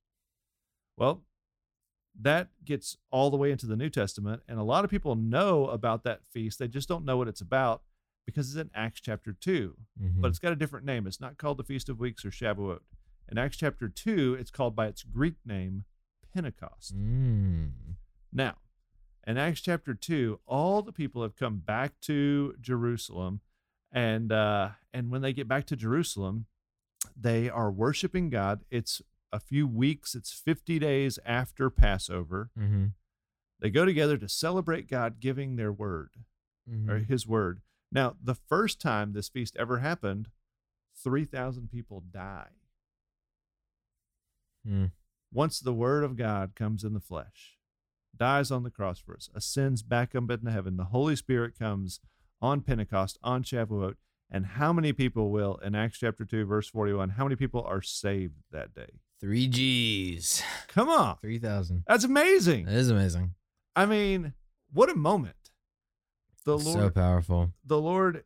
Well, 0.96 1.22
that 2.20 2.48
gets 2.64 2.96
all 3.10 3.30
the 3.30 3.36
way 3.36 3.50
into 3.50 3.66
the 3.66 3.76
New 3.76 3.88
Testament, 3.90 4.42
and 4.48 4.58
a 4.58 4.62
lot 4.64 4.84
of 4.84 4.90
people 4.90 5.14
know 5.16 5.66
about 5.68 6.04
that 6.04 6.20
feast. 6.32 6.58
They 6.58 6.68
just 6.68 6.88
don't 6.88 7.04
know 7.04 7.16
what 7.16 7.28
it's 7.28 7.40
about 7.40 7.82
because 8.26 8.48
it's 8.48 8.60
in 8.60 8.70
Acts 8.74 9.00
chapter 9.00 9.32
2 9.32 9.76
Mm-hmm. 10.02 10.20
but 10.20 10.28
it's 10.28 10.38
got 10.38 10.52
a 10.52 10.56
different 10.56 10.86
name. 10.86 11.06
It's 11.06 11.20
not 11.20 11.38
called 11.38 11.58
the 11.58 11.64
Feast 11.64 11.88
of 11.88 11.98
Weeks 12.00 12.24
or 12.24 12.30
Shavuot. 12.30 12.80
In 13.32 13.38
Acts 13.38 13.56
chapter 13.56 13.88
2, 13.88 14.36
it's 14.38 14.50
called 14.50 14.76
by 14.76 14.86
its 14.88 15.02
Greek 15.02 15.36
name, 15.44 15.84
Pentecost. 16.34 16.94
mm. 16.94 17.70
Now, 18.30 18.56
in 19.26 19.38
Acts 19.38 19.62
chapter 19.62 19.94
2, 19.94 20.40
all 20.46 20.82
the 20.82 20.92
people 20.92 21.22
have 21.22 21.34
come 21.34 21.56
back 21.58 21.98
to 22.02 22.54
Jerusalem. 22.60 23.40
And 23.90 24.30
uh, 24.30 24.70
and 24.92 25.10
when 25.10 25.22
they 25.22 25.32
get 25.32 25.48
back 25.48 25.66
to 25.66 25.76
Jerusalem, 25.76 26.44
they 27.16 27.48
are 27.48 27.70
worshiping 27.70 28.28
God. 28.28 28.64
It's 28.70 29.00
a 29.32 29.40
few 29.40 29.66
weeks, 29.66 30.14
it's 30.14 30.32
50 30.32 30.78
days 30.78 31.18
after 31.24 31.70
Passover. 31.70 32.50
Mm-hmm. 32.58 32.86
They 33.60 33.70
go 33.70 33.86
together 33.86 34.18
to 34.18 34.28
celebrate 34.28 34.88
God 34.90 35.20
giving 35.20 35.56
their 35.56 35.72
word 35.72 36.10
Mm-hmm. 36.70 36.90
or 36.90 36.98
his 37.00 37.26
word. 37.26 37.60
Now, 37.90 38.14
the 38.22 38.36
first 38.36 38.80
time 38.80 39.14
this 39.14 39.28
feast 39.28 39.56
ever 39.58 39.78
happened, 39.80 40.28
3,000 41.02 41.68
people 41.72 42.04
die. 42.08 42.50
Mm. 44.68 44.90
Once 45.32 45.60
the 45.60 45.72
word 45.72 46.04
of 46.04 46.16
God 46.16 46.54
comes 46.54 46.84
in 46.84 46.94
the 46.94 47.00
flesh, 47.00 47.56
dies 48.16 48.50
on 48.50 48.62
the 48.62 48.70
cross 48.70 48.98
for 48.98 49.14
us, 49.16 49.30
ascends 49.34 49.82
back 49.82 50.14
up 50.14 50.30
into 50.30 50.50
heaven, 50.50 50.76
the 50.76 50.84
Holy 50.84 51.16
Spirit 51.16 51.58
comes 51.58 52.00
on 52.40 52.60
Pentecost, 52.60 53.18
on 53.22 53.42
Shavuot, 53.42 53.94
and 54.30 54.46
how 54.46 54.72
many 54.72 54.92
people 54.92 55.30
will, 55.30 55.56
in 55.56 55.74
Acts 55.74 55.98
chapter 55.98 56.24
2, 56.24 56.44
verse 56.46 56.68
41, 56.68 57.10
how 57.10 57.24
many 57.24 57.36
people 57.36 57.62
are 57.66 57.82
saved 57.82 58.34
that 58.50 58.74
day? 58.74 59.00
Three 59.20 59.46
G's. 59.46 60.42
Come 60.66 60.88
on. 60.88 61.16
Three 61.20 61.38
thousand. 61.38 61.84
That's 61.86 62.02
amazing. 62.02 62.64
That 62.64 62.74
is 62.74 62.90
amazing. 62.90 63.34
I 63.76 63.86
mean, 63.86 64.32
what 64.72 64.90
a 64.90 64.96
moment. 64.96 65.36
The 66.44 66.58
Lord. 66.58 66.78
so 66.80 66.90
powerful. 66.90 67.52
the 67.64 67.80
Lord, 67.80 68.24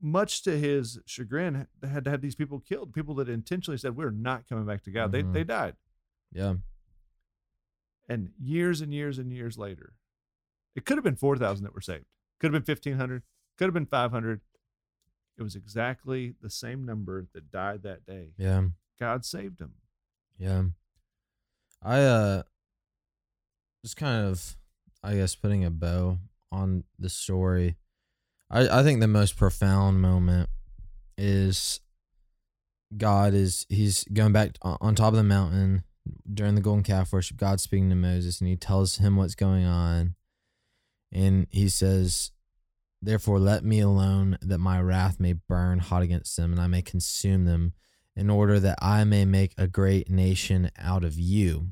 much 0.00 0.42
to 0.42 0.58
his 0.58 0.98
chagrin, 1.06 1.66
had 1.82 2.04
to 2.04 2.10
have 2.10 2.20
these 2.20 2.34
people 2.34 2.58
killed. 2.60 2.92
People 2.92 3.14
that 3.16 3.28
intentionally 3.28 3.78
said, 3.78 3.96
"We're 3.96 4.10
not 4.10 4.48
coming 4.48 4.64
back 4.66 4.82
to 4.84 4.90
God." 4.90 5.10
Mhm. 5.10 5.12
They 5.12 5.22
they 5.22 5.44
died, 5.44 5.76
Yeah. 6.32 6.54
and 8.08 8.32
years 8.38 8.80
and 8.80 8.92
years 8.92 9.18
and 9.18 9.32
years 9.32 9.56
later, 9.58 9.94
it 10.74 10.84
could 10.84 10.96
have 10.96 11.04
been 11.04 11.16
four 11.16 11.36
thousand 11.36 11.64
that 11.64 11.74
were 11.74 11.80
saved. 11.80 12.06
Could 12.38 12.52
have 12.52 12.62
been 12.64 12.66
fifteen 12.74 12.96
hundred. 12.96 13.22
Could 13.56 13.66
have 13.66 13.74
been 13.74 13.86
five 13.86 14.10
hundred. 14.10 14.40
It 15.36 15.42
was 15.42 15.54
exactly 15.56 16.34
the 16.40 16.50
same 16.50 16.84
number 16.84 17.26
that 17.32 17.50
died 17.50 17.82
that 17.82 18.04
day. 18.06 18.32
Yeah. 18.36 18.68
God 18.98 19.24
saved 19.24 19.58
them. 19.58 19.74
Yeah. 20.38 20.64
I 21.82 22.00
uh 22.02 22.42
just 23.82 23.96
kind 23.96 24.26
of 24.26 24.56
I 25.02 25.14
guess 25.14 25.34
putting 25.34 25.64
a 25.64 25.70
bow 25.70 26.18
on 26.52 26.84
the 26.98 27.08
story. 27.08 27.76
I 28.50 28.80
I 28.80 28.82
think 28.82 29.00
the 29.00 29.08
most 29.08 29.36
profound 29.36 30.00
moment 30.00 30.48
is 31.16 31.80
God 32.96 33.34
is 33.34 33.66
he's 33.68 34.04
going 34.04 34.32
back 34.32 34.56
on 34.62 34.94
top 34.94 35.12
of 35.12 35.16
the 35.16 35.24
mountain 35.24 35.84
during 36.32 36.54
the 36.54 36.60
golden 36.60 36.82
calf 36.82 37.12
worship. 37.12 37.36
God's 37.36 37.62
speaking 37.62 37.90
to 37.90 37.96
Moses 37.96 38.40
and 38.40 38.48
he 38.48 38.56
tells 38.56 38.96
him 38.96 39.16
what's 39.16 39.34
going 39.34 39.64
on. 39.64 40.14
And 41.12 41.46
he 41.50 41.68
says, 41.68 42.32
Therefore, 43.02 43.38
let 43.38 43.64
me 43.64 43.80
alone 43.80 44.38
that 44.42 44.58
my 44.58 44.80
wrath 44.80 45.18
may 45.18 45.32
burn 45.32 45.78
hot 45.78 46.02
against 46.02 46.36
them 46.36 46.52
and 46.52 46.60
I 46.60 46.66
may 46.66 46.82
consume 46.82 47.44
them 47.44 47.72
in 48.16 48.28
order 48.28 48.60
that 48.60 48.78
I 48.82 49.04
may 49.04 49.24
make 49.24 49.54
a 49.56 49.66
great 49.66 50.10
nation 50.10 50.70
out 50.78 51.04
of 51.04 51.18
you. 51.18 51.68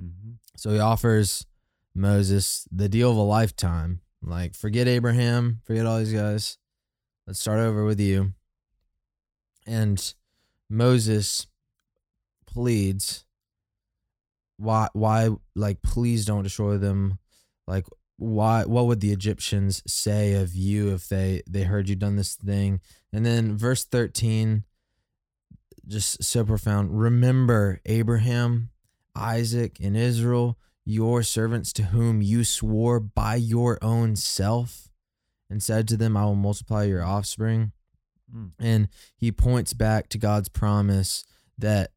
Mm-hmm. 0.00 0.32
So 0.56 0.70
he 0.70 0.78
offers 0.78 1.46
Moses 1.94 2.68
the 2.70 2.88
deal 2.88 3.10
of 3.10 3.16
a 3.16 3.22
lifetime. 3.22 4.00
Like, 4.22 4.54
forget 4.54 4.88
Abraham, 4.88 5.60
forget 5.64 5.86
all 5.86 5.98
these 5.98 6.12
guys. 6.12 6.58
Let's 7.26 7.40
start 7.40 7.60
over 7.60 7.84
with 7.84 8.00
you. 8.00 8.32
And 9.66 10.14
Moses 10.70 11.46
pleads, 12.46 13.24
why, 14.56 14.88
why, 14.92 15.30
like, 15.54 15.82
please 15.82 16.24
don't 16.24 16.42
destroy 16.42 16.78
them. 16.78 17.18
Like, 17.66 17.86
why, 18.16 18.64
what 18.64 18.86
would 18.86 19.00
the 19.00 19.12
Egyptians 19.12 19.82
say 19.86 20.34
of 20.34 20.54
you 20.54 20.92
if 20.92 21.08
they, 21.08 21.42
they 21.48 21.62
heard 21.62 21.88
you 21.88 21.94
done 21.94 22.16
this 22.16 22.34
thing? 22.34 22.80
And 23.12 23.24
then 23.24 23.56
verse 23.56 23.84
13, 23.84 24.64
just 25.86 26.24
so 26.24 26.44
profound. 26.44 26.98
Remember 26.98 27.80
Abraham, 27.86 28.70
Isaac, 29.14 29.78
and 29.80 29.96
Israel, 29.96 30.58
your 30.88 31.22
servants 31.22 31.70
to 31.70 31.82
whom 31.82 32.22
you 32.22 32.42
swore 32.42 32.98
by 32.98 33.34
your 33.34 33.78
own 33.82 34.16
self 34.16 34.88
and 35.50 35.62
said 35.62 35.86
to 35.86 35.98
them, 35.98 36.16
I 36.16 36.24
will 36.24 36.34
multiply 36.34 36.84
your 36.84 37.04
offspring. 37.04 37.72
Mm. 38.34 38.52
And 38.58 38.88
he 39.14 39.30
points 39.30 39.74
back 39.74 40.08
to 40.08 40.18
God's 40.18 40.48
promise 40.48 41.26
that 41.58 41.90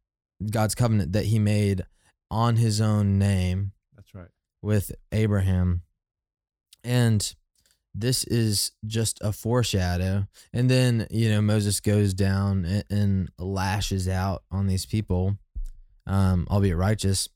God's 0.51 0.75
covenant 0.75 1.13
that 1.13 1.27
he 1.27 1.39
made 1.39 1.85
on 2.29 2.57
his 2.57 2.81
own 2.81 3.17
name 3.17 3.71
That's 3.95 4.13
right. 4.13 4.27
with 4.61 4.91
Abraham. 5.13 5.83
And 6.83 7.33
this 7.95 8.25
is 8.25 8.73
just 8.85 9.19
a 9.21 9.31
foreshadow. 9.31 10.27
And 10.51 10.69
then, 10.69 11.07
you 11.09 11.29
know, 11.29 11.41
Moses 11.41 11.79
goes 11.79 12.13
down 12.13 12.65
and, 12.65 12.83
and 12.89 13.31
lashes 13.39 14.09
out 14.09 14.43
on 14.51 14.67
these 14.67 14.85
people, 14.85 15.37
um, 16.05 16.45
albeit 16.51 16.75
righteous, 16.75 17.29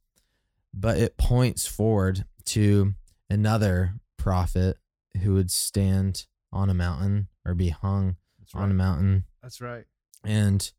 but 0.76 0.98
it 0.98 1.18
points 1.18 1.66
forward 1.66 2.26
to 2.46 2.94
another 3.30 3.94
prophet 4.18 4.78
who 5.24 5.34
would 5.34 5.50
stand 5.50 6.26
on 6.52 6.70
a 6.70 6.74
mountain 6.74 7.28
or 7.46 7.54
be 7.54 7.70
hung 7.70 8.18
on 8.54 8.72
a 8.72 8.74
mountain 8.74 9.24
That's 9.42 9.62
right. 9.62 9.86
and 10.24 10.72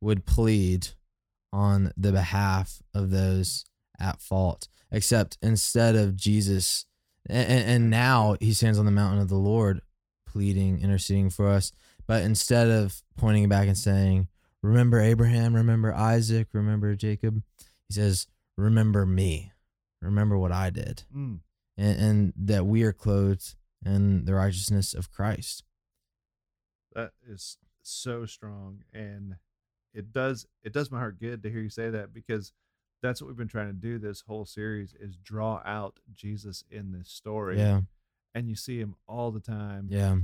would 0.00 0.26
plead 0.26 0.88
on 1.52 1.92
the 1.96 2.12
behalf 2.12 2.82
of 2.94 3.10
those 3.10 3.64
at 3.98 4.20
fault. 4.20 4.68
Except 4.90 5.38
instead 5.42 5.96
of 5.96 6.16
Jesus, 6.16 6.86
and, 7.28 7.48
and 7.48 7.90
now 7.90 8.36
he 8.40 8.52
stands 8.52 8.78
on 8.78 8.86
the 8.86 8.90
mountain 8.90 9.20
of 9.20 9.28
the 9.28 9.36
Lord, 9.36 9.80
pleading, 10.26 10.80
interceding 10.80 11.30
for 11.30 11.48
us. 11.48 11.72
But 12.06 12.22
instead 12.22 12.68
of 12.68 13.02
pointing 13.16 13.48
back 13.48 13.66
and 13.68 13.76
saying, 13.76 14.28
Remember 14.62 15.00
Abraham, 15.00 15.54
remember 15.54 15.94
Isaac, 15.94 16.48
remember 16.52 16.94
Jacob, 16.94 17.42
he 17.88 17.94
says, 17.94 18.26
Remember 18.58 19.06
me, 19.06 19.52
remember 20.02 20.36
what 20.36 20.50
I 20.52 20.70
did, 20.70 21.04
Mm. 21.14 21.40
and, 21.76 22.00
and 22.00 22.32
that 22.36 22.66
we 22.66 22.82
are 22.82 22.92
clothed 22.92 23.54
in 23.86 24.24
the 24.24 24.34
righteousness 24.34 24.94
of 24.94 25.12
Christ. 25.12 25.62
That 26.94 27.12
is 27.26 27.56
so 27.82 28.26
strong, 28.26 28.82
and 28.92 29.36
it 29.94 30.12
does 30.12 30.46
it 30.62 30.72
does 30.72 30.90
my 30.90 30.98
heart 30.98 31.20
good 31.20 31.42
to 31.44 31.50
hear 31.50 31.60
you 31.60 31.68
say 31.68 31.90
that 31.90 32.12
because 32.12 32.52
that's 33.00 33.22
what 33.22 33.28
we've 33.28 33.36
been 33.36 33.46
trying 33.46 33.68
to 33.68 33.72
do 33.72 33.98
this 33.98 34.22
whole 34.22 34.44
series 34.44 34.92
is 34.98 35.16
draw 35.16 35.62
out 35.64 36.00
Jesus 36.12 36.64
in 36.68 36.90
this 36.90 37.08
story. 37.08 37.58
Yeah, 37.58 37.82
and 38.34 38.48
you 38.48 38.56
see 38.56 38.80
him 38.80 38.96
all 39.06 39.30
the 39.30 39.38
time. 39.40 39.86
yeah, 39.88 40.16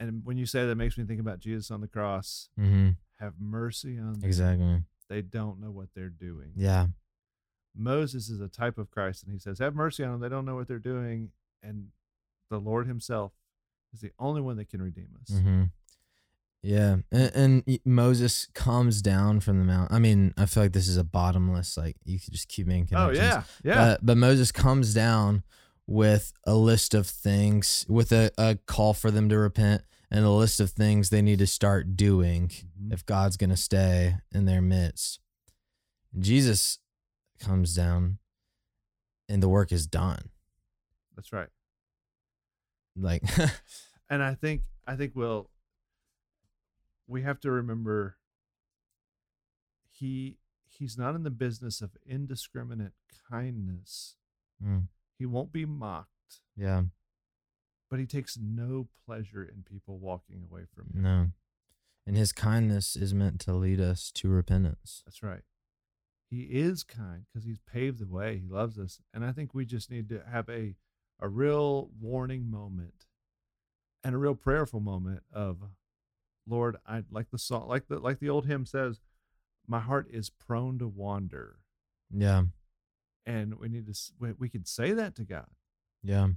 And 0.00 0.24
when 0.24 0.36
you 0.38 0.46
say 0.46 0.64
that, 0.64 0.72
it 0.72 0.74
makes 0.76 0.98
me 0.98 1.04
think 1.04 1.20
about 1.20 1.38
Jesus 1.38 1.70
on 1.70 1.80
the 1.82 1.86
cross. 1.88 2.48
hmm 2.58 2.90
Have 3.20 3.34
mercy 3.38 3.96
on 3.96 4.14
them. 4.14 4.24
exactly. 4.24 4.82
They 5.08 5.22
don't 5.22 5.60
know 5.60 5.70
what 5.70 5.90
they're 5.94 6.08
doing. 6.08 6.50
Yeah, 6.56 6.86
Moses 7.76 8.28
is 8.28 8.40
a 8.40 8.48
type 8.48 8.78
of 8.78 8.90
Christ, 8.90 9.22
and 9.24 9.32
he 9.32 9.38
says, 9.38 9.58
Have 9.58 9.74
mercy 9.74 10.02
on 10.04 10.12
them. 10.12 10.20
They 10.20 10.28
don't 10.28 10.44
know 10.44 10.54
what 10.56 10.66
they're 10.68 10.78
doing. 10.78 11.30
And 11.62 11.88
the 12.50 12.58
Lord 12.58 12.86
Himself 12.86 13.32
is 13.92 14.00
the 14.00 14.12
only 14.18 14.40
one 14.40 14.56
that 14.56 14.68
can 14.68 14.80
redeem 14.82 15.08
us. 15.22 15.38
hmm 15.38 15.64
Yeah, 16.62 16.96
and, 17.12 17.64
and 17.66 17.78
Moses 17.84 18.48
comes 18.54 19.02
down 19.02 19.40
from 19.40 19.58
the 19.58 19.64
mount. 19.64 19.92
I 19.92 19.98
mean, 19.98 20.32
I 20.36 20.46
feel 20.46 20.62
like 20.64 20.72
this 20.72 20.88
is 20.88 20.96
a 20.96 21.04
bottomless. 21.04 21.76
Like 21.76 21.96
you 22.04 22.18
could 22.18 22.32
just 22.32 22.48
keep 22.48 22.66
making 22.66 22.86
connections. 22.88 23.18
Oh, 23.18 23.22
yeah. 23.22 23.42
Yeah. 23.64 23.74
But, 23.92 24.06
but 24.06 24.16
Moses 24.16 24.52
comes 24.52 24.94
down 24.94 25.42
with 25.86 26.32
a 26.46 26.54
list 26.54 26.94
of 26.94 27.06
things, 27.06 27.84
with 27.88 28.10
a, 28.12 28.30
a 28.38 28.58
call 28.66 28.92
for 28.94 29.10
them 29.10 29.28
to 29.28 29.38
repent, 29.38 29.82
and 30.10 30.24
a 30.24 30.30
list 30.30 30.60
of 30.60 30.70
things 30.70 31.10
they 31.10 31.22
need 31.22 31.38
to 31.40 31.46
start 31.46 31.96
doing 31.96 32.48
Mhm. 32.48 32.92
if 32.92 33.04
God's 33.06 33.36
gonna 33.36 33.56
stay 33.56 34.16
in 34.32 34.44
their 34.46 34.62
midst. 34.62 35.20
Jesus 36.18 36.78
comes 37.38 37.74
down, 37.74 38.18
and 39.28 39.42
the 39.42 39.48
work 39.48 39.72
is 39.72 39.86
done. 39.86 40.30
That's 41.14 41.32
right. 41.32 41.48
Like, 42.96 43.22
and 44.10 44.22
I 44.22 44.34
think 44.34 44.62
I 44.86 44.96
think 44.96 45.12
we'll 45.14 45.50
we 47.06 47.22
have 47.22 47.40
to 47.40 47.50
remember 47.50 48.16
he 49.90 50.38
he's 50.66 50.98
not 50.98 51.14
in 51.14 51.22
the 51.22 51.30
business 51.30 51.80
of 51.80 51.96
indiscriminate 52.06 52.92
kindness. 53.30 54.16
Mm. 54.64 54.88
He 55.18 55.26
won't 55.26 55.52
be 55.52 55.64
mocked, 55.64 56.40
yeah, 56.56 56.82
but 57.90 57.98
he 57.98 58.06
takes 58.06 58.38
no 58.40 58.88
pleasure 59.06 59.44
in 59.44 59.62
people 59.62 59.98
walking 59.98 60.42
away 60.50 60.62
from 60.74 60.90
him. 60.94 61.02
no, 61.02 61.26
and 62.06 62.16
His 62.16 62.32
kindness 62.32 62.96
is 62.96 63.12
meant 63.12 63.40
to 63.40 63.52
lead 63.52 63.80
us 63.80 64.10
to 64.14 64.28
repentance. 64.28 65.02
That's 65.04 65.22
right. 65.22 65.40
He 66.28 66.42
is 66.42 66.82
kind 66.82 67.24
because 67.26 67.46
he's 67.46 67.60
paved 67.72 68.00
the 68.00 68.08
way. 68.08 68.38
He 68.38 68.48
loves 68.48 68.78
us, 68.78 69.00
and 69.14 69.24
I 69.24 69.32
think 69.32 69.54
we 69.54 69.64
just 69.64 69.90
need 69.90 70.08
to 70.08 70.22
have 70.30 70.48
a 70.48 70.74
a 71.20 71.28
real 71.28 71.90
warning 72.00 72.50
moment 72.50 73.06
and 74.04 74.14
a 74.14 74.18
real 74.18 74.34
prayerful 74.34 74.80
moment 74.80 75.22
of 75.32 75.58
Lord, 76.48 76.76
I 76.86 77.02
like 77.10 77.30
the 77.30 77.38
song 77.38 77.68
like 77.68 77.88
the 77.88 77.98
like 77.98 78.20
the 78.20 78.28
old 78.28 78.46
hymn 78.46 78.66
says, 78.66 79.00
my 79.66 79.80
heart 79.80 80.06
is 80.10 80.30
prone 80.30 80.78
to 80.78 80.86
wander. 80.86 81.56
Yeah, 82.10 82.44
And 83.24 83.58
we 83.58 83.68
need 83.68 83.86
to 83.86 83.98
we, 84.18 84.32
we 84.32 84.48
could 84.48 84.68
say 84.68 84.92
that 84.92 85.16
to 85.16 85.24
God 85.24 85.48
yeah, 86.02 86.28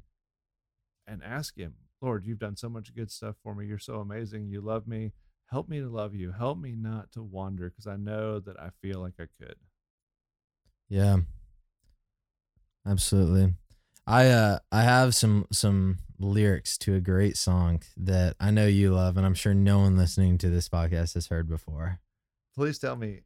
and 1.06 1.24
ask 1.24 1.56
him, 1.58 1.76
Lord, 2.02 2.26
you've 2.26 2.40
done 2.40 2.56
so 2.56 2.70
much 2.70 2.96
good 2.96 3.12
stuff 3.12 3.36
for 3.44 3.54
me. 3.54 3.68
You're 3.68 3.78
so 3.78 3.96
amazing. 3.96 4.50
You 4.50 4.62
love 4.62 4.88
me. 4.88 5.12
Help 5.52 5.70
me 5.70 5.80
to 5.80 5.90
love 5.90 6.16
you. 6.16 6.32
Help 6.32 6.58
me 6.58 6.76
not 6.76 7.12
to 7.12 7.22
wander 7.22 7.70
because 7.70 7.88
I 7.88 7.98
know 7.98 8.40
that 8.40 8.60
I 8.60 8.70
feel 8.82 9.00
like 9.00 9.16
I 9.20 9.26
could. 9.40 9.56
Yeah. 10.90 11.18
Absolutely. 12.88 13.54
I 14.08 14.28
uh 14.28 14.60
I 14.72 14.82
have 14.82 15.14
some 15.14 15.46
some 15.52 15.98
lyrics 16.18 16.78
to 16.80 16.96
a 16.96 17.00
great 17.00 17.38
song 17.38 17.82
that 17.98 18.36
I 18.40 18.52
know 18.52 18.66
you 18.66 18.94
love 18.94 19.16
and 19.18 19.26
I'm 19.26 19.36
sure 19.36 19.54
no 19.54 19.80
one 19.80 19.96
listening 19.98 20.38
to 20.40 20.50
this 20.50 20.68
podcast 20.68 21.14
has 21.14 21.28
heard 21.28 21.48
before. 21.48 22.00
Please 22.56 22.80
tell 22.80 22.96
me. 22.96 23.22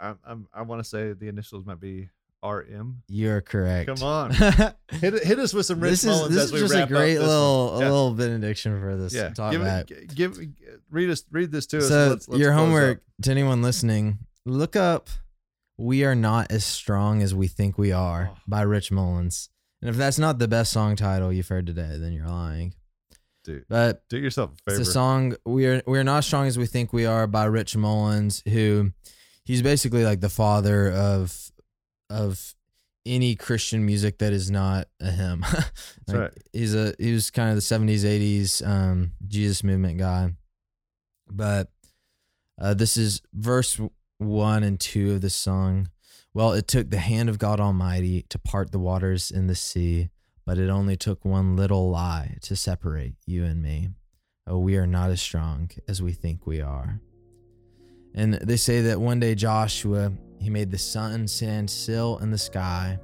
I'm, 0.00 0.18
I'm 0.24 0.46
I 0.52 0.62
want 0.62 0.82
to 0.82 0.88
say 0.88 1.12
the 1.12 1.28
initials 1.28 1.64
might 1.66 1.80
be 1.80 2.08
RM. 2.44 3.02
You're 3.08 3.40
correct. 3.40 3.88
Come 3.88 4.02
on, 4.06 4.30
hit 4.32 4.74
it- 5.14 5.24
hit 5.24 5.38
us 5.40 5.52
with 5.52 5.66
some 5.66 5.80
Rich 5.80 5.90
this 5.90 6.04
is 6.04 6.28
this 6.28 6.52
is 6.52 6.60
just 6.60 6.74
a 6.74 6.86
great 6.86 7.18
little 7.18 7.76
a 7.76 7.78
little 7.78 8.12
benediction 8.12 8.80
for 8.80 8.96
this 8.96 9.12
yeah. 9.12 9.30
talk 9.30 9.50
Give, 9.52 9.62
it, 9.62 10.14
give 10.14 10.38
read 10.90 11.10
us 11.10 11.24
read 11.32 11.50
this 11.50 11.66
to 11.68 11.78
us. 11.78 11.88
So 11.88 12.08
Let's- 12.10 12.28
let's 12.28 12.40
your 12.40 12.52
homework 12.52 12.98
up. 12.98 13.04
to 13.22 13.30
anyone 13.32 13.60
listening, 13.62 14.18
look 14.44 14.76
up 14.76 15.08
"We 15.78 16.04
Are 16.04 16.14
Not 16.14 16.50
as 16.50 16.64
Strong 16.64 17.22
as 17.22 17.34
We 17.34 17.48
Think 17.48 17.78
We 17.78 17.92
Are" 17.92 18.30
Oh. 18.34 18.38
by 18.46 18.62
Rich 18.62 18.90
Mullins. 18.92 19.48
And 19.80 19.88
if 19.88 19.96
that's 19.96 20.18
not 20.18 20.38
the 20.38 20.48
best 20.48 20.72
song 20.72 20.96
title 20.96 21.32
you've 21.32 21.48
heard 21.48 21.66
today, 21.66 21.96
then 21.98 22.12
you're 22.12 22.26
lying. 22.26 22.74
Dude, 23.44 23.64
But 23.68 24.02
do 24.10 24.18
yourself 24.18 24.50
a 24.52 24.70
favor. 24.70 24.80
it's 24.80 24.88
a 24.88 24.92
song 24.92 25.36
"We 25.46 25.66
Are 25.66 25.82
We 25.86 25.98
Are 25.98 26.04
Not 26.04 26.18
as 26.18 26.26
Strong 26.26 26.48
as 26.48 26.58
We 26.58 26.66
Think 26.66 26.92
We 26.92 27.06
Are" 27.06 27.26
by 27.26 27.44
Rich 27.44 27.76
Mullins, 27.76 28.42
who 28.48 28.92
he's 29.44 29.62
basically 29.62 30.04
like 30.04 30.20
the 30.20 30.28
father 30.28 30.90
of 30.92 31.50
of 32.10 32.54
any 33.06 33.36
Christian 33.36 33.86
music 33.86 34.18
that 34.18 34.32
is 34.34 34.50
not 34.50 34.88
a 35.00 35.10
hymn. 35.10 35.44
Like, 36.08 36.16
right. 36.16 36.32
He's 36.52 36.74
a 36.74 36.94
he 36.98 37.12
was 37.12 37.30
kind 37.30 37.50
of 37.50 37.54
the 37.54 37.60
seventies, 37.62 38.04
eighties 38.04 38.60
um 38.62 39.12
Jesus 39.26 39.62
movement 39.62 39.98
guy. 39.98 40.34
But 41.30 41.70
uh, 42.60 42.74
this 42.74 42.96
is 42.96 43.22
verse 43.32 43.78
one 44.18 44.62
and 44.62 44.78
two 44.78 45.12
of 45.12 45.20
the 45.20 45.30
song. 45.30 45.88
Well, 46.34 46.52
it 46.52 46.68
took 46.68 46.90
the 46.90 46.98
hand 46.98 47.28
of 47.28 47.38
God 47.38 47.60
Almighty 47.60 48.26
to 48.28 48.38
part 48.38 48.70
the 48.70 48.78
waters 48.78 49.30
in 49.30 49.46
the 49.46 49.54
sea, 49.54 50.10
but 50.44 50.58
it 50.58 50.68
only 50.68 50.96
took 50.96 51.24
one 51.24 51.56
little 51.56 51.90
lie 51.90 52.36
to 52.42 52.56
separate 52.56 53.14
you 53.26 53.44
and 53.44 53.62
me. 53.62 53.88
Oh, 54.46 54.58
we 54.58 54.76
are 54.76 54.86
not 54.86 55.10
as 55.10 55.20
strong 55.20 55.70
as 55.88 56.02
we 56.02 56.12
think 56.12 56.46
we 56.46 56.60
are. 56.60 57.00
And 58.14 58.34
they 58.34 58.56
say 58.56 58.80
that 58.82 59.00
one 59.00 59.20
day 59.20 59.34
Joshua, 59.34 60.12
he 60.40 60.50
made 60.50 60.70
the 60.70 60.78
sun 60.78 61.28
stand 61.28 61.70
still 61.70 62.18
in 62.18 62.30
the 62.30 62.38
sky, 62.38 62.98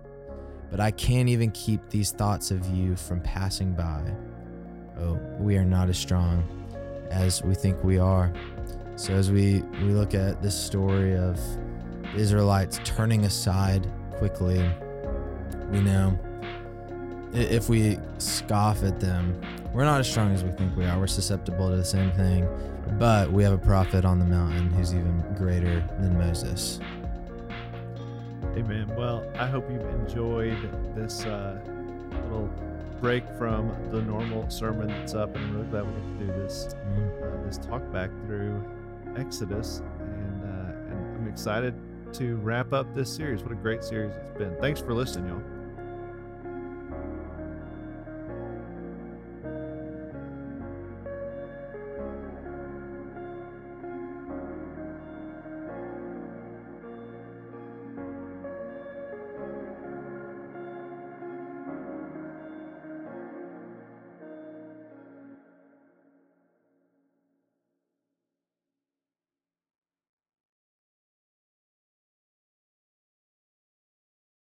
but 0.70 0.80
I 0.80 0.90
can't 0.90 1.28
even 1.28 1.50
keep 1.52 1.90
these 1.90 2.10
thoughts 2.10 2.50
of 2.50 2.66
you 2.68 2.96
from 2.96 3.20
passing 3.20 3.74
by. 3.74 4.14
Oh, 4.98 5.20
we 5.38 5.56
are 5.56 5.64
not 5.64 5.88
as 5.88 5.98
strong 5.98 6.42
as 7.10 7.42
we 7.42 7.54
think 7.54 7.84
we 7.84 7.98
are. 7.98 8.32
So 8.96 9.12
as 9.14 9.30
we, 9.30 9.62
we 9.82 9.90
look 9.90 10.14
at 10.14 10.40
this 10.40 10.58
story 10.58 11.16
of 11.16 11.38
the 12.02 12.20
Israelites 12.20 12.80
turning 12.84 13.24
aside 13.24 13.90
quickly, 14.12 14.70
we 15.70 15.80
know 15.80 16.18
if 17.32 17.68
we 17.68 17.98
scoff 18.18 18.84
at 18.84 19.00
them, 19.00 19.40
we're 19.72 19.84
not 19.84 19.98
as 19.98 20.08
strong 20.08 20.32
as 20.32 20.44
we 20.44 20.50
think 20.52 20.76
we 20.76 20.84
are. 20.84 20.98
We're 20.98 21.08
susceptible 21.08 21.68
to 21.70 21.76
the 21.76 21.84
same 21.84 22.12
thing, 22.12 22.48
but 22.98 23.32
we 23.32 23.42
have 23.42 23.52
a 23.52 23.58
prophet 23.58 24.04
on 24.04 24.20
the 24.20 24.24
mountain 24.24 24.70
who's 24.70 24.94
even 24.94 25.24
greater 25.36 25.80
than 25.98 26.16
Moses. 26.16 26.78
Amen. 28.56 28.86
Well, 28.96 29.26
I 29.36 29.46
hope 29.46 29.68
you've 29.68 29.82
enjoyed 29.82 30.70
this 30.94 31.24
uh, 31.24 31.58
little 32.30 32.48
break 33.00 33.24
from 33.36 33.74
the 33.90 34.00
normal 34.00 34.48
sermon 34.48 34.86
that's 34.86 35.14
up, 35.14 35.34
and 35.34 35.44
I'm 35.44 35.56
really 35.56 35.66
glad 35.66 35.86
we 35.86 35.92
get 35.92 36.20
to 36.20 36.26
do 36.26 36.40
this 36.40 36.68
uh, 36.72 37.44
this 37.44 37.58
talk 37.58 37.82
back 37.92 38.10
through 38.26 38.62
Exodus, 39.16 39.82
and 40.00 40.42
uh, 40.42 40.92
and 40.92 41.16
I'm 41.16 41.28
excited 41.28 41.74
to 42.14 42.36
wrap 42.36 42.72
up 42.72 42.94
this 42.94 43.12
series. 43.12 43.42
What 43.42 43.52
a 43.52 43.56
great 43.56 43.82
series 43.82 44.14
it's 44.14 44.38
been. 44.38 44.56
Thanks 44.60 44.80
for 44.80 44.94
listening, 44.94 45.28
y'all. 45.28 45.53